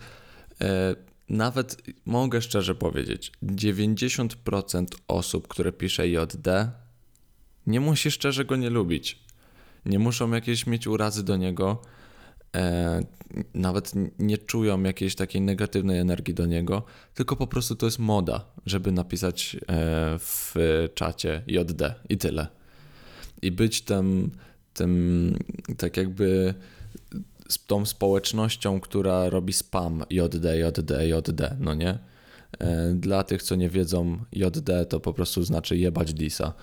E, 0.61 0.95
nawet 1.29 1.77
mogę 2.05 2.41
szczerze 2.41 2.75
powiedzieć, 2.75 3.31
90% 3.43 4.85
osób, 5.07 5.47
które 5.47 5.71
pisze 5.71 6.07
JD, 6.07 6.47
nie 7.67 7.79
musi 7.79 8.11
szczerze 8.11 8.45
go 8.45 8.55
nie 8.55 8.69
lubić. 8.69 9.19
Nie 9.85 9.99
muszą 9.99 10.31
jakieś 10.31 10.67
mieć 10.67 10.87
urazy 10.87 11.23
do 11.23 11.37
niego, 11.37 11.81
e, 12.55 13.03
nawet 13.53 13.91
nie 14.19 14.37
czują 14.37 14.83
jakiejś 14.83 15.15
takiej 15.15 15.41
negatywnej 15.41 15.99
energii 15.99 16.33
do 16.33 16.45
niego, 16.45 16.83
tylko 17.13 17.35
po 17.35 17.47
prostu 17.47 17.75
to 17.75 17.85
jest 17.85 17.99
moda, 17.99 18.45
żeby 18.65 18.91
napisać 18.91 19.55
e, 19.55 19.59
w 20.19 20.55
czacie 20.93 21.43
JD 21.47 21.95
i 22.09 22.17
tyle. 22.17 22.47
I 23.41 23.51
być 23.51 23.81
tym, 23.81 24.31
tym 24.73 25.33
tak 25.77 25.97
jakby 25.97 26.53
z 27.49 27.65
tą 27.65 27.85
społecznością, 27.85 28.79
która 28.79 29.29
robi 29.29 29.53
spam 29.53 30.03
JD, 30.09 30.45
JD, 30.45 30.91
JD, 31.03 31.55
no 31.59 31.73
nie? 31.73 31.99
E, 32.59 32.93
Dla 32.95 33.23
tych, 33.23 33.43
co 33.43 33.55
nie 33.55 33.69
wiedzą, 33.69 34.17
JD 34.31 34.85
to 34.89 34.99
po 34.99 35.13
prostu 35.13 35.43
znaczy 35.43 35.77
jebać 35.77 36.13
disa. 36.13 36.53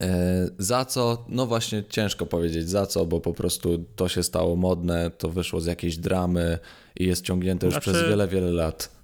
E, 0.00 0.46
Za 0.58 0.84
co? 0.84 1.24
No 1.28 1.46
właśnie 1.46 1.84
ciężko 1.84 2.26
powiedzieć 2.26 2.68
za 2.68 2.86
co, 2.86 3.06
bo 3.06 3.20
po 3.20 3.32
prostu 3.32 3.84
to 3.96 4.08
się 4.08 4.22
stało 4.22 4.56
modne, 4.56 5.10
to 5.10 5.28
wyszło 5.28 5.60
z 5.60 5.66
jakiejś 5.66 5.96
dramy 5.96 6.58
i 6.96 7.06
jest 7.06 7.24
ciągnięte 7.24 7.66
już 7.66 7.74
Znaczy- 7.74 7.90
przez 7.90 8.08
wiele, 8.08 8.28
wiele 8.28 8.50
lat. 8.50 8.94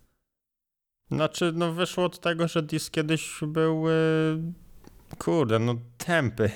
Znaczy, 1.11 1.53
no 1.55 1.73
wyszło 1.73 2.05
od 2.05 2.21
tego, 2.21 2.49
że 2.49 2.63
Dis 2.63 2.91
kiedyś 2.91 3.41
był, 3.43 3.89
y, 3.89 3.93
kurde, 5.19 5.59
no 5.59 5.75
tępy 5.99 6.51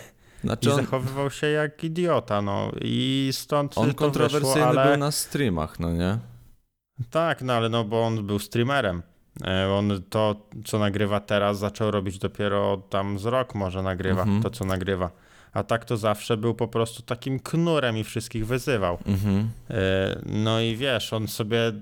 i 0.44 0.46
Znaczy 0.46 0.72
on, 0.72 0.76
zachowywał 0.76 1.30
się 1.30 1.46
jak 1.46 1.84
idiota, 1.84 2.42
no 2.42 2.72
i 2.80 3.30
stąd 3.32 3.78
on 3.78 3.88
to 3.88 3.94
kontrowersyjny 3.94 4.54
wyszło, 4.54 4.66
ale... 4.68 4.88
był 4.88 4.96
na 4.96 5.10
streamach, 5.10 5.80
no 5.80 5.92
nie? 5.92 6.18
Tak, 7.10 7.42
no 7.42 7.52
ale 7.52 7.68
no 7.68 7.84
bo 7.84 8.02
on 8.02 8.26
był 8.26 8.38
streamerem. 8.38 9.02
E, 9.46 9.68
On 9.72 10.02
to, 10.10 10.36
co 10.64 10.78
nagrywa 10.78 11.20
teraz, 11.20 11.58
zaczął 11.58 11.90
robić 11.90 12.18
dopiero 12.18 12.82
tam 12.90 13.18
z 13.18 13.24
rok 13.26 13.54
może 13.54 13.82
nagrywa, 13.82 14.22
Mhm. 14.22 14.42
to 14.42 14.50
co 14.50 14.64
nagrywa. 14.64 15.10
A 15.52 15.62
tak 15.62 15.84
to 15.84 15.96
zawsze 15.96 16.36
był 16.36 16.54
po 16.54 16.68
prostu 16.68 17.02
takim 17.02 17.40
knurem 17.40 17.98
i 17.98 18.04
wszystkich 18.04 18.46
wyzywał. 18.46 18.98
Mhm. 19.06 19.50
E, 19.70 19.74
No 20.26 20.60
i 20.60 20.76
wiesz, 20.76 21.12
on 21.12 21.28
sobie 21.28 21.72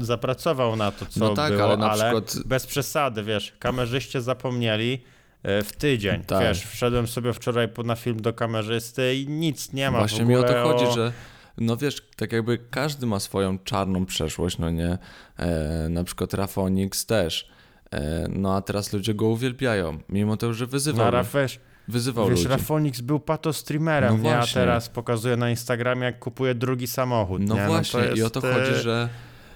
zapracował 0.00 0.76
na 0.76 0.90
to, 0.92 1.06
co 1.06 1.20
No 1.20 1.34
tak, 1.34 1.52
było, 1.52 1.64
ale 1.64 1.72
ale, 1.72 1.86
na 1.86 2.20
przykład 2.20 2.46
bez 2.46 2.66
przesady, 2.66 3.22
wiesz, 3.22 3.52
kamerzyście 3.58 4.20
zapomnieli 4.20 5.00
e, 5.42 5.62
w 5.62 5.72
tydzień. 5.72 6.22
Tak. 6.24 6.40
Wiesz, 6.42 6.62
wszedłem 6.66 7.06
sobie 7.06 7.32
wczoraj 7.32 7.68
na 7.84 7.96
film 7.96 8.22
do 8.22 8.32
kamerzysty 8.32 9.14
i 9.16 9.28
nic 9.28 9.72
nie 9.72 9.90
ma 9.90 9.98
Właśnie 9.98 10.24
w 10.24 10.28
mi 10.28 10.36
o 10.36 10.38
ogóle 10.38 10.54
to 10.54 10.62
chodzi, 10.68 10.94
że 10.94 11.12
no 11.60 11.76
wiesz, 11.76 12.02
tak 12.16 12.32
jakby 12.32 12.58
każdy 12.70 13.06
ma 13.06 13.20
swoją 13.20 13.58
czarną 13.58 14.06
przeszłość, 14.06 14.58
no 14.58 14.70
nie? 14.70 14.98
E, 15.36 15.88
na 15.90 16.04
przykład 16.04 16.34
Rafonix 16.34 17.06
też. 17.06 17.50
E, 17.90 18.26
no 18.28 18.56
a 18.56 18.62
teraz 18.62 18.92
ludzie 18.92 19.14
go 19.14 19.26
uwielbiają, 19.26 19.98
mimo 20.08 20.36
to, 20.36 20.54
że 20.54 20.66
wyzywał, 20.66 21.04
Nara, 21.04 21.24
wiesz, 21.34 21.60
wyzywał 21.88 22.28
Wiesz, 22.28 22.38
ludzi. 22.38 22.48
Rafonix 22.48 23.00
był 23.00 23.20
patostreamerem, 23.20 24.16
No 24.16 24.22
nie? 24.22 24.38
A 24.38 24.46
teraz 24.46 24.88
pokazuje 24.88 25.36
na 25.36 25.50
Instagramie, 25.50 26.04
jak 26.04 26.18
kupuje 26.18 26.54
drugi 26.54 26.86
samochód, 26.86 27.42
No 27.42 27.54
nie? 27.54 27.66
właśnie, 27.66 28.02
to 28.02 28.14
i 28.14 28.22
o 28.22 28.30
to 28.30 28.46
jest, 28.46 28.58
chodzi, 28.60 28.78
e, 28.78 28.82
że, 28.82 29.08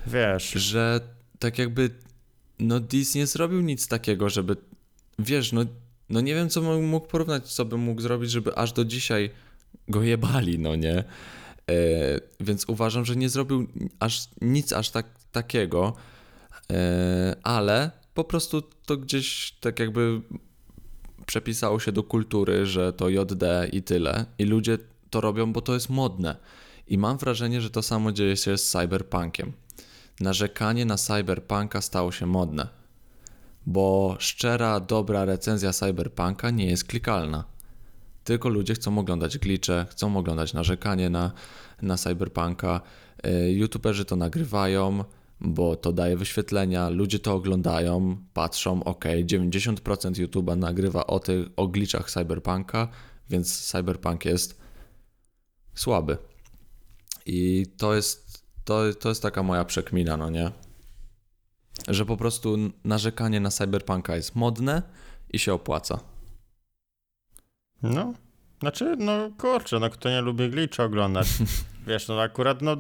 Wiesz, 0.07 0.51
że 0.51 1.01
tak 1.39 1.59
jakby 1.59 1.91
no 2.59 2.81
Dis 2.81 3.15
nie 3.15 3.27
zrobił 3.27 3.61
nic 3.61 3.89
takiego, 3.89 4.29
żeby 4.29 4.57
wiesz, 5.19 5.53
no, 5.53 5.65
no 6.11 6.21
nie 6.21 6.35
wiem, 6.35 6.49
co 6.49 6.61
bym 6.61 6.89
mógł 6.89 7.07
porównać, 7.07 7.53
co 7.53 7.65
bym 7.65 7.81
mógł 7.81 8.01
zrobić, 8.01 8.31
żeby 8.31 8.57
aż 8.57 8.73
do 8.73 8.85
dzisiaj 8.85 9.31
go 9.89 10.03
jebali, 10.03 10.59
no 10.59 10.77
nie? 10.77 11.05
E, 11.71 11.75
więc 12.41 12.65
uważam, 12.69 13.05
że 13.05 13.17
nie 13.17 13.29
zrobił 13.29 13.67
aż 14.01 14.29
nic 14.41 14.73
aż 14.73 14.91
tak, 14.91 15.07
takiego, 15.33 15.95
e, 16.71 17.37
ale 17.43 17.91
po 18.15 18.25
prostu 18.25 18.63
to 18.63 18.97
gdzieś 18.97 19.53
tak 19.61 19.79
jakby 19.79 20.21
przepisało 21.27 21.81
się 21.81 21.93
do 21.93 22.03
kultury, 22.03 22.67
że 22.67 22.93
to 22.93 23.09
JD 23.09 23.45
i 23.73 23.83
tyle. 23.83 24.27
I 24.39 24.45
ludzie 24.45 24.79
to 25.11 25.21
robią, 25.21 25.53
bo 25.53 25.61
to 25.61 25.75
jest 25.75 25.91
modne. 25.91 26.37
I 26.89 26.99
mam 26.99 27.19
wrażenie, 27.19 27.61
że 27.61 27.71
to 27.71 27.83
samo 27.83 28.13
dzieje 28.13 28.37
się 28.37 28.59
z 28.59 28.71
cyberpunkiem. 28.71 29.53
Narzekanie 30.21 30.85
na 30.85 30.97
cyberpunka 30.97 31.81
stało 31.81 32.13
się 32.13 32.27
modne. 32.27 32.69
Bo 33.67 34.17
szczera, 34.19 34.81
dobra 34.81 35.25
recenzja 35.25 35.73
cyberpunka 35.73 36.51
nie 36.51 36.67
jest 36.67 36.85
klikalna. 36.85 37.54
Tylko 38.25 38.49
ludzie 38.49 38.75
chcą 38.75 38.99
oglądać 38.99 39.39
glitche, 39.39 39.87
chcą 39.91 40.17
oglądać 40.17 40.53
narzekanie 40.53 41.11
na, 41.11 41.33
na 41.83 41.97
cyberpunka. 41.97 42.81
Y, 43.27 43.53
YouTuberzy 43.53 44.05
to 44.05 44.17
nagrywają, 44.17 45.05
bo 45.41 45.77
to 45.77 45.93
daje 45.93 46.17
wyświetlenia, 46.17 46.89
ludzie 46.89 47.19
to 47.19 47.35
oglądają, 47.35 48.17
patrzą, 48.33 48.85
ok, 48.85 49.05
90% 49.05 50.27
YouTube'a 50.27 50.57
nagrywa 50.57 51.07
o, 51.07 51.21
tych, 51.21 51.47
o 51.57 51.69
glitchach 51.69 52.11
cyberpunka, 52.11 52.89
więc 53.31 53.67
cyberpunk 53.67 54.25
jest 54.25 54.61
słaby. 55.75 56.17
I 57.27 57.67
to 57.77 57.95
jest, 57.95 58.45
to, 58.65 58.95
to 59.01 59.09
jest 59.09 59.23
taka 59.23 59.43
moja 59.43 59.65
przekmina, 59.65 60.17
no 60.17 60.31
nie? 60.31 60.51
Że 61.89 62.07
po 62.07 62.17
prostu 62.17 62.57
narzekanie 62.85 63.41
na 63.41 63.51
cyberpunka 63.51 64.17
jest 64.17 64.35
modne 64.35 64.83
i 65.33 65.39
się 65.39 65.55
opłaca. 65.55 66.14
No, 67.91 68.15
znaczy, 68.61 68.97
no 68.99 69.31
kurczę, 69.39 69.79
no 69.79 69.91
kto 69.91 70.09
nie 70.11 70.21
lubi 70.21 70.51
glitch 70.51 70.81
oglądać. 70.81 71.27
Wiesz, 71.87 72.09
no 72.09 72.21
akurat 72.21 72.63
no, 72.63 72.77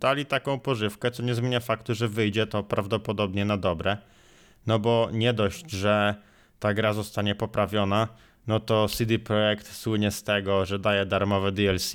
dali 0.00 0.26
taką 0.26 0.60
pożywkę, 0.60 1.10
co 1.10 1.22
nie 1.22 1.34
zmienia 1.34 1.60
faktu, 1.60 1.94
że 1.94 2.08
wyjdzie 2.08 2.46
to 2.46 2.62
prawdopodobnie 2.62 3.44
na 3.44 3.56
dobre. 3.56 3.96
No 4.66 4.78
bo 4.78 5.08
nie 5.12 5.32
dość, 5.32 5.70
że 5.70 6.14
ta 6.58 6.74
gra 6.74 6.92
zostanie 6.92 7.34
poprawiona, 7.34 8.08
no 8.46 8.60
to 8.60 8.88
CD 8.88 9.18
Projekt 9.18 9.72
słynie 9.72 10.10
z 10.10 10.22
tego, 10.22 10.66
że 10.66 10.78
daje 10.78 11.06
darmowe 11.06 11.52
DLC. 11.52 11.92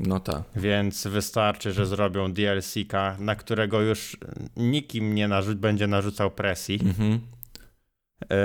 No 0.00 0.20
tak. 0.20 0.42
Więc 0.56 1.06
wystarczy, 1.06 1.72
że 1.72 1.86
zrobią 1.86 2.32
DLC-ka, 2.32 3.16
na 3.18 3.34
którego 3.34 3.80
już 3.80 4.16
nikim 4.56 5.14
nie 5.14 5.28
narzu- 5.28 5.54
będzie 5.54 5.86
narzucał 5.86 6.30
presji. 6.30 6.80
Mhm. 6.84 7.10
Yy, 7.10 8.36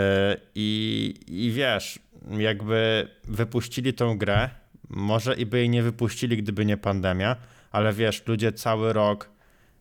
I, 0.56 1.14
I 1.28 1.52
wiesz, 1.52 2.00
jakby 2.30 3.08
wypuścili 3.24 3.94
tą 3.94 4.18
grę, 4.18 4.50
może 4.90 5.36
i 5.36 5.46
by 5.46 5.58
jej 5.58 5.70
nie 5.70 5.84
wypuścili, 5.84 6.38
gdyby 6.38 6.66
nie 6.66 6.78
pandemia, 6.78 7.36
ale 7.72 7.94
wiesz, 7.94 8.28
ludzie 8.28 8.52
cały 8.52 8.94
rok 8.94 9.30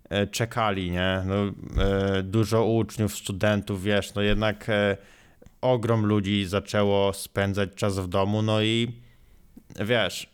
e, 0.08 0.26
czekali, 0.26 0.90
nie? 0.90 1.22
No, 1.26 1.34
e, 1.82 2.22
dużo 2.22 2.66
uczniów, 2.66 3.16
studentów, 3.16 3.82
wiesz, 3.82 4.14
no 4.14 4.22
jednak 4.22 4.68
e, 4.68 4.96
ogrom 5.60 6.06
ludzi 6.06 6.44
zaczęło 6.46 7.12
spędzać 7.12 7.70
czas 7.74 7.98
w 7.98 8.08
domu, 8.08 8.42
no 8.42 8.62
i 8.62 8.92
wiesz, 9.80 10.30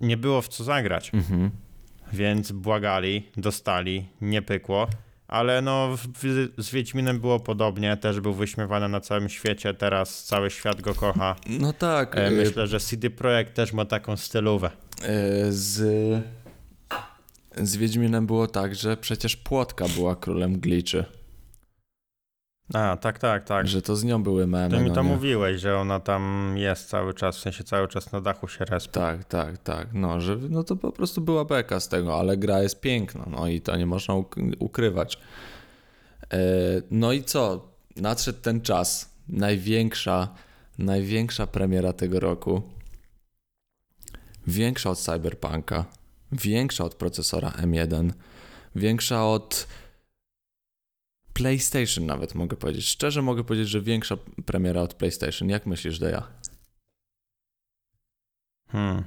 nie 0.00 0.16
było 0.16 0.42
w 0.42 0.48
co 0.48 0.64
zagrać. 0.64 1.10
Mhm. 1.14 1.50
Więc 2.12 2.52
błagali, 2.52 3.30
dostali, 3.36 4.08
nie 4.20 4.42
pykło. 4.42 4.88
Ale 5.32 5.62
no, 5.62 5.96
z 6.58 6.70
Wiedźminem 6.70 7.20
było 7.20 7.40
podobnie, 7.40 7.96
też 7.96 8.20
był 8.20 8.34
wyśmiewany 8.34 8.88
na 8.88 9.00
całym 9.00 9.28
świecie, 9.28 9.74
teraz 9.74 10.24
cały 10.24 10.50
świat 10.50 10.80
go 10.80 10.94
kocha. 10.94 11.36
No 11.46 11.72
tak. 11.72 12.16
E, 12.16 12.28
y, 12.28 12.30
myślę, 12.30 12.66
że 12.66 12.80
CD 12.80 13.10
Projekt 13.10 13.54
też 13.54 13.72
ma 13.72 13.84
taką 13.84 14.16
stylówę. 14.16 14.70
y, 15.48 15.52
Z, 15.52 15.82
z 17.56 17.76
Wiedźminem 17.76 18.26
było 18.26 18.46
tak, 18.46 18.74
że 18.74 18.96
przecież 18.96 19.36
Płotka 19.36 19.84
była 19.96 20.16
królem 20.16 20.60
glitchy. 20.60 21.04
A, 22.74 22.96
tak, 22.96 23.18
tak, 23.18 23.44
tak. 23.44 23.68
Że 23.68 23.82
to 23.82 23.96
z 23.96 24.04
nią 24.04 24.22
były 24.22 24.46
memy. 24.46 24.76
Ty 24.76 24.82
mi 24.82 24.88
no 24.88 24.94
to 24.94 25.02
mówiłeś, 25.02 25.60
że 25.60 25.78
ona 25.78 26.00
tam 26.00 26.54
jest 26.56 26.88
cały 26.88 27.14
czas, 27.14 27.36
w 27.36 27.40
sensie 27.40 27.64
cały 27.64 27.88
czas 27.88 28.12
na 28.12 28.20
dachu 28.20 28.48
się 28.48 28.64
respi. 28.64 28.92
Tak, 28.92 29.24
tak, 29.24 29.58
tak. 29.58 29.88
No, 29.92 30.20
że 30.20 30.36
no 30.50 30.64
to 30.64 30.76
po 30.76 30.92
prostu 30.92 31.20
była 31.20 31.44
beka 31.44 31.80
z 31.80 31.88
tego, 31.88 32.18
ale 32.18 32.36
gra 32.36 32.62
jest 32.62 32.80
piękna, 32.80 33.26
no 33.30 33.46
i 33.48 33.60
to 33.60 33.76
nie 33.76 33.86
można 33.86 34.14
uk- 34.14 34.52
ukrywać. 34.58 35.18
E, 36.32 36.38
No 36.90 37.12
i 37.12 37.22
co? 37.24 37.68
Nadszedł 37.96 38.38
ten 38.42 38.60
czas. 38.60 39.10
Największa, 39.28 40.28
największa 40.78 41.46
premiera 41.46 41.92
tego 41.92 42.20
roku. 42.20 42.62
Większa 44.46 44.90
od 44.90 44.98
Cyberpunka, 44.98 45.84
większa 46.32 46.84
od 46.84 46.94
procesora 46.94 47.50
M1, 47.50 48.10
większa 48.76 49.26
od 49.26 49.66
PlayStation 51.32 52.06
nawet 52.06 52.34
mogę 52.34 52.56
powiedzieć. 52.56 52.86
Szczerze 52.86 53.22
mogę 53.22 53.44
powiedzieć, 53.44 53.68
że 53.68 53.80
większa 53.80 54.16
premiera 54.46 54.80
od 54.80 54.94
PlayStation. 54.94 55.48
Jak 55.48 55.66
myślisz, 55.66 55.98
Deja? 55.98 56.28
Hmm. 58.68 59.04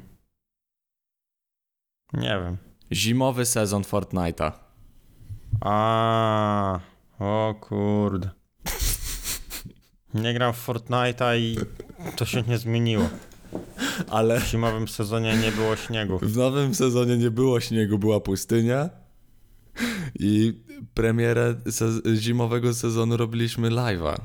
Nie 2.14 2.30
wiem. 2.44 2.58
Zimowy 2.92 3.46
sezon 3.46 3.82
Fortnite'a. 3.84 4.52
A, 5.62 6.80
o 7.20 7.56
kurde. 7.62 8.30
Nie 10.14 10.34
gram 10.34 10.54
w 10.54 10.68
Fortnite'a 10.68 11.38
i 11.40 11.58
to 12.16 12.26
się 12.26 12.42
nie 12.42 12.58
zmieniło. 12.58 13.10
Ale 14.10 14.40
W 14.40 14.46
zimowym 14.48 14.88
sezonie 14.88 15.38
nie 15.38 15.52
było 15.52 15.76
śniegu. 15.76 16.20
w 16.20 16.38
nowym 16.38 16.76
sezonie 16.76 17.18
nie 17.18 17.32
było 17.32 17.60
śniegu, 17.60 17.98
była 18.00 18.20
pustynia. 18.20 18.90
I 20.20 20.54
premierę 20.94 21.56
se- 21.72 22.16
zimowego 22.16 22.74
sezonu 22.74 23.18
robiliśmy 23.18 23.70
live'a. 23.70 24.16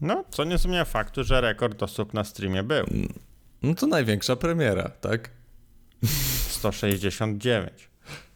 No, 0.00 0.24
co 0.30 0.44
nie 0.44 0.58
zmienia 0.58 0.84
faktu, 0.84 1.24
że 1.24 1.40
rekord 1.40 1.82
osób 1.82 2.14
na 2.14 2.24
streamie 2.24 2.62
był. 2.62 2.86
No 3.62 3.74
to 3.74 3.86
największa 3.86 4.36
premiera, 4.36 4.88
tak? 5.00 5.30
169. 6.48 7.88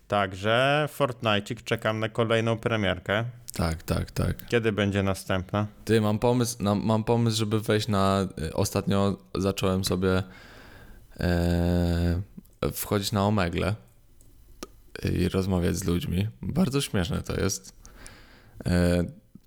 Także 0.08 0.86
Fortnite 0.92 1.54
czekam 1.64 2.00
na 2.00 2.08
kolejną 2.08 2.58
premierkę. 2.58 3.24
Tak, 3.54 3.82
tak, 3.82 4.10
tak. 4.10 4.46
Kiedy 4.46 4.72
będzie 4.72 5.02
następna? 5.02 5.66
Ty, 5.84 6.00
mam 6.00 6.18
pomysł, 6.18 6.62
na, 6.62 6.74
mam 6.74 7.04
pomysł, 7.04 7.36
żeby 7.36 7.60
wejść 7.60 7.88
na... 7.88 8.28
y, 8.38 8.54
Ostatnio 8.54 9.16
zacząłem 9.34 9.84
sobie 9.84 10.22
e, 11.20 12.22
wchodzić 12.72 13.12
na 13.12 13.26
Omegle 13.26 13.74
i 15.12 15.28
rozmawiać 15.28 15.76
z 15.76 15.84
ludźmi. 15.84 16.28
Bardzo 16.42 16.80
śmieszne 16.80 17.22
to 17.22 17.40
jest. 17.40 17.76
E, 18.66 19.04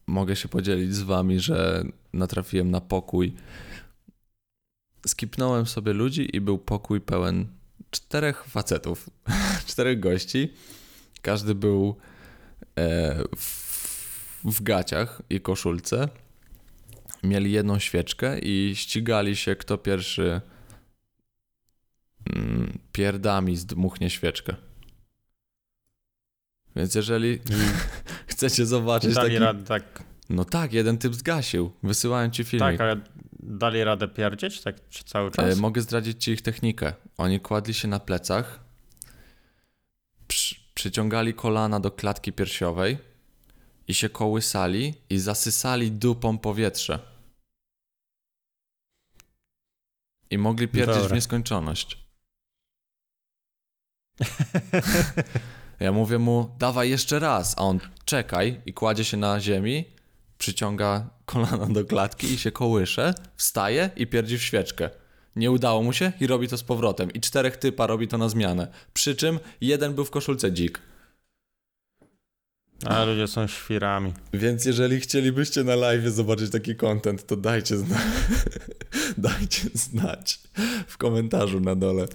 mogę 0.07 0.35
się 0.35 0.47
podzielić 0.47 0.95
z 0.95 1.01
wami, 1.01 1.39
że 1.39 1.83
natrafiłem 2.13 2.71
na 2.71 2.81
pokój. 2.81 3.33
Skipnąłem 5.07 5.65
sobie 5.65 5.93
ludzi 5.93 6.35
i 6.35 6.41
był 6.41 6.57
pokój 6.57 7.01
pełen 7.01 7.47
czterech 7.91 8.45
facetów, 8.45 9.09
czterech 9.67 9.99
gości. 9.99 10.53
Każdy 11.21 11.55
był 11.55 11.95
e, 12.77 13.23
w, 13.37 14.43
w 14.43 14.63
gaciach 14.63 15.21
i 15.29 15.41
koszulce. 15.41 16.09
Mieli 17.23 17.51
jedną 17.51 17.79
świeczkę 17.79 18.39
i 18.39 18.75
ścigali 18.75 19.35
się, 19.35 19.55
kto 19.55 19.77
pierwszy 19.77 20.41
mm, 22.33 22.79
pierdami 22.91 23.57
zdmuchnie 23.57 24.09
świeczkę. 24.09 24.55
Więc 26.75 26.95
jeżeli 26.95 27.39
chcecie 28.27 28.65
zobaczyć 28.65 29.13
Dali 29.15 29.27
taki... 29.29 29.39
radę 29.39 29.63
tak. 29.63 30.03
No 30.29 30.45
tak, 30.45 30.73
jeden 30.73 30.97
typ 30.97 31.15
zgasił. 31.15 31.71
Wysyłałem 31.83 32.31
ci 32.31 32.43
filmik. 32.43 32.77
Tak, 32.77 32.81
ale 32.81 33.01
dali 33.39 33.83
radę 33.83 34.07
pierdzieć 34.07 34.61
tak 34.61 34.89
czy 34.89 35.03
cały 35.03 35.27
E, 35.27 35.31
czas? 35.31 35.57
mogę 35.57 35.81
zdradzić 35.81 36.23
ci 36.23 36.31
ich 36.31 36.41
technikę. 36.41 36.93
Oni 37.17 37.39
kładli 37.39 37.73
się 37.73 37.87
na 37.87 37.99
plecach, 37.99 38.59
przy, 40.27 40.55
przyciągali 40.73 41.33
kolana 41.33 41.79
do 41.79 41.91
klatki 41.91 42.33
piersiowej 42.33 42.97
i 43.87 43.93
się 43.93 44.09
kołysali 44.09 44.93
i 45.09 45.19
zasysali 45.19 45.91
dupą 45.91 46.37
powietrze. 46.37 46.99
I 50.29 50.37
mogli 50.37 50.67
pierdzieć 50.67 50.97
w 50.97 51.01
Dobra. 51.01 51.15
nieskończoność. 51.15 51.97
Ja 55.79 55.91
mówię 55.91 56.19
mu, 56.19 56.49
dawaj 56.59 56.89
jeszcze 56.89 57.19
raz, 57.19 57.55
a 57.57 57.61
on 57.61 57.79
czekaj 58.05 58.61
i 58.65 58.73
kładzie 58.73 59.03
się 59.03 59.17
na 59.17 59.39
ziemi, 59.39 59.85
przyciąga 60.37 61.09
kolana 61.25 61.65
do 61.65 61.85
klatki 61.85 62.33
i 62.33 62.37
się 62.37 62.51
kołysze, 62.51 63.13
wstaje 63.35 63.89
i 63.95 64.07
pierdzi 64.07 64.37
w 64.37 64.43
świeczkę. 64.43 64.89
Nie 65.35 65.51
udało 65.51 65.83
mu 65.83 65.93
się 65.93 66.11
i 66.19 66.27
robi 66.27 66.47
to 66.47 66.57
z 66.57 66.63
powrotem. 66.63 67.11
I 67.11 67.21
czterech 67.21 67.57
typa 67.57 67.87
robi 67.87 68.07
to 68.07 68.17
na 68.17 68.29
zmianę. 68.29 68.67
Przy 68.93 69.15
czym 69.15 69.39
jeden 69.61 69.93
był 69.93 70.05
w 70.05 70.11
koszulce 70.11 70.51
dzik. 70.51 70.79
A 72.85 73.03
ludzie 73.03 73.27
są 73.27 73.47
świrami. 73.47 74.13
Więc 74.33 74.65
jeżeli 74.65 74.99
chcielibyście 74.99 75.63
na 75.63 75.75
live 75.75 76.05
zobaczyć 76.05 76.51
taki 76.51 76.75
content, 76.75 77.25
to 77.25 77.35
dajcie, 77.35 77.75
zna- 77.77 77.99
dajcie 79.29 79.69
znać 79.73 80.39
w 80.87 80.97
komentarzu 80.97 81.59
na 81.59 81.75
dole. 81.75 82.05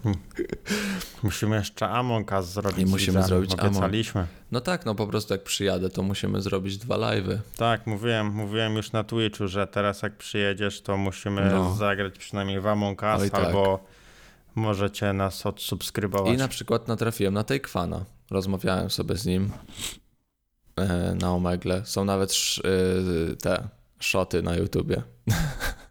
Musimy 1.22 1.56
jeszcze 1.56 1.88
Among 1.88 2.32
Us 2.32 2.46
zrobić. 2.46 2.78
I 2.78 2.86
musimy 2.86 3.22
zrobić 3.22 3.50
Among- 3.50 3.66
Obiecaliśmy. 3.68 4.26
No 4.52 4.60
tak, 4.60 4.86
no 4.86 4.94
po 4.94 5.06
prostu 5.06 5.34
jak 5.34 5.42
przyjadę, 5.42 5.90
to 5.90 6.02
musimy 6.02 6.42
zrobić 6.42 6.78
dwa 6.78 6.96
live'y. 6.96 7.38
Tak, 7.56 7.86
mówiłem, 7.86 8.26
mówiłem 8.32 8.76
już 8.76 8.92
na 8.92 9.04
Twitchu, 9.04 9.48
że 9.48 9.66
teraz 9.66 10.02
jak 10.02 10.16
przyjedziesz, 10.16 10.80
to 10.80 10.96
musimy 10.96 11.50
No. 11.50 11.74
zagrać 11.74 12.18
przynajmniej 12.18 12.60
w 12.60 12.66
Among 12.66 13.02
Us, 13.02 13.30
tak. 13.30 13.44
albo 13.44 13.84
możecie 14.54 15.12
nas 15.12 15.46
odsubskrybować. 15.46 16.34
I 16.34 16.36
na 16.36 16.48
przykład 16.48 16.88
natrafiłem 16.88 17.34
na 17.34 17.44
Takefana. 17.44 18.04
Rozmawiałem 18.30 18.90
sobie 18.90 19.16
z 19.16 19.26
nim 19.26 19.50
e, 20.76 21.14
na 21.20 21.32
Omegle. 21.34 21.82
Są 21.84 22.04
nawet 22.04 22.30
sz, 22.30 22.64
e, 23.32 23.36
te 23.36 23.68
shoty 24.00 24.42
na 24.42 24.56
YouTubie 24.56 25.02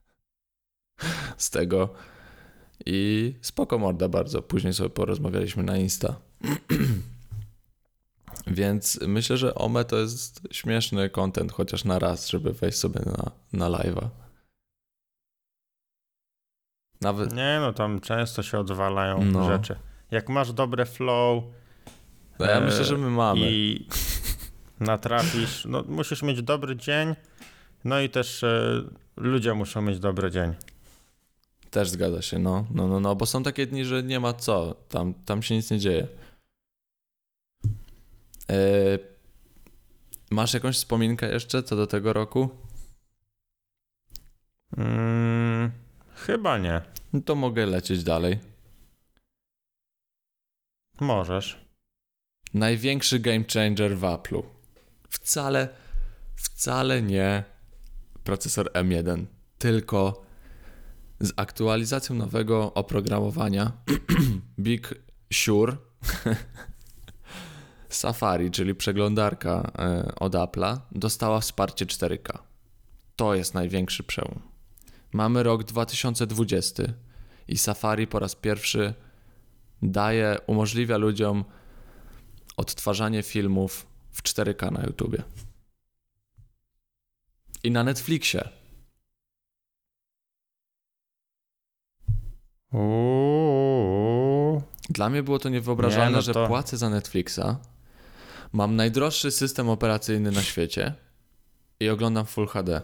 z 1.38 1.50
tego. 1.50 1.94
I 2.86 3.34
spoko 3.42 3.78
morda 3.78 4.10
bardzo. 4.10 4.42
Później 4.42 4.74
sobie 4.74 4.90
porozmawialiśmy 4.90 5.64
na 5.64 5.78
Insta. 5.78 6.16
Więc 8.48 9.00
myślę, 9.08 9.38
że 9.38 9.56
Ome 9.56 9.86
to 9.86 9.98
jest 9.98 10.42
śmieszny 10.52 11.10
content, 11.10 11.52
chociaż 11.52 11.86
na 11.86 12.00
raz, 12.00 12.30
żeby 12.30 12.54
wejść 12.54 12.78
sobie 12.78 13.00
na, 13.06 13.32
na 13.54 13.78
live'a. 13.78 14.08
Nawet, 17.02 17.34
Nie 17.34 17.58
no, 17.62 17.74
tam 17.74 18.00
często 18.02 18.44
się 18.44 18.60
odwalają 18.60 19.26
No. 19.26 19.48
rzeczy. 19.48 19.76
Jak 20.12 20.30
masz 20.30 20.54
dobre 20.54 20.86
flow 20.86 21.44
no 22.40 22.46
ja 22.46 22.52
e, 22.58 22.62
myślę, 22.62 22.86
że 22.86 22.98
my 22.98 23.10
mamy. 23.10 23.42
i 23.52 23.88
natrafisz, 24.80 25.66
no 25.66 25.84
musisz 25.88 26.24
mieć 26.24 26.42
dobry 26.42 26.76
dzień, 26.76 27.16
no 27.84 28.00
i 28.00 28.10
też 28.10 28.44
e, 28.44 28.84
ludzie 29.18 29.54
muszą 29.54 29.82
mieć 29.82 30.00
dobry 30.00 30.32
dzień. 30.32 30.54
Też 31.72 31.90
zgadza 31.90 32.22
się, 32.22 32.40
no, 32.40 32.66
no, 32.72 32.88
no, 32.88 33.00
no, 33.00 33.16
bo 33.16 33.26
są 33.26 33.44
takie 33.44 33.68
dni, 33.68 33.86
że 33.86 34.04
nie 34.04 34.20
ma 34.20 34.34
co, 34.34 34.76
tam, 34.90 35.14
tam 35.14 35.44
się 35.44 35.56
nic 35.56 35.72
nie 35.72 35.80
dzieje. 35.80 36.08
E, 38.50 38.58
masz 40.32 40.54
jakąś 40.54 40.76
wspominkę 40.76 41.34
jeszcze 41.34 41.64
co 41.64 41.76
do 41.76 41.88
tego 41.88 42.14
roku? 42.14 42.50
Mm, 44.78 45.72
chyba 46.16 46.58
nie. 46.58 46.82
No 47.14 47.22
to 47.22 47.36
mogę 47.36 47.66
lecieć 47.66 48.04
dalej. 48.04 48.40
Możesz. 51.00 51.68
Największy 52.54 53.20
game 53.20 53.44
changer 53.54 53.98
w 53.98 54.02
Apple'u. 54.02 54.44
Wcale, 55.10 55.70
wcale 56.36 57.02
nie 57.02 57.44
procesor 58.24 58.72
M1, 58.72 59.26
tylko 59.58 60.27
z 61.20 61.34
aktualizacją 61.36 62.16
nowego 62.16 62.74
oprogramowania 62.74 63.72
Big 64.60 64.94
Sur 65.34 65.78
Safari, 67.90 68.52
czyli 68.52 68.76
przeglądarka 68.76 69.72
e, 69.80 70.16
od 70.16 70.34
Apple'a, 70.34 70.78
dostała 70.92 71.40
wsparcie 71.40 71.86
4K. 71.86 72.38
To 73.16 73.36
jest 73.36 73.54
największy 73.54 74.04
przełom. 74.04 74.40
Mamy 75.14 75.44
rok 75.44 75.64
2020 75.64 76.84
i 77.48 77.58
Safari 77.58 78.08
po 78.08 78.20
raz 78.20 78.36
pierwszy 78.36 78.94
daje, 79.82 80.38
umożliwia 80.48 80.98
ludziom 80.98 81.46
odtwarzanie 82.58 83.24
filmów 83.24 83.88
w 84.12 84.24
4K 84.24 84.72
na 84.72 84.84
YouTubie. 84.84 85.24
I 87.64 87.72
na 87.72 87.84
Netflixie. 87.84 88.50
Uuu. 92.74 94.62
Dla 94.90 95.10
mnie 95.10 95.24
było 95.24 95.40
to 95.40 95.50
niewyobrażalne, 95.50 96.10
Nie, 96.10 96.16
no 96.16 96.22
że 96.22 96.34
to- 96.34 96.48
płacę 96.48 96.78
za 96.78 96.90
Netflixa, 96.90 97.40
mam 98.54 98.76
najdroższy 98.76 99.32
system 99.32 99.70
operacyjny 99.70 100.32
na 100.32 100.42
świecie 100.44 100.94
i 101.80 101.90
oglądam 101.90 102.26
Full 102.26 102.48
HD. 102.48 102.82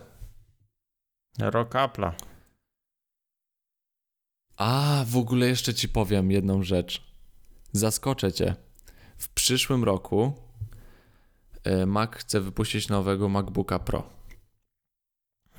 Rock 1.40 1.74
Apple'a. 1.74 2.12
A, 4.58 5.04
w 5.08 5.18
ogóle 5.18 5.48
jeszcze 5.48 5.74
ci 5.74 5.90
powiem 5.90 6.32
jedną 6.32 6.64
rzecz. 6.64 7.04
Zaskoczę 7.72 8.32
cię. 8.34 8.56
W 9.18 9.30
przyszłym 9.30 9.84
roku 9.84 10.34
e, 11.64 11.86
Mac 11.86 12.12
chce 12.16 12.42
wypuścić 12.42 12.88
nowego 12.90 13.30
MacBooka 13.30 13.80
Pro. 13.80 14.10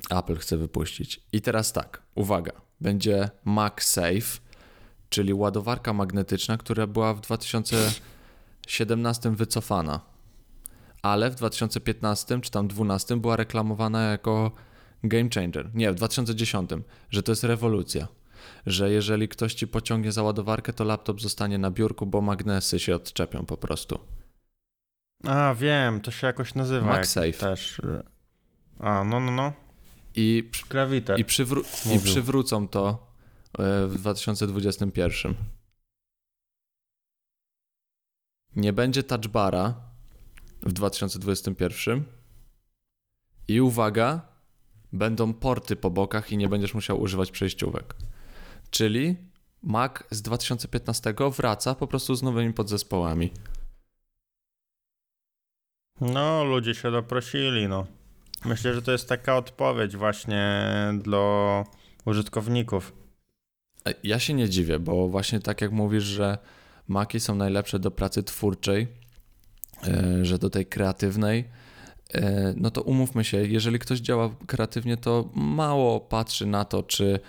Apple 0.09 0.37
chce 0.37 0.57
wypuścić. 0.57 1.21
I 1.31 1.41
teraz 1.41 1.73
tak, 1.73 2.01
uwaga. 2.15 2.51
Będzie 2.81 3.29
MagSafe, 3.45 4.39
czyli 5.09 5.33
ładowarka 5.33 5.93
magnetyczna, 5.93 6.57
która 6.57 6.87
była 6.87 7.13
w 7.13 7.21
2017 7.21 9.31
wycofana. 9.31 10.01
Ale 11.01 11.29
w 11.29 11.35
2015 11.35 12.41
czy 12.41 12.51
tam 12.51 12.67
2012 12.67 13.17
była 13.17 13.35
reklamowana 13.35 14.03
jako 14.03 14.51
game 15.03 15.29
changer. 15.35 15.69
Nie, 15.73 15.91
w 15.91 15.95
2010, 15.95 16.69
że 17.09 17.23
to 17.23 17.31
jest 17.31 17.43
rewolucja 17.43 18.07
że 18.65 18.91
jeżeli 18.91 19.27
ktoś 19.27 19.53
ci 19.53 19.67
pociągnie 19.67 20.11
za 20.11 20.23
ładowarkę, 20.23 20.73
to 20.73 20.83
laptop 20.83 21.21
zostanie 21.21 21.57
na 21.57 21.71
biurku, 21.71 22.05
bo 22.05 22.21
magnesy 22.21 22.79
się 22.79 22.95
odczepią 22.95 23.45
po 23.45 23.57
prostu. 23.57 23.99
A, 25.23 25.55
wiem, 25.55 26.01
to 26.01 26.11
się 26.11 26.27
jakoś 26.27 26.55
nazywa. 26.55 26.87
jak 26.87 26.95
MagSafe. 26.95 27.33
Też. 27.33 27.79
y, 27.79 28.03
A, 28.79 29.03
no, 29.03 29.19
no, 29.19 29.31
no. 29.31 29.53
I, 30.15 30.43
i, 31.17 31.25
przywró- 31.25 31.85
i 31.85 31.89
Mówił. 31.89 32.11
przywrócą 32.11 32.67
to 32.67 33.07
e, 33.59 33.87
w 33.87 33.97
2021. 33.97 35.35
nie 38.55 38.73
będzie 38.73 39.03
touch 39.03 39.27
bara 39.27 39.73
w 40.61 40.73
2021 40.73 42.03
i 43.47 43.61
uwaga, 43.61 44.21
będą 44.93 45.33
porty 45.33 45.75
po 45.75 45.89
bokach 45.89 46.31
i 46.31 46.37
nie 46.37 46.49
będziesz 46.49 46.73
musiał 46.73 47.01
używać 47.01 47.31
przejściówek. 47.31 47.95
Czyli 48.69 49.15
Mac 49.63 49.91
z 50.11 50.21
2015 50.21 51.13
wraca 51.37 51.75
po 51.75 51.87
prostu 51.87 52.15
z 52.15 52.23
nowymi 52.23 52.53
podzespołami. 52.53 53.31
No, 56.01 56.43
ludzie 56.43 56.75
się 56.75 56.91
doprosili, 56.91 57.67
no. 57.67 57.87
Myślę, 58.45 58.73
że 58.73 58.81
to 58.81 58.91
jest 58.91 59.09
taka 59.09 59.37
odpowiedź 59.37 59.97
właśnie 59.97 60.63
dla 61.01 61.63
użytkowników. 62.05 62.93
E, 63.87 63.93
Ja 64.03 64.19
się 64.19 64.33
nie 64.33 64.49
dziwię, 64.49 64.79
bo 64.79 65.07
właśnie 65.07 65.39
tak 65.39 65.61
jak 65.61 65.71
mówisz, 65.71 66.03
że 66.03 66.37
Maki 66.87 67.19
są 67.19 67.35
najlepsze 67.35 67.79
do 67.79 67.91
pracy 67.91 68.23
twórczej, 68.23 68.87
e, 69.87 70.25
że 70.25 70.39
do 70.39 70.49
tej 70.49 70.65
kreatywnej, 70.65 71.45
e, 72.13 72.53
no 72.57 72.71
to 72.71 72.81
umówmy 72.81 73.23
się, 73.23 73.37
jeżeli 73.37 73.79
ktoś 73.79 73.99
działa 73.99 74.29
kreatywnie, 74.47 74.97
to 74.97 75.29
mało 75.35 75.99
patrzy 75.99 76.45
na 76.45 76.65
to, 76.65 76.83
czy 76.83 77.19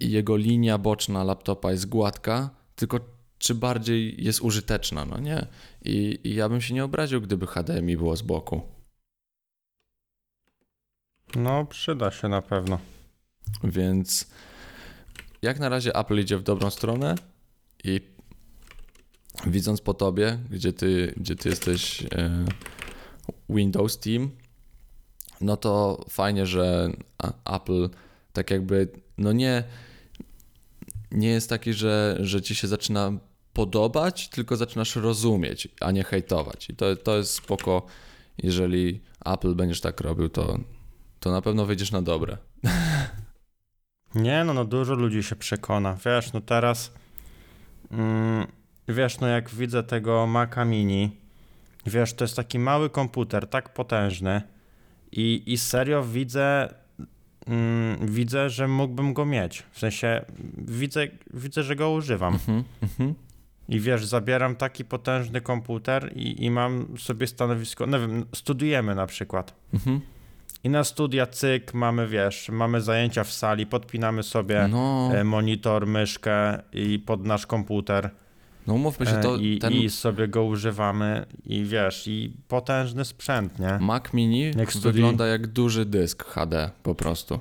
jego 0.00 0.36
linia 0.36 0.78
boczna 0.78 1.24
laptopa 1.24 1.72
jest 1.72 1.88
gładka, 1.88 2.50
tylko 2.76 3.00
czy 3.38 3.54
bardziej 3.54 4.24
jest 4.24 4.40
użyteczna, 4.40 5.04
no 5.04 5.18
nie? 5.18 5.46
I, 5.84 6.18
i 6.24 6.34
ja 6.34 6.48
bym 6.48 6.60
się 6.60 6.74
nie 6.74 6.84
obraził, 6.84 7.20
gdyby 7.20 7.46
HDMI 7.46 7.96
było 7.96 8.16
z 8.16 8.22
boku. 8.22 8.75
No, 11.34 11.64
przyda 11.64 12.10
się 12.10 12.28
na 12.28 12.42
pewno. 12.42 12.78
Więc 13.64 14.26
jak 15.42 15.58
na 15.58 15.68
razie 15.68 15.94
Apple 15.94 16.20
idzie 16.20 16.38
w 16.38 16.42
dobrą 16.42 16.70
stronę 16.70 17.14
i 17.84 18.00
widząc 19.46 19.80
po 19.80 19.94
tobie, 19.94 20.38
gdzie 20.50 20.72
ty, 20.72 21.14
gdzie 21.16 21.36
ty 21.36 21.48
jesteś 21.48 22.02
e, 22.02 22.06
Windows 23.48 23.98
Team, 23.98 24.30
no 25.40 25.56
to 25.56 26.04
fajnie, 26.08 26.46
że 26.46 26.90
Apple 27.44 27.88
tak 28.32 28.50
jakby, 28.50 28.88
no 29.18 29.32
nie, 29.32 29.64
nie 31.10 31.28
jest 31.28 31.48
taki, 31.48 31.72
że, 31.72 32.18
że 32.20 32.42
ci 32.42 32.54
się 32.54 32.68
zaczyna 32.68 33.12
podobać, 33.52 34.28
tylko 34.28 34.56
zaczynasz 34.56 34.96
rozumieć, 34.96 35.68
a 35.80 35.90
nie 35.90 36.04
hejtować. 36.04 36.70
I 36.70 36.74
to, 36.74 36.96
to 36.96 37.16
jest 37.16 37.34
spoko, 37.34 37.86
jeżeli 38.38 39.00
Apple 39.24 39.54
będziesz 39.54 39.80
tak 39.80 40.00
robił, 40.00 40.28
to, 40.28 40.58
to 41.26 41.32
na 41.32 41.42
pewno 41.42 41.66
wyjdziesz 41.66 41.92
na 41.92 42.02
dobre. 42.02 42.36
Nie, 44.14 44.44
no, 44.44 44.54
no 44.54 44.64
dużo 44.64 44.94
ludzi 44.94 45.22
się 45.22 45.36
przekona. 45.36 45.96
Wiesz, 46.04 46.32
no 46.32 46.40
teraz, 46.40 46.92
mm, 47.90 48.46
wiesz, 48.88 49.20
no 49.20 49.28
jak 49.28 49.50
widzę 49.50 49.82
tego 49.82 50.26
Maca 50.26 50.64
Mini, 50.64 51.16
wiesz, 51.86 52.14
to 52.14 52.24
jest 52.24 52.36
taki 52.36 52.58
mały 52.58 52.90
komputer, 52.90 53.46
tak 53.46 53.74
potężny 53.74 54.42
i, 55.12 55.42
i 55.46 55.58
serio 55.58 56.02
widzę, 56.02 56.74
mm, 57.46 58.06
widzę, 58.06 58.50
że 58.50 58.68
mógłbym 58.68 59.14
go 59.14 59.26
mieć. 59.26 59.62
W 59.72 59.78
sensie, 59.78 60.24
widzę, 60.58 61.06
widzę, 61.34 61.62
że 61.62 61.76
go 61.76 61.90
używam. 61.90 62.34
Mhm, 62.34 62.64
mhm. 62.82 63.14
I 63.68 63.80
wiesz, 63.80 64.06
zabieram 64.06 64.56
taki 64.56 64.84
potężny 64.84 65.40
komputer 65.40 66.12
i, 66.16 66.44
i 66.44 66.50
mam 66.50 66.98
sobie 66.98 67.26
stanowisko, 67.26 67.86
nie 67.86 67.98
wiem, 67.98 68.24
studiujemy 68.34 68.94
na 68.94 69.06
przykład. 69.06 69.54
Mhm. 69.74 70.00
I 70.66 70.70
na 70.70 70.84
studia 70.84 71.26
cyk, 71.26 71.74
mamy, 71.74 72.08
wiesz, 72.08 72.48
mamy 72.48 72.80
zajęcia 72.80 73.24
w 73.24 73.32
sali, 73.32 73.66
podpinamy 73.66 74.22
sobie 74.22 74.68
No, 74.70 75.10
e, 75.14 75.24
monitor, 75.24 75.86
myszkę 75.86 76.62
i 76.72 76.98
pod 76.98 77.24
nasz 77.26 77.46
komputer 77.46 78.10
no 78.66 78.74
umówmy 78.74 79.06
się, 79.06 79.12
to 79.12 79.36
e, 79.36 79.38
i, 79.38 79.58
ten 79.58 79.72
i 79.72 79.90
sobie 79.90 80.28
go 80.28 80.44
używamy 80.44 81.26
i 81.46 81.64
wiesz, 81.64 82.06
i 82.08 82.32
potężny 82.48 83.04
sprzęt, 83.04 83.58
nie? 83.58 83.78
Mac 83.80 84.12
Mini 84.12 84.40
Jak 84.56 84.72
studi- 84.72 84.82
wygląda 84.82 85.26
jak 85.26 85.46
duży 85.46 85.84
dysk 85.84 86.24
HD 86.24 86.70
po 86.82 86.94
prostu. 86.94 87.40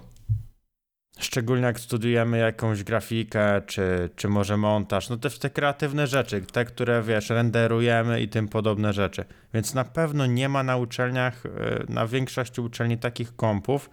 Szczególnie 1.19 1.65
jak 1.65 1.79
studujemy 1.79 2.37
jakąś 2.37 2.83
grafikę, 2.83 3.61
czy, 3.65 4.09
czy 4.15 4.27
może 4.27 4.57
montaż, 4.57 5.09
no 5.09 5.17
też 5.17 5.39
te 5.39 5.49
kreatywne 5.49 6.07
rzeczy, 6.07 6.41
te, 6.41 6.65
które 6.65 7.03
wiesz, 7.03 7.29
renderujemy 7.29 8.21
i 8.21 8.27
tym 8.27 8.47
podobne 8.47 8.93
rzeczy. 8.93 9.25
Więc 9.53 9.73
na 9.73 9.83
pewno 9.83 10.25
nie 10.25 10.49
ma 10.49 10.63
na 10.63 10.77
uczelniach, 10.77 11.45
e, 11.45 11.83
na 11.89 12.07
większości 12.07 12.61
uczelni 12.61 12.97
takich 12.97 13.35
kompów, 13.35 13.89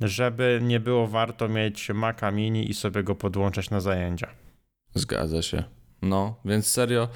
żeby 0.00 0.60
nie 0.62 0.80
było 0.80 1.06
warto 1.06 1.48
mieć 1.48 1.88
Maca 1.88 2.30
Mini 2.30 2.70
i 2.70 2.74
sobie 2.74 3.02
go 3.02 3.14
podłączać 3.14 3.70
na 3.70 3.80
zajęcia. 3.80 4.28
Zgadza 4.94 5.42
się. 5.42 5.64
No, 6.02 6.34
więc 6.44 6.66
serio, 6.66 7.08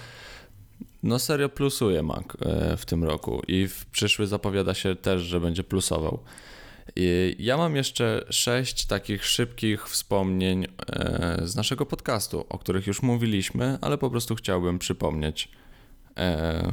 no 1.02 1.18
serio 1.18 1.48
plusuje 1.48 2.02
Mac 2.02 2.24
e, 2.40 2.76
w 2.76 2.86
tym 2.86 3.04
roku 3.04 3.42
i 3.48 3.68
w 3.68 3.86
przyszły 3.86 4.26
zapowiada 4.26 4.74
się 4.74 4.96
też, 4.96 5.22
że 5.22 5.40
będzie 5.40 5.64
plusował. 5.64 6.22
Ja 7.38 7.56
mam 7.56 7.76
jeszcze 7.76 8.24
sześć 8.30 8.86
takich 8.86 9.24
szybkich 9.26 9.88
wspomnień 9.88 10.66
e, 10.88 11.38
z 11.42 11.56
naszego 11.56 11.86
podcastu, 11.86 12.46
o 12.48 12.58
których 12.58 12.86
już 12.86 13.02
mówiliśmy, 13.02 13.78
ale 13.80 13.98
po 13.98 14.10
prostu 14.10 14.34
chciałbym 14.34 14.78
przypomnieć, 14.78 15.48
e, 16.16 16.72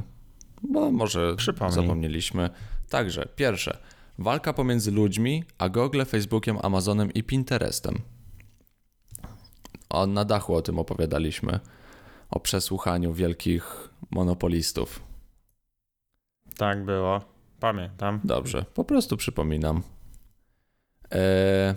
bo 0.64 0.92
może 0.92 1.36
Przypomnij. 1.36 1.76
zapomnieliśmy. 1.76 2.50
Także, 2.90 3.28
pierwsze, 3.36 3.78
walka 4.18 4.54
pomiędzy 4.54 4.92
ludźmi, 4.92 5.44
a 5.58 5.70
Google, 5.70 6.04
Facebookiem, 6.06 6.58
Amazonem 6.62 7.14
i 7.14 7.24
Pinterestem. 7.24 7.96
O, 9.90 10.08
na 10.08 10.26
dachu 10.26 10.56
o 10.56 10.62
tym 10.62 10.80
opowiadaliśmy, 10.80 11.60
o 12.30 12.40
przesłuchaniu 12.40 13.14
wielkich 13.14 13.90
monopolistów. 14.12 15.00
Tak 16.58 16.86
było. 16.86 17.22
Pamiętam. 17.60 18.20
Dobrze, 18.24 18.66
po 18.74 18.84
prostu 18.84 19.18
przypominam. 19.18 19.84
E, 21.12 21.76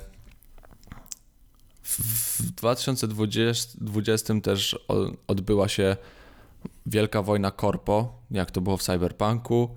w 1.82 2.22
w 2.42 2.50
2020 2.52 4.34
też 4.40 4.78
odbyła 5.26 5.68
się 5.68 5.96
wielka 6.86 7.22
wojna 7.22 7.50
korpo, 7.50 8.22
jak 8.30 8.50
to 8.50 8.60
było 8.60 8.76
w 8.76 8.82
Cyberpunku, 8.82 9.76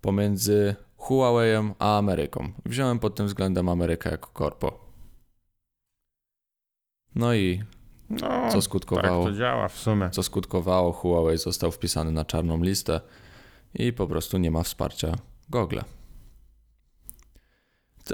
pomiędzy 0.00 0.76
Huawei'em 0.98 1.74
a 1.78 1.98
Ameryką. 1.98 2.52
Wziąłem 2.66 2.98
pod 2.98 3.14
tym 3.14 3.26
względem 3.26 3.68
Amerykę 3.68 4.10
jako 4.10 4.28
korpo. 4.28 4.80
No 7.14 7.34
i 7.34 7.62
No, 8.10 8.48
co 8.52 8.62
skutkowało? 8.62 9.24
tak 9.24 9.32
to 9.32 9.38
działa 9.38 9.68
w 9.68 9.78
sumie. 9.78 10.10
co 10.10 10.22
skutkowało, 10.22 10.92
Huawei 10.92 11.38
został 11.38 11.72
wpisany 11.72 12.12
na 12.12 12.24
czarną 12.24 12.62
listę 12.62 13.00
i 13.74 13.92
po 13.92 14.06
prostu 14.06 14.38
nie 14.38 14.50
ma 14.50 14.62
wsparcia 14.62 15.14
Google. 15.50 15.78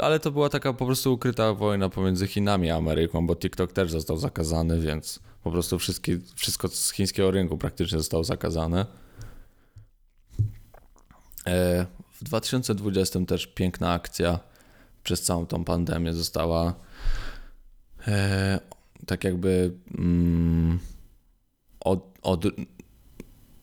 Ale 0.03 0.21
to 0.21 0.31
była 0.31 0.49
taka 0.49 0.73
po 0.73 0.87
prostu 0.87 1.13
ukryta 1.13 1.55
wojna 1.55 1.89
pomiędzy 1.89 2.27
Chinami 2.27 2.71
a 2.71 2.77
Ameryką, 2.77 3.27
bo 3.27 3.37
TikTok 3.37 3.73
też 3.73 3.91
został 3.91 4.17
zakazany, 4.17 4.81
więc 4.81 5.21
po 5.43 5.51
prostu 5.51 5.79
wszystkie, 5.79 6.19
wszystko 6.35 6.69
z 6.69 6.93
chińskiego 6.93 7.31
rynku 7.31 7.59
praktycznie 7.59 7.99
zostało 7.99 8.25
zakazane. 8.25 8.87
E, 11.47 11.87
W 12.13 12.25
2020 12.25 13.21
też 13.27 13.47
piękna 13.47 13.93
akcja 13.93 14.39
przez 15.03 15.23
całą 15.23 15.47
tą 15.47 15.65
pandemię 15.65 16.13
została 16.13 16.75
e, 18.07 18.61
tak 19.07 19.25
jakby 19.25 19.73
mm, 19.99 20.79
od, 21.81 22.19
od, 22.23 22.45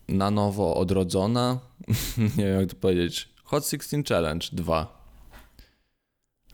na 0.08 0.30
nowo 0.30 0.76
odrodzona. 0.76 1.58
Nie 2.38 2.44
wiem 2.44 2.60
jak 2.60 2.70
to 2.70 2.76
powiedzieć. 2.76 3.28
Hot 3.44 3.68
16 3.68 4.02
Challenge 4.08 4.46
2. 4.52 5.01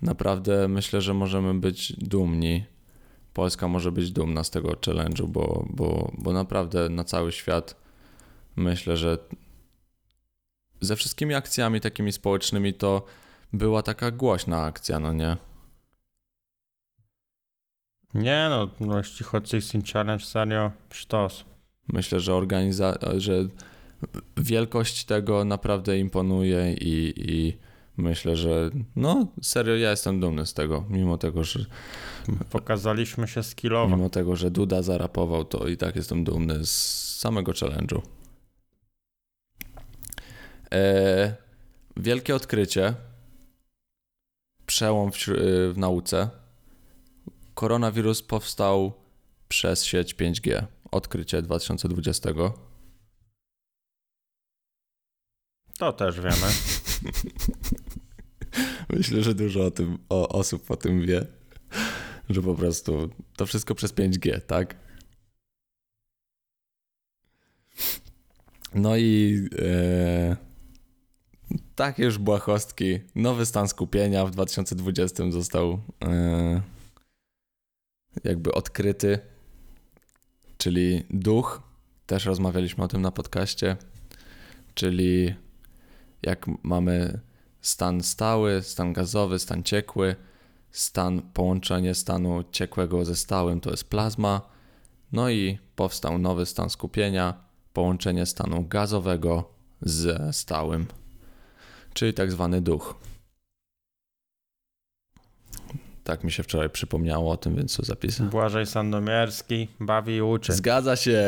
Naprawdę 0.03 0.69
myślę, 0.69 1.01
że 1.01 1.15
możemy 1.15 1.55
być 1.55 1.93
dumni. 1.93 2.65
Polska 3.35 3.69
może 3.69 3.93
być 3.93 4.13
dumna 4.13 4.45
z 4.45 4.51
tego 4.51 4.69
challenge'u, 4.69 5.27
bo, 5.27 5.67
bo, 5.71 6.13
bo 6.19 6.33
naprawdę 6.33 6.89
na 6.89 7.05
cały 7.05 7.33
świat 7.33 7.77
myślę, 8.57 8.97
że 8.97 9.19
ze 10.81 10.97
wszystkimi 10.97 11.35
akcjami 11.35 11.81
takimi 11.81 12.13
społecznymi 12.13 12.75
to 12.75 13.05
była 13.53 13.83
taka 13.83 14.11
głośna 14.11 14.65
akcja, 14.65 15.01
no 15.01 15.13
nie? 15.13 15.37
Nie 18.15 18.47
no, 18.51 18.71
no 18.81 18.99
jeśli 18.99 19.25
Hot 19.27 19.49
16 19.49 19.93
Challenge, 19.93 20.25
serio, 20.25 20.73
sztos. 20.91 21.45
Myślę, 21.89 22.21
że 22.21 22.33
organiza- 22.33 23.19
że 23.21 23.33
wielkość 24.37 25.05
tego 25.05 25.45
naprawdę 25.45 25.99
imponuje 25.99 26.75
i, 26.75 27.13
i 27.17 27.59
myślę, 27.99 28.37
że 28.37 28.71
no 28.97 29.27
serio 29.43 29.77
ja 29.77 29.91
jestem 29.91 30.21
dumny 30.21 30.47
z 30.47 30.55
tego, 30.55 30.85
mimo 30.91 31.19
tego, 31.19 31.45
że 31.45 31.65
Pokazaliśmy 32.51 33.29
się 33.29 33.43
skillowo. 33.43 33.97
mimo 33.97 34.11
tego, 34.11 34.37
że 34.37 34.51
Duda 34.51 34.83
zarapował, 34.83 35.45
to 35.45 35.69
i 35.69 35.77
tak 35.77 35.97
jestem 35.97 36.25
dumny 36.25 36.67
z 36.67 37.17
samego 37.19 37.53
challenge'u. 37.53 38.01
E, 40.73 41.37
wielkie 41.97 42.35
odkrycie, 42.35 42.95
przełom 44.67 45.13
w, 45.13 45.17
w 45.17 45.75
nauce. 45.77 46.31
Koronawirus 47.55 48.23
powstał 48.23 48.93
przez 49.49 49.85
sieć 49.85 50.15
5G. 50.15 50.63
Odkrycie 50.91 51.43
2020. 51.43 52.31
To 55.79 55.93
też 55.93 56.17
wiemy. 56.21 56.37
Myślę, 58.91 59.22
że 59.22 59.34
dużo 59.34 59.64
o 59.66 59.70
tym, 59.70 59.99
o 60.09 60.28
osób 60.28 60.70
o 60.70 60.76
tym 60.76 61.07
wie, 61.07 61.26
że 62.30 62.43
po 62.43 62.55
prostu 62.55 63.11
to 63.36 63.47
wszystko 63.47 63.74
przez 63.74 63.95
5G, 63.95 64.41
tak? 64.41 64.76
No 68.74 68.97
i 68.97 69.41
e, 69.59 70.36
takie 71.74 72.05
już 72.05 72.18
błahostki. 72.18 73.01
Nowy 73.14 73.47
stan 73.47 73.68
skupienia 73.68 74.26
w 74.26 74.30
2020 74.30 75.30
został 75.30 75.80
e, 76.05 76.61
jakby 78.24 78.53
odkryty, 78.53 79.18
czyli 80.59 81.05
duch. 81.11 81.62
Też 82.07 82.24
rozmawialiśmy 82.24 82.84
o 82.84 82.89
tym 82.89 83.03
na 83.03 83.11
podcaście, 83.11 83.76
czyli 84.74 85.34
jak 86.22 86.47
mamy 86.62 87.20
stan 87.69 88.03
stały, 88.03 88.62
stan 88.62 88.93
gazowy, 88.93 89.39
stan 89.39 89.62
ciekły, 89.62 90.16
stan 90.71 91.23
połączenie 91.35 91.95
stanu 91.95 92.45
ciekłego 92.53 93.05
ze 93.05 93.16
stałym 93.16 93.61
to 93.61 93.71
jest 93.71 93.85
plazma. 93.85 94.41
No 95.12 95.31
i 95.31 95.59
powstał 95.77 96.19
nowy 96.19 96.47
stan 96.47 96.71
skupienia, 96.71 97.35
połączenie 97.73 98.27
stanu 98.27 98.64
gazowego 98.69 99.51
ze 99.83 100.33
stałym, 100.33 100.87
czyli 101.95 102.14
tak 102.14 102.33
zwany 102.33 102.61
duch. 102.61 102.95
Tak 106.05 106.25
mi 106.25 106.33
się 106.33 106.43
wczoraj 106.43 106.71
przypomniało 106.71 107.33
o 107.33 107.37
tym, 107.37 107.57
więc 107.57 107.77
to 107.77 107.85
zapisałem. 107.85 108.31
Błażej 108.31 108.66
Sandomierski 108.66 109.69
bawi 109.81 110.14
i 110.14 110.23
uczy. 110.23 110.53
Zgadza 110.53 110.97
się. 110.97 111.23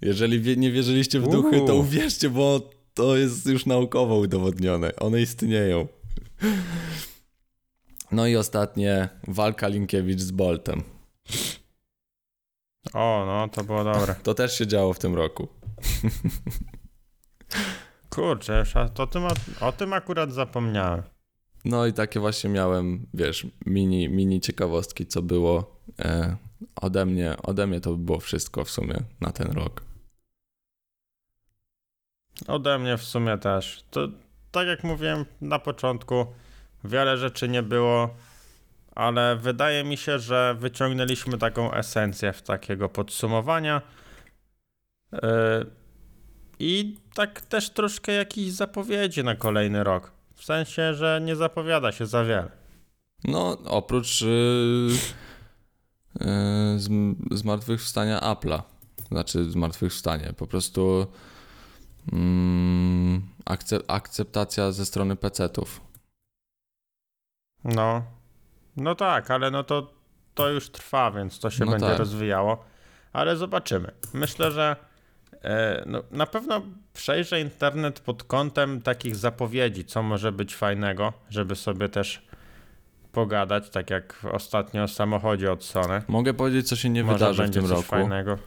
Jeżeli 0.00 0.58
nie 0.58 0.72
wierzyliście 0.72 1.20
w 1.20 1.28
duchy, 1.28 1.60
to 1.66 1.74
uwierzcie, 1.74 2.30
bo 2.30 2.75
to 2.96 3.16
jest 3.16 3.46
już 3.46 3.66
naukowo 3.66 4.16
udowodnione. 4.16 4.96
One 4.96 5.20
istnieją. 5.20 5.88
No 8.12 8.26
i 8.26 8.36
ostatnie, 8.36 9.08
walka 9.28 9.68
Linkiewicz 9.68 10.20
z 10.20 10.30
Boltem. 10.30 10.82
O, 12.92 13.24
no, 13.26 13.48
to 13.48 13.64
było 13.64 13.84
dobre. 13.84 14.14
To 14.22 14.34
też 14.34 14.58
się 14.58 14.66
działo 14.66 14.92
w 14.92 14.98
tym 14.98 15.14
roku. 15.14 15.48
Kurczę, 18.10 18.64
o 18.98 19.06
tym, 19.06 19.22
o 19.60 19.72
tym 19.72 19.92
akurat 19.92 20.32
zapomniałem. 20.32 21.02
No 21.64 21.86
i 21.86 21.92
takie 21.92 22.20
właśnie 22.20 22.50
miałem, 22.50 23.06
wiesz, 23.14 23.46
mini, 23.66 24.08
mini 24.08 24.40
ciekawostki, 24.40 25.06
co 25.06 25.22
było 25.22 25.80
e, 25.98 26.36
ode 26.76 27.06
mnie. 27.06 27.36
Ode 27.42 27.66
mnie 27.66 27.80
to 27.80 27.90
by 27.90 28.04
było 28.04 28.20
wszystko 28.20 28.64
w 28.64 28.70
sumie 28.70 28.94
na 29.20 29.32
ten 29.32 29.52
rok. 29.52 29.82
Ode 32.46 32.78
mnie 32.78 32.96
w 32.96 33.02
sumie 33.04 33.38
też. 33.38 33.84
To 33.90 34.08
tak 34.50 34.66
jak 34.66 34.84
mówiłem 34.84 35.24
na 35.40 35.58
początku, 35.58 36.26
wiele 36.84 37.18
rzeczy 37.18 37.48
nie 37.48 37.62
było, 37.62 38.14
ale 38.94 39.36
wydaje 39.36 39.84
mi 39.84 39.96
się, 39.96 40.18
że 40.18 40.56
wyciągnęliśmy 40.58 41.38
taką 41.38 41.72
esencję 41.72 42.32
w 42.32 42.42
takiego 42.42 42.88
podsumowania. 42.88 43.82
Yy, 45.12 45.20
I 46.58 46.96
tak 47.14 47.40
też 47.40 47.70
troszkę 47.70 48.12
jakichś 48.12 48.50
zapowiedzi 48.50 49.24
na 49.24 49.34
kolejny 49.34 49.84
rok. 49.84 50.12
W 50.34 50.44
sensie, 50.44 50.94
że 50.94 51.20
nie 51.24 51.36
zapowiada 51.36 51.92
się 51.92 52.06
za 52.06 52.24
wiele. 52.24 52.50
No, 53.24 53.58
oprócz 53.64 54.20
yy, 54.20 54.88
yy, 56.20 56.26
zm- 56.78 57.14
zmartwychwstania 57.30 58.20
Apple'a. 58.20 58.62
Znaczy 59.08 59.50
zmartwychwstanie. 59.50 60.32
Po 60.36 60.46
prostu 60.46 61.06
mm, 62.12 63.22
akce- 63.44 63.82
akceptacja 63.88 64.72
ze 64.72 64.86
strony 64.86 65.16
PC-ów. 65.16 65.80
No. 67.64 68.02
No 68.76 68.94
tak, 68.94 69.30
ale 69.30 69.50
no 69.50 69.64
to, 69.64 69.94
to 70.34 70.48
już 70.48 70.70
trwa, 70.70 71.10
więc 71.10 71.38
to 71.40 71.50
się 71.50 71.64
No 71.64 71.70
będzie 71.70 71.86
tak. 71.86 71.98
rozwijało. 71.98 72.64
Ale 73.12 73.36
zobaczymy. 73.36 73.90
Myślę, 74.14 74.50
że 74.52 74.76
e, 75.44 75.82
no, 75.86 76.02
na 76.10 76.26
pewno 76.26 76.62
przejrzę 76.92 77.40
internet 77.40 78.00
pod 78.00 78.24
kątem 78.24 78.82
takich 78.82 79.16
zapowiedzi, 79.16 79.84
co 79.84 80.02
może 80.02 80.32
być 80.32 80.56
fajnego, 80.56 81.12
żeby 81.30 81.56
sobie 81.56 81.88
też 81.88 82.26
pogadać, 83.12 83.70
tak 83.70 83.90
jak 83.90 84.26
ostatnio 84.32 84.82
o 84.82 84.88
samochodzie 84.88 85.52
od 85.52 85.64
Sony. 85.64 86.02
Mogę 86.08 86.34
powiedzieć, 86.34 86.68
co 86.68 86.76
się 86.76 86.90
nie 86.90 87.04
może 87.04 87.18
wydarzy 87.18 87.42
w 87.42 87.44
będzie 87.46 87.60
tym 87.60 87.70
roku. 87.70 87.82
fajnego. 87.82 88.38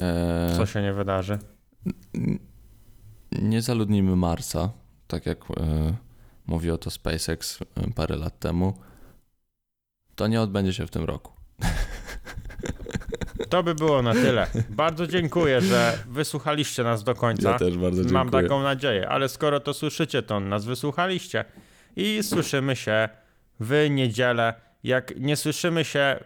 E, 0.00 0.54
Co 0.56 0.66
się 0.66 0.82
nie 0.82 0.92
wydarzy? 0.92 1.38
Nie 3.32 3.62
zaludnimy 3.62 4.16
Marsa, 4.16 4.70
tak 5.08 5.26
jak 5.26 5.38
e, 5.50 5.96
mówiło 6.46 6.78
to 6.78 6.90
SpaceX 6.90 7.58
e, 7.62 7.64
parę 7.94 8.16
lat 8.16 8.38
temu. 8.38 8.78
To 10.14 10.26
nie 10.26 10.40
odbędzie 10.40 10.72
się 10.72 10.86
w 10.86 10.90
tym 10.90 11.04
roku. 11.04 11.32
To 13.48 13.62
by 13.62 13.74
było 13.74 14.02
na 14.02 14.12
tyle. 14.12 14.46
Bardzo 14.70 15.06
dziękuję, 15.06 15.60
że 15.60 15.98
wysłuchaliście 16.08 16.82
nas 16.82 17.04
do 17.04 17.14
końca. 17.14 17.50
Ja 17.50 17.58
też 17.58 17.78
bardzo 17.78 17.96
dziękuję. 17.96 18.12
Mam 18.12 18.30
taką 18.30 18.62
nadzieję, 18.62 19.08
ale 19.08 19.28
skoro 19.28 19.60
to 19.60 19.74
słyszycie, 19.74 20.22
to 20.22 20.40
nas 20.40 20.64
wysłuchaliście 20.64 21.44
i 21.96 22.22
słyszymy 22.22 22.76
się 22.76 23.08
w 23.60 23.86
niedzielę. 23.90 24.54
Jak 24.82 25.20
nie 25.20 25.36
słyszymy 25.36 25.84
się, 25.84 26.24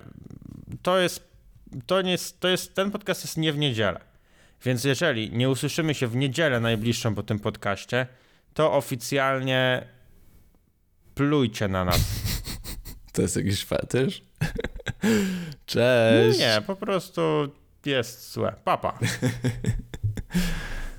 to 0.83 0.99
jest, 0.99 1.29
to 1.87 2.03
nie 2.03 2.11
jest, 2.11 2.41
to 2.41 2.49
jest, 2.49 2.75
ten 2.75 2.91
podcast 2.91 3.25
jest 3.25 3.37
nie 3.37 3.53
w 3.53 3.59
niedzielę. 3.59 4.01
Więc 4.65 4.85
jeżeli 4.85 5.31
nie 5.33 5.51
usłyszymy 5.51 5.95
się 5.95 6.07
w 6.07 6.17
niedzielę 6.17 6.61
najbliższą 6.61 7.15
po 7.15 7.23
tym 7.23 7.39
podcaście, 7.39 8.07
to 8.55 8.73
oficjalnie 8.73 9.87
plujcie 11.15 11.69
na 11.69 11.85
nas. 11.85 12.01
To 13.13 13.23
jest 13.23 13.37
jakiś 13.37 13.65
fetysz? 13.65 14.23
Cześć! 15.67 16.39
Nie, 16.39 16.63
po 16.67 16.77
prostu 16.77 17.23
jest 17.87 18.33
złe. 18.33 18.55
Papa. 18.65 18.93
Pa. 18.93 18.99